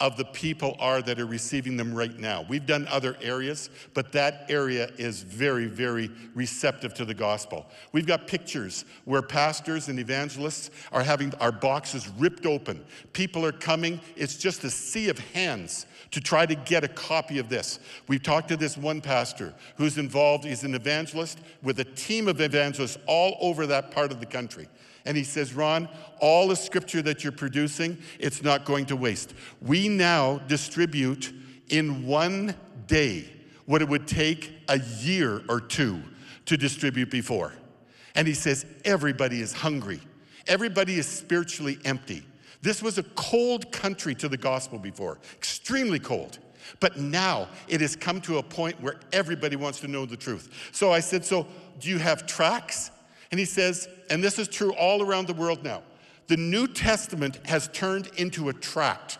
of 0.00 0.16
the 0.16 0.24
people 0.24 0.76
are 0.78 1.02
that 1.02 1.18
are 1.18 1.26
receiving 1.26 1.76
them 1.76 1.92
right 1.92 2.18
now. 2.18 2.44
We've 2.48 2.64
done 2.64 2.86
other 2.88 3.16
areas, 3.20 3.68
but 3.94 4.12
that 4.12 4.46
area 4.48 4.90
is 4.96 5.22
very, 5.22 5.66
very 5.66 6.10
receptive 6.34 6.94
to 6.94 7.04
the 7.04 7.14
gospel. 7.14 7.66
We've 7.92 8.06
got 8.06 8.26
pictures 8.28 8.84
where 9.04 9.22
pastors 9.22 9.88
and 9.88 9.98
evangelists 9.98 10.70
are 10.92 11.02
having 11.02 11.34
our 11.40 11.50
boxes 11.50 12.08
ripped 12.16 12.46
open. 12.46 12.84
People 13.12 13.44
are 13.44 13.52
coming, 13.52 14.00
it's 14.16 14.36
just 14.36 14.62
a 14.64 14.70
sea 14.70 15.08
of 15.08 15.18
hands 15.18 15.86
to 16.12 16.20
try 16.20 16.46
to 16.46 16.54
get 16.54 16.84
a 16.84 16.88
copy 16.88 17.38
of 17.38 17.48
this. 17.48 17.80
We've 18.06 18.22
talked 18.22 18.48
to 18.48 18.56
this 18.56 18.76
one 18.76 19.00
pastor 19.00 19.52
who's 19.76 19.98
involved, 19.98 20.44
he's 20.44 20.64
an 20.64 20.74
evangelist 20.74 21.40
with 21.62 21.80
a 21.80 21.84
team 21.84 22.28
of 22.28 22.40
evangelists 22.40 22.98
all 23.06 23.36
over 23.40 23.66
that 23.66 23.90
part 23.90 24.12
of 24.12 24.20
the 24.20 24.26
country. 24.26 24.68
And 25.04 25.16
he 25.16 25.24
says, 25.24 25.54
Ron, 25.54 25.88
all 26.20 26.48
the 26.48 26.56
scripture 26.56 27.02
that 27.02 27.22
you're 27.22 27.32
producing, 27.32 27.98
it's 28.18 28.42
not 28.42 28.64
going 28.64 28.86
to 28.86 28.96
waste. 28.96 29.34
We 29.62 29.88
now 29.88 30.38
distribute 30.48 31.32
in 31.68 32.06
one 32.06 32.54
day 32.86 33.30
what 33.66 33.82
it 33.82 33.88
would 33.88 34.06
take 34.06 34.52
a 34.68 34.78
year 34.78 35.42
or 35.48 35.60
two 35.60 36.02
to 36.46 36.56
distribute 36.56 37.10
before. 37.10 37.52
And 38.14 38.26
he 38.26 38.34
says, 38.34 38.66
everybody 38.84 39.40
is 39.40 39.52
hungry, 39.52 40.00
everybody 40.46 40.98
is 40.98 41.06
spiritually 41.06 41.78
empty. 41.84 42.24
This 42.60 42.82
was 42.82 42.98
a 42.98 43.04
cold 43.14 43.70
country 43.70 44.14
to 44.16 44.28
the 44.28 44.36
gospel 44.36 44.78
before, 44.78 45.18
extremely 45.36 46.00
cold. 46.00 46.38
But 46.80 46.98
now 46.98 47.48
it 47.68 47.80
has 47.80 47.96
come 47.96 48.20
to 48.22 48.38
a 48.38 48.42
point 48.42 48.80
where 48.82 48.96
everybody 49.12 49.56
wants 49.56 49.80
to 49.80 49.88
know 49.88 50.04
the 50.04 50.16
truth. 50.16 50.70
So 50.72 50.92
I 50.92 51.00
said, 51.00 51.24
So 51.24 51.46
do 51.78 51.88
you 51.88 51.98
have 51.98 52.26
tracts? 52.26 52.90
And 53.30 53.38
he 53.38 53.46
says, 53.46 53.88
and 54.10 54.22
this 54.22 54.38
is 54.38 54.48
true 54.48 54.72
all 54.74 55.02
around 55.02 55.26
the 55.26 55.34
world 55.34 55.62
now 55.62 55.82
the 56.28 56.36
New 56.36 56.68
Testament 56.68 57.40
has 57.46 57.68
turned 57.68 58.08
into 58.16 58.48
a 58.48 58.52
tract. 58.52 59.18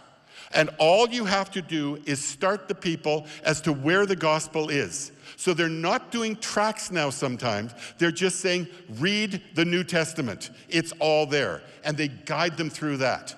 And 0.53 0.71
all 0.79 1.09
you 1.09 1.25
have 1.25 1.51
to 1.53 1.62
do 1.62 2.01
is 2.07 2.23
start 2.23 2.68
the 2.68 2.75
people 2.75 3.27
as 3.44 3.61
to 3.62 3.73
where 3.73 4.07
the 4.07 4.16
gospel 4.16 4.71
is. 4.71 5.12
So 5.37 5.53
they're 5.53 5.68
not 5.68 6.11
doing 6.11 6.37
tracts 6.37 6.90
now 6.90 7.11
sometimes. 7.11 7.75
They're 7.99 8.11
just 8.11 8.40
saying, 8.40 8.68
read 8.99 9.42
the 9.55 9.64
New 9.64 9.85
Testament. 9.85 10.51
It's 10.68 10.92
all 11.01 11.27
there. 11.27 11.62
And 11.85 11.97
they 11.97 12.09
guide 12.09 12.57
them 12.57 12.71
through 12.71 12.99
that. 12.99 13.35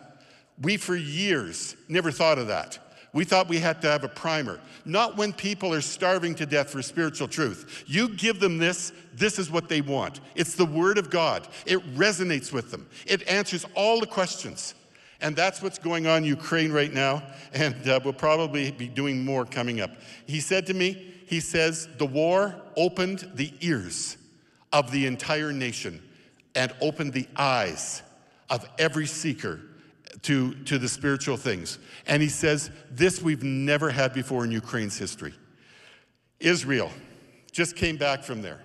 We, 0.60 0.76
for 0.76 0.94
years, 0.94 1.74
never 1.88 2.12
thought 2.12 2.38
of 2.38 2.48
that. 2.48 2.78
We 3.12 3.24
thought 3.24 3.48
we 3.48 3.58
had 3.58 3.82
to 3.82 3.88
have 3.88 4.04
a 4.04 4.08
primer. 4.08 4.60
Not 4.84 5.16
when 5.16 5.32
people 5.32 5.74
are 5.74 5.80
starving 5.80 6.34
to 6.36 6.46
death 6.46 6.70
for 6.70 6.80
spiritual 6.80 7.28
truth. 7.28 7.84
You 7.86 8.08
give 8.08 8.38
them 8.38 8.58
this, 8.58 8.92
this 9.14 9.38
is 9.38 9.50
what 9.50 9.68
they 9.68 9.80
want. 9.80 10.20
It's 10.36 10.54
the 10.54 10.64
Word 10.64 10.96
of 10.96 11.10
God. 11.10 11.48
It 11.66 11.80
resonates 11.96 12.52
with 12.52 12.70
them, 12.70 12.88
it 13.06 13.26
answers 13.28 13.64
all 13.74 14.00
the 14.00 14.06
questions. 14.06 14.74
And 15.22 15.36
that's 15.36 15.60
what's 15.60 15.78
going 15.78 16.06
on 16.06 16.18
in 16.18 16.24
Ukraine 16.24 16.72
right 16.72 16.90
now, 16.90 17.22
and 17.52 17.86
uh, 17.86 18.00
we'll 18.02 18.14
probably 18.14 18.70
be 18.70 18.88
doing 18.88 19.22
more 19.22 19.44
coming 19.44 19.82
up. 19.82 19.90
He 20.26 20.40
said 20.40 20.66
to 20.68 20.72
me, 20.72 21.12
he 21.26 21.40
says, 21.40 21.88
the 21.98 22.06
war 22.06 22.56
opened 22.74 23.30
the 23.34 23.52
ears 23.60 24.16
of 24.72 24.90
the 24.90 25.04
entire 25.06 25.52
nation 25.52 26.02
and 26.54 26.72
opened 26.80 27.12
the 27.12 27.28
eyes 27.36 28.02
of 28.48 28.66
every 28.78 29.06
seeker 29.06 29.60
to, 30.22 30.54
to 30.64 30.78
the 30.78 30.88
spiritual 30.88 31.36
things. 31.36 31.78
And 32.06 32.22
he 32.22 32.28
says, 32.28 32.70
This 32.90 33.22
we've 33.22 33.42
never 33.42 33.90
had 33.90 34.12
before 34.12 34.44
in 34.44 34.50
Ukraine's 34.50 34.98
history. 34.98 35.34
Israel 36.38 36.90
just 37.52 37.76
came 37.76 37.96
back 37.96 38.22
from 38.22 38.42
there. 38.42 38.60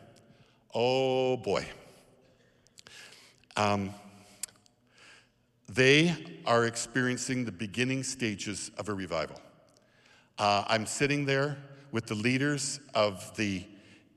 Oh 0.74 1.38
boy. 1.38 1.66
Um, 3.58 3.94
they 5.68 6.16
are 6.46 6.66
experiencing 6.66 7.46
the 7.46 7.52
beginning 7.52 8.04
stages 8.04 8.72
of 8.78 8.90
a 8.90 8.94
revival. 8.94 9.40
Uh, 10.38 10.64
I'm 10.68 10.86
sitting 10.86 11.26
there 11.26 11.58
with 11.92 12.08
the 12.08 12.16
leaders 12.16 12.80
of 12.94 13.36
the 13.38 13.66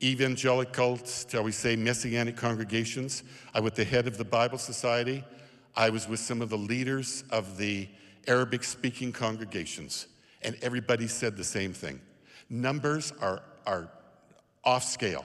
evangelical, 0.02 0.98
shall 1.04 1.44
we 1.44 1.52
say, 1.52 1.76
messianic 1.76 2.36
congregations. 2.36 3.22
I'm 3.54 3.64
with 3.64 3.76
the 3.76 3.84
head 3.84 4.06
of 4.06 4.18
the 4.18 4.24
Bible 4.24 4.58
Society. 4.58 5.24
I 5.78 5.90
was 5.90 6.08
with 6.08 6.18
some 6.18 6.42
of 6.42 6.48
the 6.50 6.58
leaders 6.58 7.22
of 7.30 7.56
the 7.56 7.88
Arabic 8.26 8.64
speaking 8.64 9.12
congregations, 9.12 10.08
and 10.42 10.56
everybody 10.60 11.06
said 11.06 11.36
the 11.36 11.44
same 11.44 11.72
thing. 11.72 12.00
Numbers 12.50 13.12
are, 13.20 13.42
are 13.64 13.88
off 14.64 14.82
scale. 14.82 15.24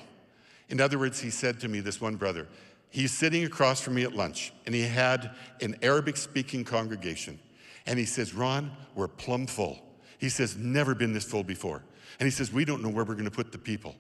In 0.70 0.80
other 0.80 1.00
words, 1.00 1.20
he 1.20 1.32
said 1.32 1.60
to 1.62 1.68
me, 1.68 1.80
this 1.80 2.00
one 2.00 2.18
brother, 2.18 2.48
he's 2.92 3.12
sitting 3.12 3.46
across 3.46 3.82
from 3.82 3.96
me 3.96 4.04
at 4.04 4.14
lunch, 4.14 4.54
and 4.68 4.76
he 4.76 4.82
had 4.84 5.32
an 5.60 5.76
Arabic 5.82 6.18
speaking 6.18 6.64
congregation. 6.64 7.40
And 7.88 7.98
he 7.98 8.06
says, 8.06 8.36
Ron, 8.36 8.72
we're 8.94 9.08
plumb 9.08 9.48
full. 9.48 9.80
He 10.20 10.30
says, 10.30 10.56
never 10.56 10.94
been 10.94 11.14
this 11.14 11.26
full 11.26 11.44
before. 11.44 11.82
And 12.20 12.28
he 12.28 12.32
says, 12.32 12.54
we 12.54 12.64
don't 12.64 12.84
know 12.84 12.90
where 12.90 13.04
we're 13.04 13.16
going 13.16 13.26
to 13.26 13.32
put 13.32 13.52
the 13.52 13.58
people. 13.58 13.96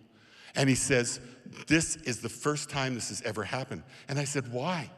And 0.55 0.69
he 0.69 0.75
says, 0.75 1.19
this 1.65 1.95
is 1.95 2.21
the 2.21 2.29
first 2.29 2.69
time 2.69 2.93
this 2.93 3.09
has 3.09 3.23
ever 3.23 3.43
happened. 3.43 3.81
And 4.07 4.19
I 4.19 4.23
said, 4.23 4.53
why? 4.53 4.91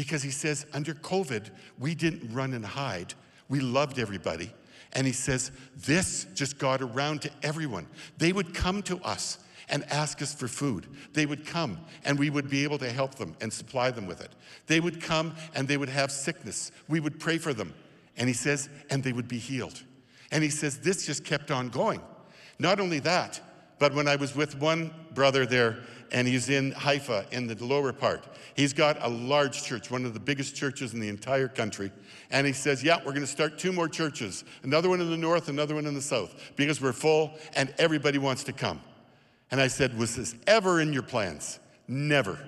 Because 0.00 0.22
he 0.22 0.30
says, 0.30 0.64
under 0.72 0.94
COVID, 0.94 1.50
we 1.78 1.94
didn't 1.94 2.32
run 2.32 2.54
and 2.54 2.64
hide. 2.64 3.12
We 3.50 3.60
loved 3.60 3.98
everybody. 3.98 4.50
And 4.94 5.06
he 5.06 5.12
says, 5.12 5.52
this 5.76 6.26
just 6.34 6.56
got 6.56 6.80
around 6.80 7.20
to 7.20 7.30
everyone. 7.42 7.86
They 8.16 8.32
would 8.32 8.54
come 8.54 8.80
to 8.84 8.96
us 9.00 9.40
and 9.68 9.84
ask 9.92 10.22
us 10.22 10.34
for 10.34 10.48
food. 10.48 10.86
They 11.12 11.26
would 11.26 11.44
come 11.44 11.80
and 12.02 12.18
we 12.18 12.30
would 12.30 12.48
be 12.48 12.64
able 12.64 12.78
to 12.78 12.90
help 12.90 13.16
them 13.16 13.36
and 13.42 13.52
supply 13.52 13.90
them 13.90 14.06
with 14.06 14.22
it. 14.22 14.30
They 14.68 14.80
would 14.80 15.02
come 15.02 15.34
and 15.54 15.68
they 15.68 15.76
would 15.76 15.90
have 15.90 16.10
sickness. 16.10 16.72
We 16.88 16.98
would 16.98 17.20
pray 17.20 17.36
for 17.36 17.52
them. 17.52 17.74
And 18.16 18.26
he 18.26 18.34
says, 18.34 18.70
and 18.88 19.04
they 19.04 19.12
would 19.12 19.28
be 19.28 19.38
healed. 19.38 19.82
And 20.30 20.42
he 20.42 20.48
says, 20.48 20.78
this 20.78 21.04
just 21.04 21.26
kept 21.26 21.50
on 21.50 21.68
going. 21.68 22.00
Not 22.58 22.80
only 22.80 23.00
that, 23.00 23.38
but 23.78 23.92
when 23.92 24.08
I 24.08 24.16
was 24.16 24.34
with 24.34 24.58
one 24.58 24.94
brother 25.12 25.44
there, 25.44 25.80
and 26.12 26.26
he's 26.26 26.48
in 26.48 26.72
Haifa 26.72 27.26
in 27.30 27.46
the 27.46 27.54
lower 27.64 27.92
part, 27.92 28.24
he's 28.54 28.72
got 28.72 29.02
a 29.02 29.08
large 29.08 29.62
church, 29.62 29.90
one 29.90 30.04
of 30.04 30.14
the 30.14 30.20
biggest 30.20 30.56
churches 30.56 30.92
in 30.94 31.00
the 31.00 31.08
entire 31.08 31.48
country. 31.48 31.92
And 32.30 32.46
he 32.46 32.52
says, 32.52 32.82
Yeah, 32.82 32.98
we're 32.98 33.12
going 33.12 33.20
to 33.20 33.26
start 33.26 33.58
two 33.58 33.72
more 33.72 33.88
churches, 33.88 34.44
another 34.62 34.88
one 34.88 35.00
in 35.00 35.10
the 35.10 35.16
north, 35.16 35.48
another 35.48 35.74
one 35.74 35.86
in 35.86 35.94
the 35.94 36.02
south, 36.02 36.34
because 36.56 36.80
we're 36.80 36.92
full 36.92 37.32
and 37.54 37.72
everybody 37.78 38.18
wants 38.18 38.44
to 38.44 38.52
come. 38.52 38.80
And 39.50 39.60
I 39.60 39.68
said, 39.68 39.96
Was 39.98 40.16
this 40.16 40.34
ever 40.46 40.80
in 40.80 40.92
your 40.92 41.02
plans? 41.02 41.58
Never. 41.88 42.38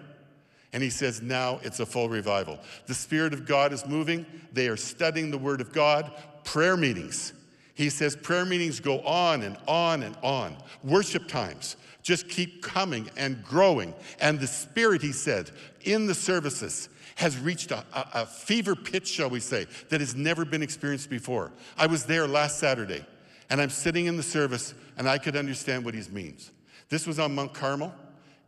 And 0.72 0.82
he 0.82 0.90
says, 0.90 1.22
Now 1.22 1.60
it's 1.62 1.80
a 1.80 1.86
full 1.86 2.08
revival. 2.08 2.58
The 2.86 2.94
Spirit 2.94 3.32
of 3.32 3.46
God 3.46 3.72
is 3.72 3.86
moving. 3.86 4.26
They 4.52 4.68
are 4.68 4.76
studying 4.76 5.30
the 5.30 5.38
Word 5.38 5.60
of 5.60 5.72
God, 5.72 6.12
prayer 6.44 6.76
meetings. 6.76 7.32
He 7.74 7.88
says 7.88 8.14
prayer 8.14 8.44
meetings 8.44 8.80
go 8.80 9.00
on 9.00 9.42
and 9.42 9.56
on 9.66 10.02
and 10.02 10.16
on. 10.22 10.56
Worship 10.84 11.26
times 11.26 11.76
just 12.02 12.28
keep 12.28 12.62
coming 12.62 13.10
and 13.16 13.42
growing. 13.44 13.94
And 14.20 14.40
the 14.40 14.46
Spirit, 14.46 15.02
he 15.02 15.12
said, 15.12 15.50
in 15.82 16.06
the 16.06 16.14
services 16.14 16.88
has 17.16 17.38
reached 17.38 17.70
a, 17.70 17.84
a, 17.92 18.06
a 18.14 18.26
fever 18.26 18.74
pitch, 18.74 19.08
shall 19.08 19.30
we 19.30 19.40
say, 19.40 19.66
that 19.88 20.00
has 20.00 20.14
never 20.14 20.44
been 20.44 20.62
experienced 20.62 21.10
before. 21.10 21.52
I 21.76 21.86
was 21.86 22.04
there 22.04 22.26
last 22.26 22.58
Saturday, 22.58 23.04
and 23.50 23.60
I'm 23.60 23.70
sitting 23.70 24.06
in 24.06 24.16
the 24.16 24.22
service, 24.22 24.74
and 24.96 25.08
I 25.08 25.18
could 25.18 25.36
understand 25.36 25.84
what 25.84 25.94
he 25.94 26.02
means. 26.10 26.50
This 26.88 27.06
was 27.06 27.18
on 27.18 27.34
Mount 27.34 27.54
Carmel 27.54 27.94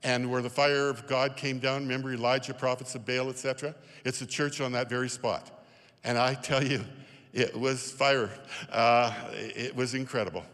and 0.03 0.31
where 0.31 0.43
the 0.43 0.51
fire 0.51 0.91
of 0.91 1.07
God 1.07 1.37
came 1.37 1.59
down. 1.59 1.83
Remember 1.83 2.13
Elijah, 2.13 2.53
prophets 2.53 2.95
of 2.95 3.07
Baal, 3.07 3.31
etc. 3.31 3.75
It's 4.05 4.21
a 4.21 4.27
church 4.27 4.61
on 4.61 4.73
that 4.73 4.89
very 4.91 5.09
spot, 5.09 5.65
and 6.03 6.19
I 6.19 6.35
tell 6.35 6.63
you, 6.63 6.85
it 7.33 7.59
was 7.59 7.91
fire. 7.91 8.31
Uh, 8.71 9.13
it 9.33 9.75
was 9.75 9.95
incredible. 9.95 10.45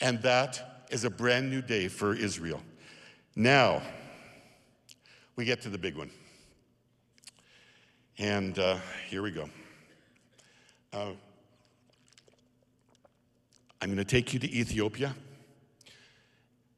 And 0.00 0.22
that 0.22 0.71
is 0.92 1.04
a 1.04 1.10
brand 1.10 1.50
new 1.50 1.62
day 1.62 1.88
for 1.88 2.14
Israel. 2.14 2.60
Now, 3.34 3.80
we 5.36 5.46
get 5.46 5.62
to 5.62 5.70
the 5.70 5.78
big 5.78 5.96
one. 5.96 6.10
And 8.18 8.58
uh, 8.58 8.76
here 9.08 9.22
we 9.22 9.30
go. 9.30 9.48
Uh, 10.92 11.12
I'm 13.80 13.88
going 13.88 13.96
to 13.96 14.04
take 14.04 14.34
you 14.34 14.38
to 14.38 14.50
Ethiopia. 14.50 15.14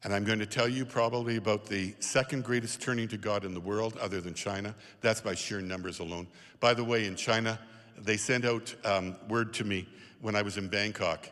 And 0.05 0.15
I'm 0.15 0.23
going 0.23 0.39
to 0.39 0.47
tell 0.47 0.69
you 0.69 0.85
probably 0.85 1.37
about 1.37 1.67
the 1.67 1.95
second 1.99 2.45
greatest 2.45 2.81
turning 2.81 3.09
to 3.09 3.17
God 3.17 3.45
in 3.45 3.53
the 3.53 3.61
world, 3.61 3.97
other 3.97 4.21
than 4.21 4.35
China. 4.35 4.77
That's 5.01 5.21
by 5.21 5.35
sheer 5.35 5.61
numbers 5.61 5.99
alone. 5.99 6.29
By 6.61 6.73
the 6.75 6.85
way, 6.85 7.07
in 7.07 7.17
China, 7.17 7.59
they 7.99 8.17
sent 8.17 8.45
out 8.45 8.73
um, 8.85 9.17
word 9.29 9.53
to 9.55 9.65
me 9.65 9.89
when 10.21 10.37
I 10.37 10.43
was 10.43 10.57
in 10.57 10.69
Bangkok, 10.69 11.29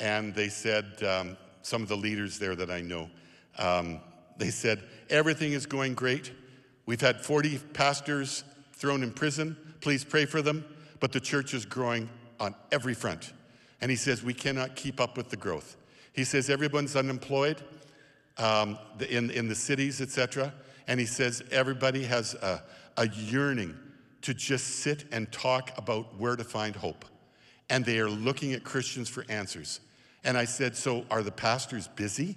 and 0.00 0.34
they 0.34 0.48
said, 0.48 1.00
um, 1.02 1.36
some 1.64 1.82
of 1.82 1.88
the 1.88 1.96
leaders 1.96 2.38
there 2.38 2.54
that 2.54 2.70
I 2.70 2.80
know, 2.80 3.10
um, 3.58 4.00
they 4.36 4.50
said, 4.50 4.82
everything 5.10 5.52
is 5.52 5.66
going 5.66 5.94
great. 5.94 6.32
We've 6.86 7.00
had 7.00 7.20
40 7.20 7.58
pastors 7.72 8.44
thrown 8.74 9.02
in 9.02 9.12
prison. 9.12 9.56
Please 9.80 10.04
pray 10.04 10.26
for 10.26 10.42
them. 10.42 10.64
But 11.00 11.12
the 11.12 11.20
church 11.20 11.54
is 11.54 11.64
growing 11.64 12.08
on 12.38 12.54
every 12.70 12.94
front. 12.94 13.32
And 13.80 13.90
he 13.90 13.96
says, 13.96 14.22
we 14.22 14.34
cannot 14.34 14.76
keep 14.76 15.00
up 15.00 15.16
with 15.16 15.30
the 15.30 15.36
growth. 15.36 15.76
He 16.12 16.24
says, 16.24 16.50
everyone's 16.50 16.96
unemployed 16.96 17.62
um, 18.38 18.78
in, 19.08 19.30
in 19.30 19.48
the 19.48 19.54
cities, 19.54 20.00
etc. 20.00 20.52
And 20.86 21.00
he 21.00 21.06
says, 21.06 21.42
everybody 21.50 22.04
has 22.04 22.34
a, 22.34 22.62
a 22.96 23.08
yearning 23.08 23.74
to 24.22 24.34
just 24.34 24.66
sit 24.80 25.04
and 25.12 25.30
talk 25.32 25.72
about 25.76 26.18
where 26.18 26.36
to 26.36 26.44
find 26.44 26.76
hope. 26.76 27.04
And 27.70 27.84
they 27.84 27.98
are 27.98 28.10
looking 28.10 28.52
at 28.52 28.64
Christians 28.64 29.08
for 29.08 29.24
answers. 29.28 29.80
And 30.24 30.38
I 30.38 30.44
said, 30.44 30.76
So 30.76 31.04
are 31.10 31.22
the 31.22 31.32
pastors 31.32 31.88
busy? 31.88 32.36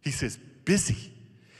He 0.00 0.10
says, 0.10 0.38
Busy. 0.64 1.12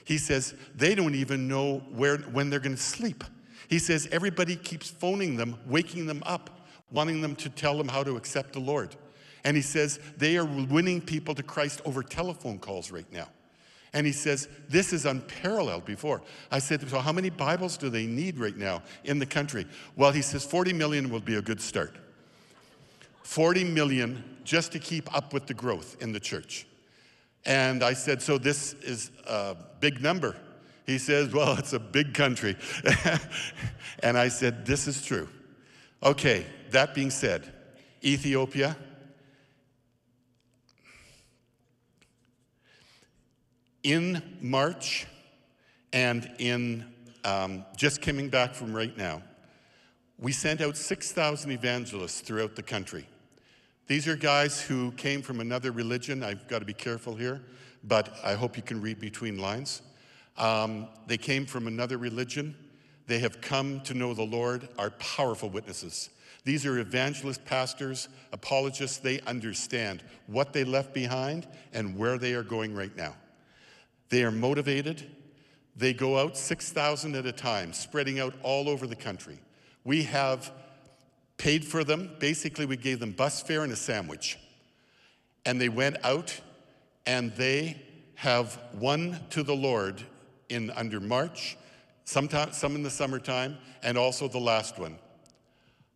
He 0.05 0.19
says, 0.19 0.55
They 0.75 0.95
don't 0.95 1.15
even 1.15 1.49
know 1.49 1.79
where, 1.91 2.19
when 2.19 2.51
they're 2.51 2.61
going 2.61 2.77
to 2.77 2.83
sleep. 2.83 3.25
He 3.69 3.79
says, 3.79 4.09
Everybody 4.13 4.57
keeps 4.57 4.91
phoning 4.91 5.37
them, 5.37 5.59
waking 5.67 6.07
them 6.07 6.23
up, 6.25 6.69
wanting 6.91 7.21
them 7.21 7.35
to 7.37 7.49
tell 7.49 7.77
them 7.77 7.89
how 7.89 8.03
to 8.05 8.17
accept 8.17 8.53
the 8.53 8.61
Lord. 8.61 8.95
And 9.45 9.57
he 9.57 9.63
says, 9.63 9.99
They 10.17 10.37
are 10.37 10.45
winning 10.45 11.01
people 11.01 11.35
to 11.35 11.43
Christ 11.43 11.81
over 11.85 12.03
telephone 12.03 12.59
calls 12.59 12.91
right 12.91 13.11
now. 13.13 13.29
And 13.93 14.07
he 14.07 14.13
says, 14.13 14.49
This 14.69 14.93
is 14.93 15.07
unparalleled 15.07 15.85
before. 15.85 16.23
I 16.51 16.59
said, 16.59 16.89
So, 16.89 16.99
how 16.99 17.13
many 17.13 17.31
Bibles 17.31 17.77
do 17.77 17.89
they 17.89 18.07
need 18.07 18.39
right 18.39 18.57
now 18.57 18.83
in 19.05 19.19
the 19.19 19.27
country? 19.27 19.67
Well, 19.97 20.13
he 20.13 20.23
says, 20.23 20.45
40 20.45 20.73
million 20.73 21.11
will 21.11 21.21
be 21.21 21.37
a 21.37 21.43
good 21.43 21.61
start. 21.61 21.97
40 23.23 23.65
million 23.65 24.23
just 24.45 24.73
to 24.73 24.79
keep 24.79 25.15
up 25.15 25.33
with 25.33 25.47
the 25.47 25.55
growth 25.55 25.97
in 26.01 26.13
the 26.13 26.21
church. 26.21 26.67
And 27.47 27.83
I 27.83 27.93
said, 27.93 28.23
So 28.23 28.39
this 28.39 28.75
is 28.75 29.11
a 29.27 29.57
big 29.81 30.01
number. 30.01 30.37
He 30.87 30.99
says, 30.99 31.33
Well, 31.33 31.59
it's 31.59 31.73
a 31.73 31.79
big 31.79 32.15
country. 32.15 32.57
and 34.03 34.17
I 34.17 34.29
said, 34.29 34.65
This 34.67 34.87
is 34.87 35.05
true. 35.05 35.29
Okay, 36.03 36.47
that 36.71 36.95
being 36.95 37.11
said, 37.11 37.53
Ethiopia. 38.03 38.77
In 43.83 44.23
March 44.41 45.07
and 45.93 46.31
in 46.39 46.87
um, 47.25 47.65
just 47.77 48.01
coming 48.01 48.29
back 48.29 48.55
from 48.55 48.75
right 48.75 48.97
now, 48.97 49.23
we 50.19 50.33
sent 50.33 50.61
out 50.61 50.77
6,000 50.77 51.51
evangelists 51.51 52.21
throughout 52.21 52.57
the 52.57 52.63
country. 52.63 53.07
These 53.87 54.09
are 54.09 54.17
guys 54.17 54.63
who 54.63 54.93
came 54.93 55.21
from 55.21 55.41
another 55.41 55.71
religion. 55.71 56.23
I've 56.23 56.49
got 56.49 56.61
to 56.61 56.65
be 56.65 56.73
careful 56.73 57.15
here, 57.15 57.43
but 57.83 58.17
I 58.25 58.33
hope 58.33 58.57
you 58.57 58.63
can 58.63 58.81
read 58.81 58.99
between 58.99 59.37
lines. 59.37 59.83
Um, 60.39 60.89
they 61.07 61.19
came 61.19 61.45
from 61.45 61.67
another 61.67 61.99
religion. 61.99 62.57
They 63.07 63.19
have 63.19 63.43
come 63.43 63.83
to 63.83 63.93
know 63.93 64.15
the 64.15 64.23
Lord, 64.23 64.69
are 64.79 64.89
powerful 64.93 65.51
witnesses. 65.51 66.09
These 66.45 66.65
are 66.65 66.79
evangelist 66.79 67.45
pastors, 67.45 68.09
apologists. 68.33 68.97
They 68.99 69.21
understand 69.21 70.03
what 70.29 70.55
they 70.55 70.65
left 70.65 70.95
behind 70.95 71.47
and 71.75 71.99
where 71.99 72.17
they 72.17 72.33
are 72.33 72.43
going 72.43 72.75
right 72.75 72.95
now. 72.97 73.15
They 74.09 74.25
are 74.25 74.31
motivated. 74.31 75.11
They 75.77 75.93
go 75.93 76.19
out 76.19 76.39
6,000 76.39 77.17
at 77.17 77.27
a 77.27 77.33
time, 77.33 77.75
spreading 77.75 78.19
out 78.19 78.35
all 78.43 78.71
over 78.71 78.87
the 78.87 78.97
country. 78.97 79.39
We 79.85 80.05
have 80.05 80.51
paid 81.37 81.65
for 81.65 81.85
them. 81.85 82.11
Basically, 82.19 82.67
we 82.67 82.77
gave 82.77 83.01
them 83.01 83.13
bus 83.13 83.43
fare 83.43 83.65
and 83.65 83.73
a 83.73 83.77
sandwich. 83.77 84.39
And 85.45 85.61
they 85.61 85.69
went 85.69 85.97
out 86.05 86.41
and 87.07 87.33
they 87.37 87.81
have 88.15 88.59
won 88.75 89.21
to 89.31 89.43
the 89.43 89.55
Lord 89.55 90.03
in 90.49 90.71
under 90.71 91.01
March, 91.01 91.57
sometime, 92.05 92.53
some 92.53 92.75
in 92.75 92.83
the 92.83 92.91
summertime, 92.91 93.57
and 93.83 93.99
also 93.99 94.29
the 94.29 94.39
last 94.39 94.79
one. 94.79 94.99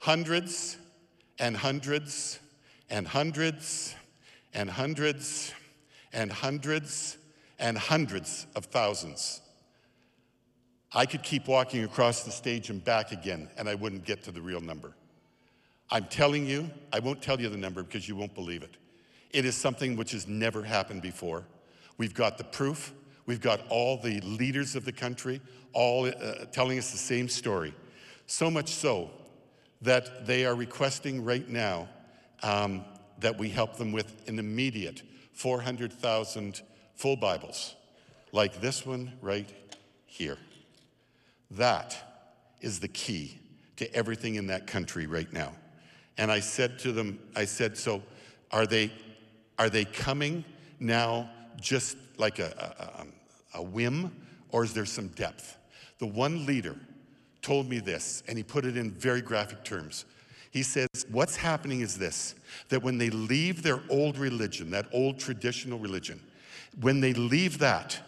Hundreds 0.01 0.77
and 1.39 1.57
hundreds 1.57 2.39
and 2.91 3.07
hundreds 3.07 3.95
and 4.55 4.71
hundreds 4.71 5.55
and 6.13 6.33
hundreds 6.33 7.17
and 7.59 7.79
hundreds 7.79 8.47
of 8.55 8.67
thousands. 8.67 9.41
I 10.93 11.05
could 11.05 11.23
keep 11.23 11.49
walking 11.49 11.85
across 11.85 12.25
the 12.25 12.31
stage 12.31 12.71
and 12.71 12.83
back 12.83 13.13
again, 13.13 13.51
and 13.57 13.69
I 13.69 13.75
wouldn't 13.75 14.05
get 14.05 14.23
to 14.25 14.33
the 14.33 14.41
real 14.41 14.61
number. 14.61 14.95
I'm 15.91 16.05
telling 16.05 16.47
you, 16.47 16.71
I 16.93 16.99
won't 16.99 17.23
tell 17.23 17.41
you 17.41 17.49
the 17.49 17.57
number 17.57 17.83
because 17.83 18.09
you 18.09 18.17
won't 18.17 18.35
believe 18.35 18.63
it. 18.63 18.77
It 19.31 19.45
is 19.45 19.57
something 19.57 19.97
which 19.97 20.13
has 20.13 20.27
never 20.27 20.63
happened 20.63 21.03
before. 21.03 21.45
We've 21.97 22.15
got 22.15 22.39
the 22.39 22.45
proof. 22.45 22.93
We've 23.27 23.41
got 23.41 23.61
all 23.69 23.99
the 23.99 24.21
leaders 24.21 24.75
of 24.75 24.85
the 24.85 24.93
country 24.93 25.41
all 25.73 26.07
uh, 26.07 26.47
telling 26.53 26.79
us 26.79 26.91
the 26.91 26.99
same 26.99 27.29
story. 27.29 27.75
So 28.27 28.51
much 28.51 28.71
so 28.71 29.11
that 29.83 30.27
they 30.27 30.45
are 30.45 30.55
requesting 30.55 31.25
right 31.25 31.49
now 31.49 31.89
um, 32.43 32.85
that 33.19 33.39
we 33.39 33.49
help 33.49 33.77
them 33.77 33.93
with 33.93 34.29
an 34.29 34.39
immediate 34.39 35.03
400,000 35.33 36.63
full 36.95 37.17
Bibles, 37.17 37.77
like 38.33 38.61
this 38.61 38.85
one 38.85 39.13
right 39.21 39.49
here. 40.07 40.39
That 41.51 41.97
is 42.61 42.81
the 42.81 42.89
key 42.89 43.39
to 43.77 43.93
everything 43.95 44.35
in 44.35 44.49
that 44.49 44.67
country 44.67 45.07
right 45.07 45.33
now. 45.33 45.53
And 46.19 46.31
I 46.31 46.41
said 46.41 46.79
to 46.81 46.93
them, 46.93 47.19
I 47.37 47.45
said, 47.45 47.79
so 47.79 48.03
are 48.51 48.67
they, 48.67 48.93
are 49.59 49.71
they 49.71 49.85
coming 49.85 50.45
now 50.81 51.31
just 51.61 51.97
like 52.19 52.41
a, 52.41 52.53
a, 52.97 53.01
um, 53.01 53.13
a 53.55 53.63
whim, 53.63 54.15
or 54.51 54.65
is 54.65 54.75
there 54.75 54.85
some 54.85 55.09
depth? 55.09 55.57
The 55.99 56.07
one 56.07 56.45
leader 56.45 56.77
told 57.41 57.69
me 57.69 57.79
this, 57.79 58.23
and 58.29 58.37
he 58.37 58.45
put 58.45 58.65
it 58.65 58.77
in 58.77 58.91
very 58.91 59.23
graphic 59.23 59.65
terms. 59.65 60.05
He 60.51 60.63
says, 60.63 60.89
What's 61.11 61.37
happening 61.37 61.81
is 61.81 61.97
this 61.97 62.35
that 62.69 62.83
when 62.83 62.99
they 62.99 63.11
leave 63.11 63.63
their 63.63 63.81
old 63.89 64.19
religion, 64.19 64.71
that 64.71 64.87
old 64.93 65.19
traditional 65.19 65.79
religion, 65.79 66.21
when 66.81 67.01
they 67.01 67.13
leave 67.13 67.59
that 67.59 67.99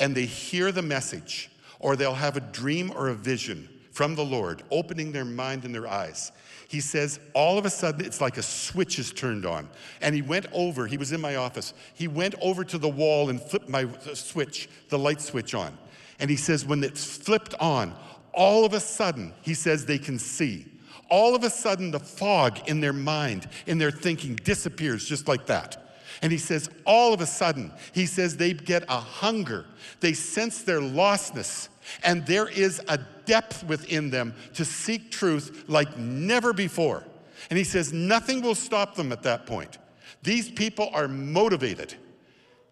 and 0.00 0.14
they 0.14 0.26
hear 0.26 0.72
the 0.72 0.82
message, 0.82 1.50
or 1.78 1.96
they'll 1.96 2.14
have 2.14 2.36
a 2.36 2.40
dream 2.40 2.92
or 2.96 3.08
a 3.08 3.14
vision 3.14 3.68
from 3.92 4.14
the 4.14 4.24
Lord, 4.24 4.62
opening 4.70 5.12
their 5.12 5.24
mind 5.24 5.64
and 5.64 5.74
their 5.74 5.86
eyes, 5.86 6.32
he 6.72 6.80
says, 6.80 7.20
all 7.34 7.58
of 7.58 7.66
a 7.66 7.70
sudden, 7.70 8.02
it's 8.02 8.22
like 8.22 8.38
a 8.38 8.42
switch 8.42 8.98
is 8.98 9.12
turned 9.12 9.44
on. 9.44 9.68
And 10.00 10.14
he 10.14 10.22
went 10.22 10.46
over, 10.52 10.86
he 10.86 10.96
was 10.96 11.12
in 11.12 11.20
my 11.20 11.36
office, 11.36 11.74
he 11.92 12.08
went 12.08 12.34
over 12.40 12.64
to 12.64 12.78
the 12.78 12.88
wall 12.88 13.28
and 13.28 13.38
flipped 13.38 13.68
my 13.68 13.84
uh, 13.84 14.14
switch, 14.14 14.70
the 14.88 14.98
light 14.98 15.20
switch 15.20 15.54
on. 15.54 15.76
And 16.18 16.30
he 16.30 16.36
says, 16.36 16.64
when 16.64 16.82
it's 16.82 17.18
flipped 17.18 17.52
on, 17.60 17.94
all 18.32 18.64
of 18.64 18.72
a 18.72 18.80
sudden, 18.80 19.34
he 19.42 19.52
says 19.52 19.84
they 19.84 19.98
can 19.98 20.18
see. 20.18 20.64
All 21.10 21.34
of 21.34 21.44
a 21.44 21.50
sudden, 21.50 21.90
the 21.90 22.00
fog 22.00 22.66
in 22.66 22.80
their 22.80 22.94
mind, 22.94 23.50
in 23.66 23.76
their 23.76 23.90
thinking, 23.90 24.36
disappears 24.36 25.06
just 25.06 25.28
like 25.28 25.44
that. 25.48 25.81
And 26.22 26.32
he 26.32 26.38
says, 26.38 26.70
all 26.86 27.12
of 27.12 27.20
a 27.20 27.26
sudden, 27.26 27.72
he 27.92 28.06
says 28.06 28.36
they 28.36 28.54
get 28.54 28.84
a 28.88 28.98
hunger. 28.98 29.66
They 30.00 30.12
sense 30.12 30.62
their 30.62 30.80
lostness 30.80 31.68
and 32.02 32.24
there 32.26 32.48
is 32.48 32.80
a 32.88 32.98
depth 33.24 33.64
within 33.64 34.10
them 34.10 34.34
to 34.54 34.64
seek 34.64 35.10
truth 35.10 35.64
like 35.68 35.96
never 35.96 36.52
before. 36.52 37.04
And 37.50 37.58
he 37.58 37.64
says, 37.64 37.92
nothing 37.92 38.42
will 38.42 38.54
stop 38.54 38.94
them 38.94 39.12
at 39.12 39.22
that 39.24 39.46
point. 39.46 39.78
These 40.22 40.50
people 40.50 40.90
are 40.92 41.08
motivated. 41.08 41.94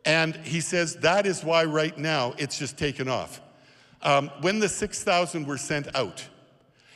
And 0.05 0.37
he 0.37 0.61
says, 0.61 0.97
that 0.97 1.27
is 1.27 1.45
why 1.45 1.65
right 1.65 1.97
now 1.99 2.35
it's 2.39 2.59
just 2.59 2.79
taken 2.79 3.09
off. 3.09 3.41
Um, 4.03 4.31
when 4.41 4.61
the 4.61 4.69
6,000 4.69 5.47
were 5.47 5.59
sent 5.59 5.95
out, 5.95 6.27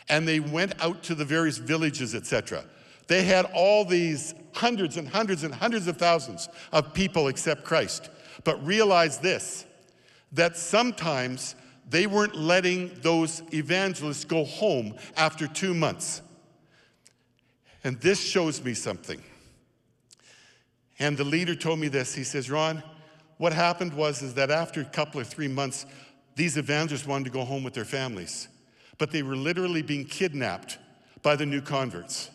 and 0.08 0.28
they 0.28 0.40
went 0.40 0.74
out 0.82 1.02
to 1.04 1.14
the 1.14 1.24
various 1.24 1.58
villages, 1.58 2.14
etc., 2.14 2.64
they 3.06 3.24
had 3.24 3.46
all 3.54 3.84
these 3.84 4.34
hundreds 4.52 4.96
and 4.96 5.08
hundreds 5.08 5.44
and 5.44 5.54
hundreds 5.54 5.86
of 5.86 5.96
thousands 5.96 6.48
of 6.72 6.94
people 6.94 7.28
accept 7.28 7.64
Christ. 7.64 8.10
But 8.44 8.64
realize 8.64 9.18
this 9.18 9.66
that 10.32 10.56
sometimes 10.56 11.54
they 11.88 12.06
weren't 12.06 12.34
letting 12.34 12.90
those 13.02 13.42
evangelists 13.52 14.24
go 14.24 14.44
home 14.44 14.94
after 15.16 15.46
two 15.46 15.74
months. 15.74 16.22
And 17.84 18.00
this 18.00 18.20
shows 18.20 18.64
me 18.64 18.74
something. 18.74 19.22
And 20.98 21.16
the 21.16 21.24
leader 21.24 21.54
told 21.54 21.78
me 21.78 21.88
this. 21.88 22.14
He 22.14 22.24
says, 22.24 22.50
Ron, 22.50 22.82
what 23.36 23.52
happened 23.52 23.94
was 23.94 24.22
is 24.22 24.34
that 24.34 24.50
after 24.50 24.80
a 24.80 24.84
couple 24.84 25.20
or 25.20 25.24
three 25.24 25.48
months, 25.48 25.86
these 26.34 26.56
evangelists 26.56 27.06
wanted 27.06 27.24
to 27.24 27.30
go 27.30 27.44
home 27.44 27.62
with 27.62 27.74
their 27.74 27.84
families. 27.84 28.48
But 28.98 29.10
they 29.10 29.22
were 29.22 29.36
literally 29.36 29.82
being 29.82 30.04
kidnapped 30.04 30.78
by 31.22 31.36
the 31.36 31.46
new 31.46 31.60
converts. 31.60 32.30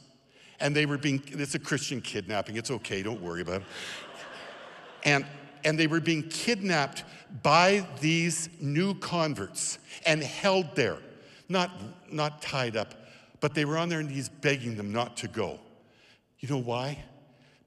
And 0.60 0.76
they 0.76 0.86
were 0.86 0.97
being, 0.97 1.24
it's 1.28 1.55
a 1.55 1.60
Christian 1.60 2.01
kidnapping. 2.01 2.57
It's 2.57 2.72
okay, 2.72 3.01
don't 3.01 3.22
worry 3.22 3.41
about 3.41 3.62
it. 3.62 3.68
And, 5.03 5.26
and 5.64 5.80
they 5.80 5.88
were 5.88 6.01
being 6.01 6.24
kidnapped 6.30 7.03
by 7.43 7.88
these 8.01 8.49
new 8.60 8.95
converts 8.95 9.80
and 10.05 10.22
held 10.22 10.76
there, 10.76 10.97
not, 11.47 11.72
not 12.12 12.41
tied 12.41 12.76
up, 12.76 12.95
but 13.39 13.53
they 13.53 13.66
were 13.66 13.78
on 13.78 13.89
their 13.89 14.03
knees 14.03 14.30
begging 14.30 14.76
them 14.76 14.91
not 14.91 15.16
to 15.18 15.28
go. 15.28 15.60
You 16.39 16.49
know 16.49 16.57
why? 16.57 17.03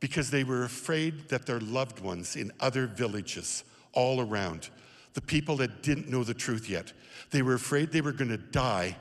Because 0.00 0.30
they 0.30 0.44
were 0.44 0.64
afraid 0.64 1.28
that 1.28 1.46
their 1.46 1.60
loved 1.60 2.00
ones 2.00 2.36
in 2.36 2.52
other 2.60 2.86
villages 2.86 3.64
all 3.92 4.20
around, 4.20 4.70
the 5.14 5.20
people 5.20 5.56
that 5.56 5.82
didn't 5.82 6.08
know 6.08 6.24
the 6.24 6.34
truth 6.34 6.68
yet, 6.68 6.92
they 7.30 7.42
were 7.42 7.54
afraid 7.54 7.92
they 7.92 8.00
were 8.00 8.12
going 8.12 8.30
to 8.30 8.38
die 8.38 8.96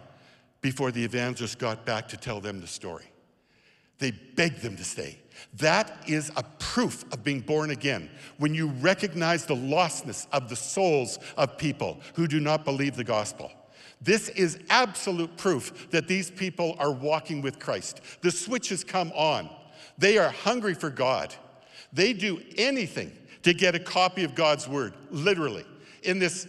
before 0.62 0.92
the 0.92 1.04
evangelist 1.04 1.58
got 1.58 1.86
back 1.86 2.08
to 2.10 2.18
tell 2.18 2.40
them 2.40 2.62
the 2.62 2.68
story. 2.68 3.06
They 4.02 4.10
begged 4.10 4.64
them 4.64 4.76
to 4.78 4.84
stay. 4.84 5.20
That 5.58 6.04
is 6.08 6.32
a 6.36 6.42
proof 6.58 7.06
of 7.14 7.24
being 7.24 7.42
born 7.42 7.70
again 7.70 8.10
when 8.40 8.56
you 8.56 8.70
recognize 8.80 9.46
the 9.46 9.56
lostness 9.56 10.26
of 10.32 10.50
the 10.50 10.56
souls 10.56 11.20
of 11.38 11.56
people 11.60 12.02
who 12.16 12.28
do 12.28 12.40
not 12.40 12.66
believe 12.66 12.96
the 12.96 13.04
gospel. 13.04 13.52
This 14.02 14.30
is 14.30 14.58
absolute 14.72 15.38
proof 15.38 15.92
that 15.92 16.08
these 16.08 16.32
people 16.32 16.76
are 16.80 16.92
walking 16.92 17.44
with 17.44 17.60
Christ. 17.60 18.02
The 18.22 18.32
switch 18.32 18.70
has 18.70 18.84
come 18.84 19.12
on. 19.14 19.52
They 20.00 20.18
are 20.18 20.32
hungry 20.32 20.74
for 20.74 20.90
God. 20.90 21.36
They 21.94 22.12
do 22.12 22.42
anything 22.58 23.16
to 23.44 23.54
get 23.54 23.76
a 23.76 23.80
copy 23.80 24.24
of 24.24 24.34
God's 24.34 24.68
word, 24.68 24.96
literally. 25.12 25.66
In 26.02 26.18
this, 26.18 26.48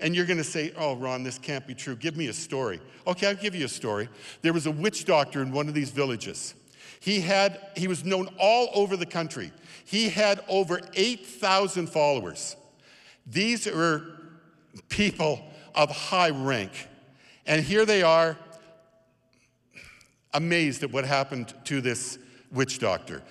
and 0.00 0.16
you're 0.16 0.26
going 0.26 0.38
to 0.38 0.44
say, 0.44 0.72
Oh, 0.76 0.96
Ron, 0.96 1.22
this 1.22 1.38
can't 1.38 1.64
be 1.64 1.74
true. 1.74 1.94
Give 1.94 2.16
me 2.16 2.26
a 2.26 2.32
story. 2.32 2.80
Okay, 3.06 3.28
I'll 3.28 3.36
give 3.36 3.54
you 3.54 3.66
a 3.66 3.68
story. 3.68 4.08
There 4.42 4.52
was 4.52 4.66
a 4.66 4.72
witch 4.72 5.04
doctor 5.04 5.42
in 5.42 5.52
one 5.52 5.68
of 5.68 5.74
these 5.74 5.90
villages. 5.90 6.54
He 7.00 7.20
had 7.20 7.60
he 7.76 7.88
was 7.88 8.04
known 8.04 8.28
all 8.38 8.70
over 8.74 8.96
the 8.96 9.06
country. 9.06 9.52
He 9.84 10.08
had 10.08 10.40
over 10.48 10.80
8,000 10.94 11.88
followers. 11.88 12.56
These 13.26 13.66
were 13.66 14.02
people 14.88 15.42
of 15.74 15.90
high 15.90 16.30
rank. 16.30 16.88
And 17.46 17.62
here 17.64 17.86
they 17.86 18.02
are 18.02 18.36
amazed 20.34 20.82
at 20.82 20.90
what 20.90 21.04
happened 21.04 21.54
to 21.64 21.80
this 21.80 22.18
witch 22.52 22.78
doctor. 22.78 23.22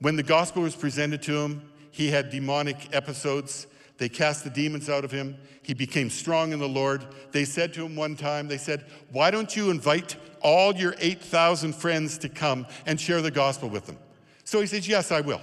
When 0.00 0.16
the 0.16 0.22
gospel 0.22 0.62
was 0.62 0.74
presented 0.74 1.22
to 1.22 1.36
him, 1.36 1.62
he 1.90 2.08
had 2.08 2.30
demonic 2.30 2.76
episodes. 2.92 3.66
They 4.00 4.08
cast 4.08 4.44
the 4.44 4.50
demons 4.50 4.88
out 4.88 5.04
of 5.04 5.10
him. 5.10 5.36
He 5.60 5.74
became 5.74 6.08
strong 6.08 6.54
in 6.54 6.58
the 6.58 6.66
Lord. 6.66 7.04
They 7.32 7.44
said 7.44 7.74
to 7.74 7.84
him 7.84 7.96
one 7.96 8.16
time, 8.16 8.48
they 8.48 8.56
said, 8.56 8.86
Why 9.12 9.30
don't 9.30 9.54
you 9.54 9.70
invite 9.70 10.16
all 10.40 10.74
your 10.74 10.94
8,000 10.98 11.74
friends 11.74 12.16
to 12.18 12.30
come 12.30 12.66
and 12.86 12.98
share 12.98 13.20
the 13.20 13.30
gospel 13.30 13.68
with 13.68 13.84
them? 13.84 13.98
So 14.44 14.58
he 14.58 14.66
says, 14.66 14.88
Yes, 14.88 15.12
I 15.12 15.20
will. 15.20 15.42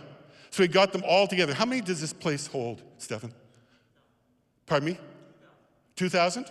So 0.49 0.63
he 0.63 0.69
got 0.69 0.91
them 0.91 1.03
all 1.07 1.27
together. 1.27 1.53
How 1.53 1.65
many 1.65 1.81
does 1.81 2.01
this 2.01 2.13
place 2.13 2.47
hold, 2.47 2.81
Stefan? 2.97 3.31
Pardon 4.65 4.89
me? 4.89 4.99
2,000? 5.95 6.47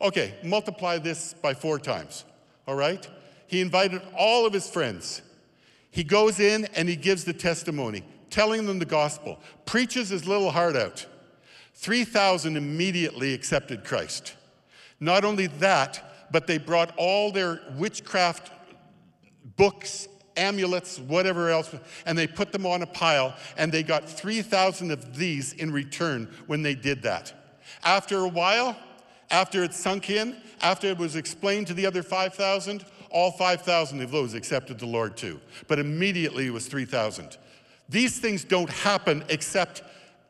Okay, 0.00 0.34
multiply 0.42 0.98
this 0.98 1.34
by 1.34 1.54
four 1.54 1.78
times, 1.78 2.24
all 2.66 2.74
right? 2.74 3.08
He 3.46 3.60
invited 3.60 4.02
all 4.18 4.44
of 4.44 4.52
his 4.52 4.68
friends. 4.68 5.22
He 5.92 6.02
goes 6.02 6.40
in 6.40 6.64
and 6.74 6.88
he 6.88 6.96
gives 6.96 7.22
the 7.22 7.32
testimony, 7.32 8.02
telling 8.28 8.66
them 8.66 8.80
the 8.80 8.86
gospel, 8.86 9.38
preaches 9.66 10.08
his 10.08 10.26
little 10.26 10.50
heart 10.50 10.74
out. 10.74 11.06
3,000 11.82 12.56
immediately 12.56 13.34
accepted 13.34 13.82
Christ. 13.82 14.36
Not 15.00 15.24
only 15.24 15.48
that, 15.48 16.30
but 16.30 16.46
they 16.46 16.56
brought 16.56 16.94
all 16.96 17.32
their 17.32 17.60
witchcraft 17.76 18.52
books, 19.56 20.06
amulets, 20.36 21.00
whatever 21.00 21.50
else, 21.50 21.74
and 22.06 22.16
they 22.16 22.28
put 22.28 22.52
them 22.52 22.66
on 22.66 22.82
a 22.82 22.86
pile, 22.86 23.34
and 23.56 23.72
they 23.72 23.82
got 23.82 24.08
3,000 24.08 24.92
of 24.92 25.16
these 25.16 25.54
in 25.54 25.72
return 25.72 26.32
when 26.46 26.62
they 26.62 26.76
did 26.76 27.02
that. 27.02 27.32
After 27.82 28.18
a 28.18 28.28
while, 28.28 28.76
after 29.32 29.64
it 29.64 29.74
sunk 29.74 30.08
in, 30.08 30.36
after 30.60 30.86
it 30.86 30.98
was 30.98 31.16
explained 31.16 31.66
to 31.66 31.74
the 31.74 31.84
other 31.84 32.04
5,000, 32.04 32.84
all 33.10 33.32
5,000 33.32 34.00
of 34.00 34.12
those 34.12 34.34
accepted 34.34 34.78
the 34.78 34.86
Lord 34.86 35.16
too. 35.16 35.40
But 35.66 35.80
immediately 35.80 36.46
it 36.46 36.52
was 36.52 36.68
3,000. 36.68 37.36
These 37.88 38.20
things 38.20 38.44
don't 38.44 38.70
happen 38.70 39.24
except 39.28 39.82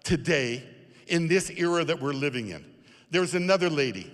today 0.03 0.65
in 1.13 1.29
this 1.29 1.51
era 1.51 1.85
that 1.85 2.01
we're 2.01 2.15
living 2.15 2.49
in. 2.49 2.65
There 3.11 3.21
was 3.21 3.35
another 3.35 3.69
lady, 3.69 4.11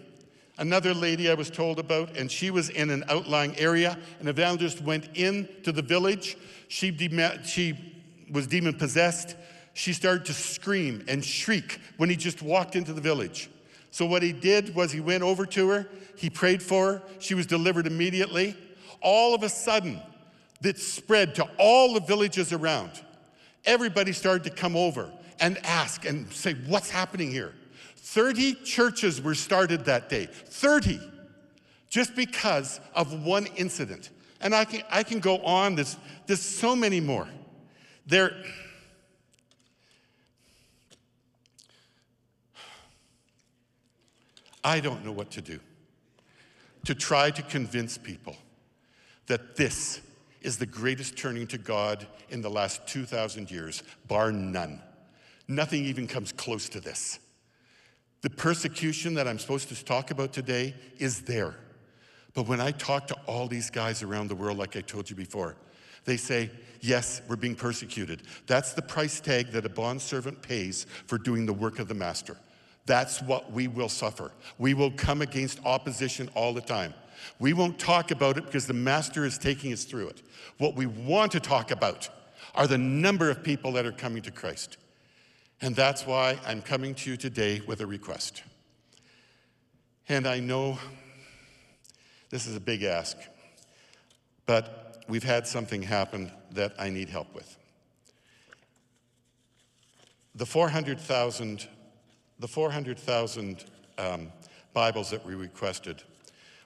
another 0.59 0.93
lady 0.93 1.31
I 1.31 1.35
was 1.35 1.49
told 1.49 1.79
about, 1.79 2.17
and 2.17 2.31
she 2.31 2.51
was 2.51 2.71
in 2.71 2.91
an 2.91 3.05
outlying 3.09 3.57
area. 3.57 3.97
An 4.19 4.27
evangelist 4.27 4.83
went 4.83 5.17
into 5.17 5.71
the 5.71 5.81
village. 5.81 6.37
She, 6.67 6.91
she 7.45 7.79
was 8.33 8.49
demon 8.49 8.75
possessed. 8.75 9.37
She 9.75 9.93
started 9.93 10.25
to 10.25 10.33
scream 10.33 11.05
and 11.07 11.25
shriek 11.25 11.81
when 11.99 12.11
he 12.11 12.17
just 12.17 12.43
walked 12.43 12.75
into 12.75 12.93
the 12.93 13.01
village. 13.01 13.49
So, 13.93 14.05
what 14.05 14.25
he 14.25 14.33
did 14.33 14.75
was 14.75 14.91
he 14.91 15.01
went 15.01 15.23
over 15.23 15.47
to 15.47 15.69
her, 15.71 15.87
he 16.17 16.29
prayed 16.29 16.63
for 16.63 16.95
her, 16.95 17.03
she 17.21 17.35
was 17.35 17.47
delivered 17.47 17.87
immediately. 17.87 18.57
All 19.01 19.37
of 19.37 19.45
a 19.45 19.49
sudden, 19.49 20.03
that 20.63 20.79
spread 20.79 21.37
to 21.37 21.49
all 21.59 21.95
the 21.95 22.01
villages 22.01 22.53
around. 22.53 22.91
Everybody 23.65 24.13
started 24.13 24.43
to 24.45 24.51
come 24.51 24.77
over 24.77 25.13
and 25.41 25.59
ask 25.65 26.05
and 26.05 26.31
say, 26.33 26.55
What's 26.67 26.91
happening 26.91 27.31
here? 27.31 27.55
30 27.97 28.55
churches 28.65 29.21
were 29.21 29.35
started 29.35 29.85
that 29.85 30.09
day. 30.09 30.27
30. 30.27 31.01
Just 31.89 32.15
because 32.17 32.81
of 32.95 33.25
one 33.25 33.47
incident. 33.57 34.11
And 34.41 34.55
I 34.55 34.65
can, 34.65 34.83
I 34.91 35.03
can 35.03 35.21
go 35.21 35.39
on, 35.39 35.75
there's, 35.75 35.97
there's 36.27 36.41
so 36.41 36.77
many 36.77 37.01
more. 37.01 37.29
There, 38.07 38.33
I 44.63 44.81
don't 44.81 45.05
know 45.05 45.13
what 45.13 45.31
to 45.33 45.41
do 45.41 45.61
to 46.85 46.95
try 46.95 47.31
to 47.31 47.43
convince 47.43 47.99
people 47.99 48.37
that 49.27 49.57
this 49.57 50.01
is 50.41 50.57
the 50.57 50.67
greatest 50.67 51.17
turning 51.17 51.47
to 51.49 51.59
God 51.59 52.07
in 52.31 52.41
the 52.41 52.49
last 52.49 52.87
2,000 52.87 53.51
years, 53.51 53.83
bar 54.07 54.33
none. 54.33 54.81
Nothing 55.49 55.87
even 55.87 56.07
comes 56.07 56.31
close 56.31 56.69
to 56.69 56.81
this. 56.81 57.19
The 58.21 58.31
persecution 58.31 59.15
that 59.15 59.27
I'm 59.27 59.39
supposed 59.39 59.69
to 59.71 59.85
talk 59.85 60.11
about 60.11 60.33
today 60.33 60.75
is 60.99 61.23
there. 61.23 61.55
But 62.35 62.47
when 62.47 62.61
I 62.61 62.73
talk 62.73 63.07
to 63.09 63.17
all 63.27 63.49
these 63.49 63.71
guys 63.71 64.03
around 64.03 64.29
the 64.29 64.35
world, 64.35 64.59
like 64.59 64.77
I 64.77 64.81
told 64.81 65.09
you 65.09 65.17
before, 65.17 65.57
they 66.05 66.17
say, 66.17 66.51
Yes, 66.81 67.23
we're 67.27 67.37
being 67.37 67.57
persecuted. 67.57 68.23
That's 68.47 68.73
the 68.73 68.83
price 68.83 69.21
tag 69.21 69.51
that 69.51 69.67
a 69.67 69.69
bondservant 69.69 70.43
pays 70.43 70.87
for 71.07 71.19
doing 71.19 71.45
the 71.45 71.53
work 71.53 71.81
of 71.81 71.89
the 71.89 71.95
master. 71.95 72.37
That's 72.87 73.21
what 73.21 73.51
we 73.53 73.67
will 73.67 73.89
suffer. 73.89 74.31
We 74.59 74.75
will 74.75 74.93
come 74.93 75.21
against 75.21 75.59
opposition 75.65 76.31
all 76.35 76.55
the 76.55 76.61
time. 76.61 76.95
We 77.41 77.53
won't 77.53 77.79
talk 77.79 78.13
about 78.13 78.39
it 78.39 78.47
because 78.47 78.67
the 78.67 78.75
master 78.75 79.25
is 79.25 79.39
taking 79.39 79.73
us 79.73 79.85
through 79.85 80.09
it. 80.09 80.23
What 80.59 80.77
we 80.77 80.87
want 80.87 81.33
to 81.33 81.41
talk 81.41 81.73
about 81.73 82.09
are 82.55 82.67
the 82.67 82.79
number 82.79 83.29
of 83.29 83.43
people 83.43 83.73
that 83.73 83.85
are 83.85 83.93
coming 83.93 84.23
to 84.23 84.31
Christ. 84.31 84.77
And 85.61 85.75
that's 85.75 86.07
why 86.07 86.39
I'm 86.47 86.63
coming 86.63 86.95
to 86.97 87.11
you 87.11 87.17
today 87.17 87.61
with 87.67 87.81
a 87.81 87.87
request. 87.87 88.43
And 90.09 90.27
I 90.27 90.41
know 90.41 90.79
this 92.31 92.47
is 92.47 92.57
a 92.57 92.61
big 92.61 92.83
ask, 92.83 93.17
but 94.47 95.03
we've 95.09 95.25
had 95.25 95.47
something 95.47 95.83
happen 95.83 96.31
that 96.53 96.75
I 96.79 96.91
need 96.91 97.09
help 97.09 97.35
with. 97.35 97.57
The 100.35 100.47
400,000 100.47 101.67
the 102.41 102.49
400,000 102.49 103.65
um, 103.99 104.33
Bibles 104.73 105.11
that 105.11 105.27
we 105.27 105.35
requested, 105.35 106.03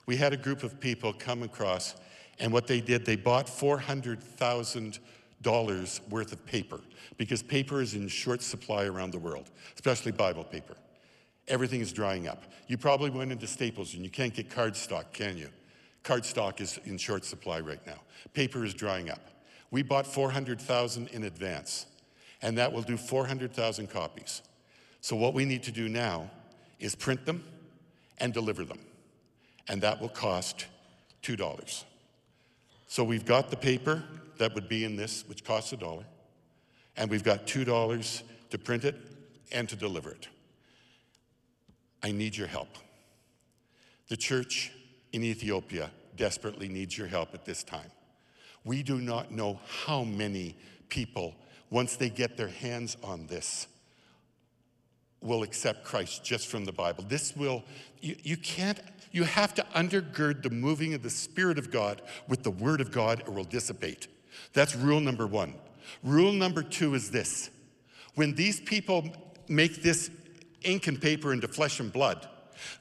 we 0.05 0.15
had 0.15 0.33
a 0.33 0.37
group 0.37 0.63
of 0.63 0.79
people 0.79 1.13
come 1.13 1.41
across, 1.41 1.95
and 2.39 2.53
what 2.53 2.67
they 2.67 2.79
did, 2.79 3.05
they 3.05 3.15
bought 3.15 3.47
$400,000 3.47 4.99
worth 5.45 6.31
of 6.31 6.45
paper 6.45 6.79
because 7.17 7.43
paper 7.43 7.81
is 7.81 7.93
in 7.93 8.07
short 8.07 8.41
supply 8.41 8.85
around 8.85 9.11
the 9.11 9.19
world, 9.19 9.49
especially 9.75 10.11
Bible 10.11 10.43
paper. 10.43 10.75
Everything 11.47 11.81
is 11.81 11.91
drying 11.91 12.27
up. 12.27 12.43
You 12.67 12.77
probably 12.77 13.09
went 13.09 13.31
into 13.31 13.47
Staples 13.47 13.93
and 13.93 14.03
you 14.03 14.09
can't 14.09 14.33
get 14.33 14.49
cardstock, 14.49 15.11
can 15.13 15.37
you? 15.37 15.49
Cardstock 16.03 16.61
is 16.61 16.79
in 16.85 16.97
short 16.97 17.25
supply 17.25 17.59
right 17.59 17.85
now. 17.85 17.99
Paper 18.33 18.63
is 18.63 18.73
drying 18.73 19.09
up. 19.09 19.21
We 19.71 19.81
bought 19.81 20.05
400,000 20.05 21.07
in 21.09 21.23
advance, 21.23 21.87
and 22.41 22.57
that 22.57 22.71
will 22.71 22.81
do 22.81 22.97
400,000 22.97 23.89
copies. 23.89 24.41
So, 25.01 25.15
what 25.15 25.33
we 25.33 25.45
need 25.45 25.63
to 25.63 25.71
do 25.71 25.89
now 25.89 26.29
is 26.79 26.95
print 26.95 27.25
them 27.25 27.43
and 28.19 28.33
deliver 28.33 28.63
them, 28.63 28.79
and 29.67 29.81
that 29.81 29.99
will 29.99 30.09
cost 30.09 30.67
$2. 31.23 31.83
So, 32.87 33.03
we've 33.03 33.25
got 33.25 33.49
the 33.49 33.57
paper 33.57 34.03
that 34.43 34.53
would 34.55 34.67
be 34.67 34.83
in 34.83 34.97
this, 34.97 35.23
which 35.27 35.45
costs 35.45 35.71
a 35.71 35.77
dollar 35.77 36.03
and 36.97 37.09
we've 37.09 37.23
got 37.23 37.47
$2 37.47 38.23
to 38.49 38.57
print 38.57 38.83
it 38.83 38.95
and 39.53 39.67
to 39.69 39.75
deliver 39.75 40.11
it. 40.11 40.27
I 42.03 42.11
need 42.11 42.35
your 42.35 42.47
help. 42.47 42.67
The 44.09 44.17
church 44.17 44.73
in 45.13 45.23
Ethiopia 45.23 45.91
desperately 46.17 46.67
needs 46.67 46.97
your 46.97 47.07
help 47.07 47.33
at 47.33 47.45
this 47.45 47.63
time. 47.63 47.89
We 48.65 48.83
do 48.83 48.99
not 48.99 49.31
know 49.31 49.61
how 49.85 50.03
many 50.03 50.57
people, 50.89 51.35
once 51.69 51.95
they 51.95 52.09
get 52.09 52.35
their 52.35 52.49
hands 52.49 52.97
on 53.01 53.27
this, 53.27 53.67
will 55.21 55.43
accept 55.43 55.85
Christ 55.85 56.25
just 56.25 56.47
from 56.47 56.65
the 56.65 56.73
Bible. 56.73 57.05
This 57.07 57.33
will, 57.33 57.63
you, 58.01 58.17
you 58.23 58.35
can't, 58.35 58.79
you 59.13 59.23
have 59.23 59.53
to 59.53 59.65
undergird 59.73 60.43
the 60.43 60.49
moving 60.49 60.93
of 60.93 61.01
the 61.01 61.09
Spirit 61.09 61.57
of 61.57 61.71
God 61.71 62.01
with 62.27 62.43
the 62.43 62.51
Word 62.51 62.81
of 62.81 62.91
God, 62.91 63.23
or 63.25 63.33
will 63.33 63.45
dissipate. 63.45 64.09
That's 64.53 64.75
rule 64.75 64.99
number 64.99 65.27
one. 65.27 65.55
Rule 66.03 66.33
number 66.33 66.63
two 66.63 66.95
is 66.95 67.11
this 67.11 67.49
when 68.15 68.35
these 68.35 68.59
people 68.59 69.09
make 69.47 69.81
this 69.81 70.09
ink 70.63 70.87
and 70.87 71.01
paper 71.01 71.33
into 71.33 71.47
flesh 71.47 71.79
and 71.79 71.91
blood, 71.91 72.27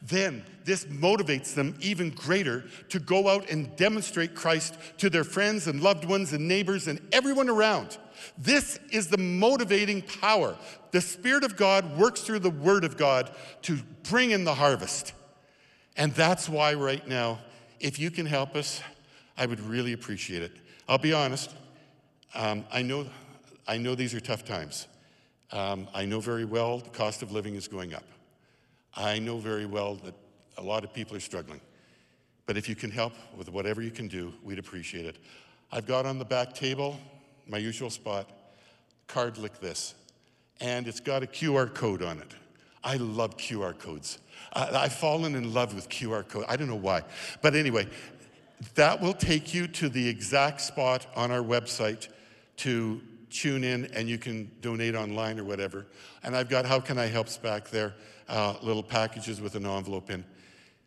Then 0.00 0.44
this 0.64 0.84
motivates 0.84 1.54
them 1.54 1.76
even 1.80 2.10
greater 2.10 2.64
to 2.90 2.98
go 2.98 3.28
out 3.28 3.50
and 3.50 3.74
demonstrate 3.76 4.34
Christ 4.34 4.76
to 4.98 5.10
their 5.10 5.24
friends 5.24 5.66
and 5.66 5.80
loved 5.80 6.04
ones 6.04 6.32
and 6.32 6.46
neighbors 6.46 6.88
and 6.88 7.00
everyone 7.12 7.48
around. 7.48 7.98
This 8.38 8.78
is 8.90 9.08
the 9.08 9.18
motivating 9.18 10.02
power. 10.02 10.56
The 10.90 11.00
Spirit 11.00 11.44
of 11.44 11.56
God 11.56 11.98
works 11.98 12.20
through 12.20 12.40
the 12.40 12.50
Word 12.50 12.84
of 12.84 12.96
God 12.96 13.30
to 13.62 13.78
bring 14.08 14.30
in 14.30 14.44
the 14.44 14.54
harvest. 14.54 15.12
And 15.96 16.14
that's 16.14 16.48
why, 16.48 16.74
right 16.74 17.06
now, 17.06 17.40
if 17.80 17.98
you 17.98 18.10
can 18.10 18.26
help 18.26 18.54
us, 18.54 18.80
I 19.36 19.46
would 19.46 19.60
really 19.60 19.92
appreciate 19.92 20.42
it. 20.42 20.52
I'll 20.92 20.98
be 20.98 21.14
honest, 21.14 21.54
um, 22.34 22.66
I, 22.70 22.82
know, 22.82 23.06
I 23.66 23.78
know 23.78 23.94
these 23.94 24.12
are 24.12 24.20
tough 24.20 24.44
times. 24.44 24.88
Um, 25.50 25.88
I 25.94 26.04
know 26.04 26.20
very 26.20 26.44
well 26.44 26.80
the 26.80 26.90
cost 26.90 27.22
of 27.22 27.32
living 27.32 27.54
is 27.54 27.66
going 27.66 27.94
up. 27.94 28.04
I 28.94 29.18
know 29.18 29.38
very 29.38 29.64
well 29.64 29.94
that 30.04 30.12
a 30.58 30.62
lot 30.62 30.84
of 30.84 30.92
people 30.92 31.16
are 31.16 31.20
struggling. 31.20 31.62
But 32.44 32.58
if 32.58 32.68
you 32.68 32.74
can 32.74 32.90
help 32.90 33.14
with 33.38 33.48
whatever 33.48 33.80
you 33.80 33.90
can 33.90 34.06
do, 34.06 34.34
we'd 34.42 34.58
appreciate 34.58 35.06
it. 35.06 35.16
I've 35.72 35.86
got 35.86 36.04
on 36.04 36.18
the 36.18 36.26
back 36.26 36.52
table, 36.52 37.00
my 37.48 37.56
usual 37.56 37.88
spot, 37.88 38.28
card 39.06 39.38
like 39.38 39.60
this, 39.60 39.94
and 40.60 40.86
it's 40.86 41.00
got 41.00 41.22
a 41.22 41.26
QR 41.26 41.72
code 41.72 42.02
on 42.02 42.18
it. 42.18 42.34
I 42.84 42.96
love 42.96 43.36
QR 43.36 43.78
codes. 43.78 44.18
I, 44.52 44.82
have 44.82 44.92
fallen 44.92 45.36
in 45.36 45.54
love 45.54 45.72
with 45.74 45.88
QR 45.88 46.28
codes. 46.28 46.46
I 46.48 46.56
don't 46.56 46.68
know 46.68 46.74
why. 46.74 47.02
But 47.40 47.54
anyway, 47.54 47.86
that 48.74 49.00
will 49.00 49.14
take 49.14 49.54
you 49.54 49.66
to 49.66 49.88
the 49.88 50.08
exact 50.08 50.60
spot 50.60 51.06
on 51.16 51.30
our 51.30 51.42
website 51.42 52.08
to 52.58 53.00
tune 53.30 53.64
in 53.64 53.86
and 53.94 54.08
you 54.08 54.18
can 54.18 54.50
donate 54.60 54.94
online 54.94 55.40
or 55.40 55.44
whatever. 55.44 55.86
And 56.22 56.36
I've 56.36 56.48
got 56.48 56.66
How 56.66 56.78
Can 56.80 56.98
I 56.98 57.06
Helps 57.06 57.38
back 57.38 57.70
there, 57.70 57.94
uh, 58.28 58.54
little 58.62 58.82
packages 58.82 59.40
with 59.40 59.54
an 59.54 59.66
envelope 59.66 60.10
in. 60.10 60.24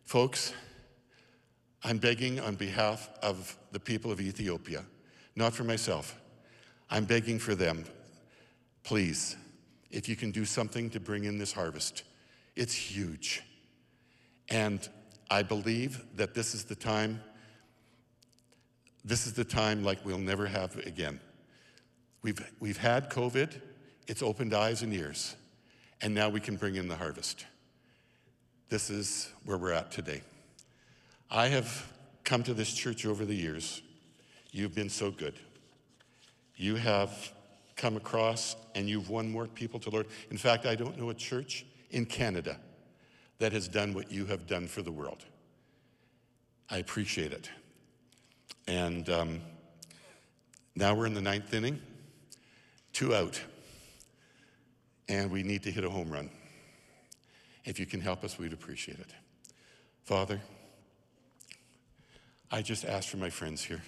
Folks, 0.05 0.53
I'm 1.83 1.97
begging 1.97 2.39
on 2.39 2.55
behalf 2.55 3.09
of 3.21 3.57
the 3.71 3.79
people 3.79 4.11
of 4.11 4.21
Ethiopia, 4.21 4.85
not 5.35 5.53
for 5.53 5.63
myself. 5.63 6.19
I'm 6.89 7.05
begging 7.05 7.39
for 7.39 7.55
them. 7.55 7.85
Please, 8.83 9.35
if 9.91 10.07
you 10.07 10.15
can 10.15 10.31
do 10.31 10.45
something 10.45 10.89
to 10.91 10.99
bring 10.99 11.23
in 11.23 11.37
this 11.37 11.51
harvest, 11.51 12.03
it's 12.55 12.73
huge. 12.73 13.41
And 14.49 14.87
I 15.29 15.41
believe 15.41 16.05
that 16.15 16.35
this 16.35 16.53
is 16.53 16.65
the 16.65 16.75
time, 16.75 17.21
this 19.05 19.27
is 19.27 19.33
the 19.33 19.43
time 19.43 19.83
like 19.83 20.03
we'll 20.03 20.17
never 20.17 20.47
have 20.47 20.75
again. 20.79 21.19
We've, 22.23 22.43
we've 22.59 22.77
had 22.77 23.11
COVID, 23.11 23.61
it's 24.07 24.23
opened 24.23 24.53
eyes 24.53 24.81
and 24.81 24.91
ears, 24.91 25.35
and 26.01 26.13
now 26.13 26.27
we 26.27 26.39
can 26.39 26.55
bring 26.55 26.75
in 26.75 26.87
the 26.87 26.95
harvest. 26.95 27.45
This 28.67 28.89
is 28.89 29.31
where 29.45 29.59
we're 29.59 29.73
at 29.73 29.91
today. 29.91 30.23
I 31.29 31.47
have 31.47 31.93
come 32.23 32.41
to 32.43 32.53
this 32.55 32.73
church 32.73 33.05
over 33.05 33.25
the 33.25 33.35
years. 33.35 33.83
You've 34.51 34.73
been 34.73 34.89
so 34.89 35.11
good. 35.11 35.35
You 36.55 36.75
have 36.75 37.31
come 37.75 37.97
across 37.97 38.55
and 38.73 38.89
you've 38.89 39.09
won 39.09 39.29
more 39.29 39.45
people 39.45 39.79
to 39.81 39.89
Lord. 39.91 40.07
In 40.31 40.37
fact, 40.37 40.65
I 40.65 40.73
don't 40.73 40.97
know 40.97 41.11
a 41.11 41.13
church 41.13 41.65
in 41.91 42.05
Canada 42.05 42.57
that 43.37 43.51
has 43.51 43.67
done 43.67 43.93
what 43.93 44.11
you 44.11 44.25
have 44.25 44.47
done 44.47 44.65
for 44.67 44.81
the 44.81 44.91
world. 44.91 45.25
I 46.69 46.77
appreciate 46.77 47.33
it. 47.33 47.49
And 48.67 49.09
um, 49.09 49.41
now 50.75 50.93
we're 50.93 51.05
in 51.05 51.13
the 51.13 51.21
ninth 51.21 51.53
inning, 51.53 51.81
two 52.93 53.13
out, 53.13 53.41
and 55.07 55.29
we 55.31 55.43
need 55.43 55.63
to 55.63 55.71
hit 55.71 55.83
a 55.83 55.89
home 55.89 56.09
run. 56.09 56.29
If 57.63 57.79
you 57.79 57.85
can 57.85 58.01
help 58.01 58.23
us, 58.23 58.37
we'd 58.37 58.53
appreciate 58.53 58.99
it. 58.99 59.13
Father, 60.03 60.41
I 62.51 62.61
just 62.61 62.85
ask 62.85 63.09
for 63.09 63.17
my 63.17 63.29
friends 63.29 63.63
here. 63.63 63.81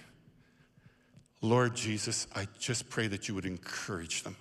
Lord 1.40 1.76
Jesus, 1.76 2.26
I 2.34 2.48
just 2.58 2.90
pray 2.90 3.06
that 3.06 3.28
you 3.28 3.34
would 3.34 3.46
encourage 3.46 4.24
them. 4.24 4.36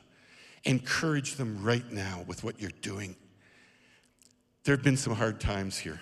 Encourage 0.63 1.35
them 1.35 1.63
right 1.63 1.89
now 1.91 2.25
with 2.27 2.43
what 2.43 2.59
you're 2.59 2.71
doing. 2.81 3.15
There 4.63 4.75
have 4.75 4.83
been 4.83 4.97
some 4.97 5.15
hard 5.15 5.39
times 5.39 5.77
here 5.77 6.01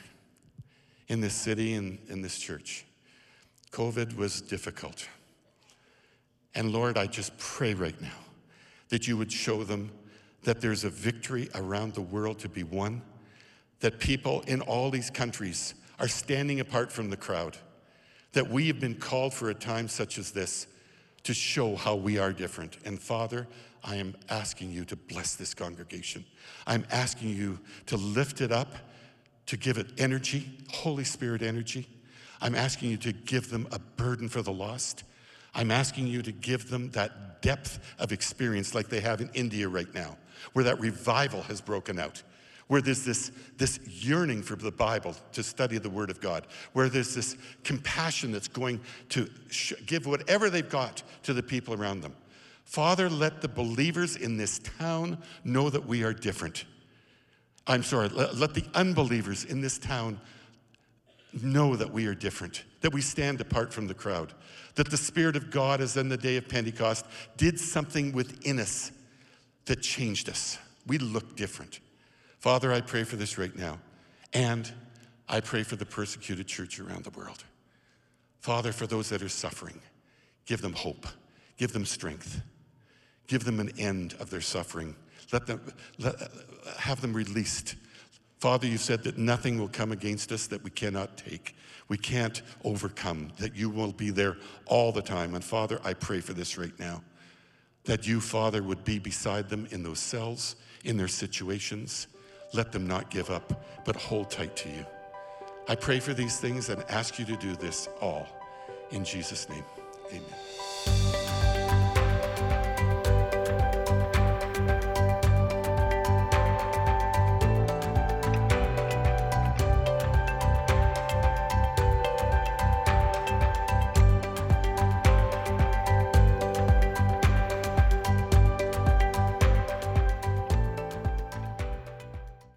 in 1.07 1.21
this 1.21 1.33
city 1.33 1.73
and 1.73 1.99
in 2.07 2.21
this 2.21 2.39
church. 2.39 2.86
COVID 3.76 4.15
was 4.15 4.39
difficult. 4.39 5.05
And 6.53 6.71
Lord, 6.71 6.97
I 6.97 7.07
just 7.07 7.38
pray 7.38 7.73
right 7.73 7.99
now 8.01 8.23
that 8.88 9.05
you 9.05 9.17
would 9.17 9.30
show 9.30 9.65
them 9.65 9.91
that 10.43 10.61
there's 10.61 10.86
a 10.86 10.89
victory 10.89 11.49
around 11.55 11.93
the 11.93 12.01
world 12.01 12.39
to 12.39 12.47
be 12.47 12.63
won, 12.63 13.01
that 13.82 13.99
people 13.99 14.45
in 14.47 14.61
all 14.61 14.89
these 14.89 15.09
countries 15.09 15.73
are 15.99 16.07
standing 16.07 16.61
apart 16.61 16.89
from 16.89 17.09
the 17.09 17.17
crowd, 17.17 17.57
that 18.32 18.49
we 18.49 18.67
have 18.67 18.80
been 18.80 18.95
called 18.95 19.34
for 19.34 19.49
a 19.49 19.53
time 19.53 19.89
such 19.89 20.17
as 20.17 20.32
this 20.32 20.67
to 21.23 21.34
show 21.34 21.76
how 21.76 21.95
we 21.95 22.17
are 22.17 22.32
different. 22.32 22.78
And 22.86 22.97
Father, 22.97 23.45
I 23.84 23.97
am 23.97 24.15
asking 24.30 24.71
you 24.71 24.86
to 24.86 24.95
bless 24.95 25.36
this 25.36 25.53
congregation. 25.53 26.23
I'm 26.65 26.86
asking 26.91 27.36
you 27.36 27.59
to 27.88 27.97
lift 27.97 28.39
it 28.39 28.53
up, 28.53 28.73
to 29.47 29.57
give 29.57 29.78
it 29.78 29.88
energy, 29.97 30.59
Holy 30.71 31.03
Spirit 31.03 31.41
energy. 31.41 31.89
I'm 32.41 32.55
asking 32.55 32.91
you 32.91 32.97
to 32.97 33.13
give 33.13 33.49
them 33.49 33.67
a 33.71 33.79
burden 33.79 34.29
for 34.29 34.41
the 34.41 34.51
lost. 34.51 35.03
I'm 35.53 35.71
asking 35.71 36.07
you 36.07 36.21
to 36.21 36.31
give 36.31 36.69
them 36.69 36.91
that 36.91 37.41
depth 37.41 37.79
of 37.99 38.11
experience 38.11 38.75
like 38.75 38.89
they 38.89 38.99
have 38.99 39.21
in 39.21 39.29
India 39.33 39.67
right 39.67 39.93
now, 39.93 40.17
where 40.53 40.65
that 40.65 40.79
revival 40.79 41.41
has 41.43 41.61
broken 41.61 41.99
out 41.99 42.21
where 42.67 42.81
there's 42.81 43.05
this, 43.05 43.31
this 43.57 43.79
yearning 43.88 44.41
for 44.41 44.55
the 44.55 44.71
Bible 44.71 45.15
to 45.33 45.43
study 45.43 45.77
the 45.77 45.89
Word 45.89 46.09
of 46.09 46.19
God, 46.19 46.47
where 46.73 46.89
there's 46.89 47.13
this 47.13 47.38
compassion 47.63 48.31
that's 48.31 48.47
going 48.47 48.79
to 49.09 49.29
sh- 49.49 49.73
give 49.86 50.05
whatever 50.05 50.49
they've 50.49 50.69
got 50.69 51.03
to 51.23 51.33
the 51.33 51.43
people 51.43 51.73
around 51.75 52.01
them. 52.01 52.15
Father, 52.63 53.09
let 53.09 53.41
the 53.41 53.47
believers 53.47 54.15
in 54.15 54.38
this 54.38 54.59
town 54.59 55.19
know 55.43 55.69
that 55.69 55.86
we 55.86 56.03
are 56.03 56.13
different. 56.13 56.65
I'm 57.67 57.83
sorry, 57.83 58.09
let, 58.09 58.36
let 58.36 58.55
the 58.55 58.65
unbelievers 58.73 59.45
in 59.45 59.61
this 59.61 59.77
town 59.77 60.19
know 61.43 61.75
that 61.75 61.91
we 61.91 62.07
are 62.07 62.15
different, 62.15 62.63
that 62.81 62.93
we 62.93 63.01
stand 63.01 63.41
apart 63.41 63.73
from 63.73 63.88
the 63.88 63.93
crowd, 63.93 64.33
that 64.75 64.89
the 64.89 64.97
Spirit 64.97 65.36
of 65.36 65.51
God, 65.51 65.81
as 65.81 65.97
in 65.97 66.09
the 66.09 66.17
day 66.17 66.38
of 66.38 66.47
Pentecost, 66.47 67.05
did 67.38 67.59
something 67.59 68.11
within 68.11 68.59
us 68.59 68.91
that 69.65 69.81
changed 69.81 70.29
us. 70.29 70.57
We 70.88 70.97
look 70.97 71.36
different. 71.36 71.79
Father, 72.39 72.71
I 72.71 72.81
pray 72.81 73.03
for 73.03 73.15
this 73.15 73.38
right 73.38 73.55
now. 73.55 73.79
And 74.33 74.71
I 75.27 75.39
pray 75.39 75.63
for 75.63 75.75
the 75.75 75.86
persecuted 75.86 76.45
church 76.45 76.79
around 76.79 77.05
the 77.05 77.09
world. 77.11 77.43
Father, 78.41 78.71
for 78.71 78.86
those 78.86 79.09
that 79.09 79.23
are 79.23 79.29
suffering, 79.29 79.79
give 80.45 80.61
them 80.61 80.73
hope, 80.73 81.07
give 81.57 81.73
them 81.73 81.86
strength, 81.86 82.41
give 83.27 83.45
them 83.45 83.59
an 83.59 83.71
end 83.79 84.13
of 84.19 84.29
their 84.29 84.41
suffering. 84.41 84.95
Let 85.31 85.47
them 85.47 85.61
let, 85.97 86.15
have 86.77 87.01
them 87.01 87.13
released. 87.13 87.75
Father, 88.39 88.67
you 88.67 88.77
said 88.77 89.03
that 89.03 89.17
nothing 89.17 89.59
will 89.59 89.69
come 89.69 89.91
against 89.91 90.31
us 90.31 90.47
that 90.47 90.63
we 90.63 90.69
cannot 90.69 91.17
take. 91.17 91.55
We 91.88 91.97
can't 91.97 92.41
overcome, 92.63 93.31
that 93.38 93.55
you 93.55 93.69
will 93.69 93.91
be 93.91 94.09
there 94.09 94.38
all 94.65 94.91
the 94.91 95.01
time. 95.01 95.36
And 95.36 95.43
Father, 95.43 95.79
I 95.83 95.93
pray 95.93 96.19
for 96.19 96.33
this 96.33 96.57
right 96.57 96.77
now. 96.79 97.01
That 97.86 98.07
you, 98.07 98.19
Father, 98.19 98.63
would 98.63 98.83
be 98.83 98.99
beside 98.99 99.49
them 99.49 99.67
in 99.71 99.83
those 99.83 99.99
cells, 99.99 100.55
in 100.83 100.97
their 100.97 101.07
situations, 101.07 102.07
let 102.53 102.71
them 102.71 102.88
not 102.88 103.09
give 103.09 103.29
up, 103.29 103.65
but 103.86 103.95
hold 103.95 104.31
tight 104.31 104.55
to 104.57 104.69
you. 104.69 104.86
I 105.67 105.75
pray 105.75 105.99
for 105.99 106.13
these 106.13 106.38
things 106.38 106.69
and 106.69 106.83
ask 106.89 107.19
you 107.19 107.25
to 107.25 107.36
do 107.36 107.55
this 107.55 107.89
all. 108.01 108.27
In 108.91 109.03
Jesus' 109.03 109.49
name, 109.49 109.63
amen. 110.11 110.55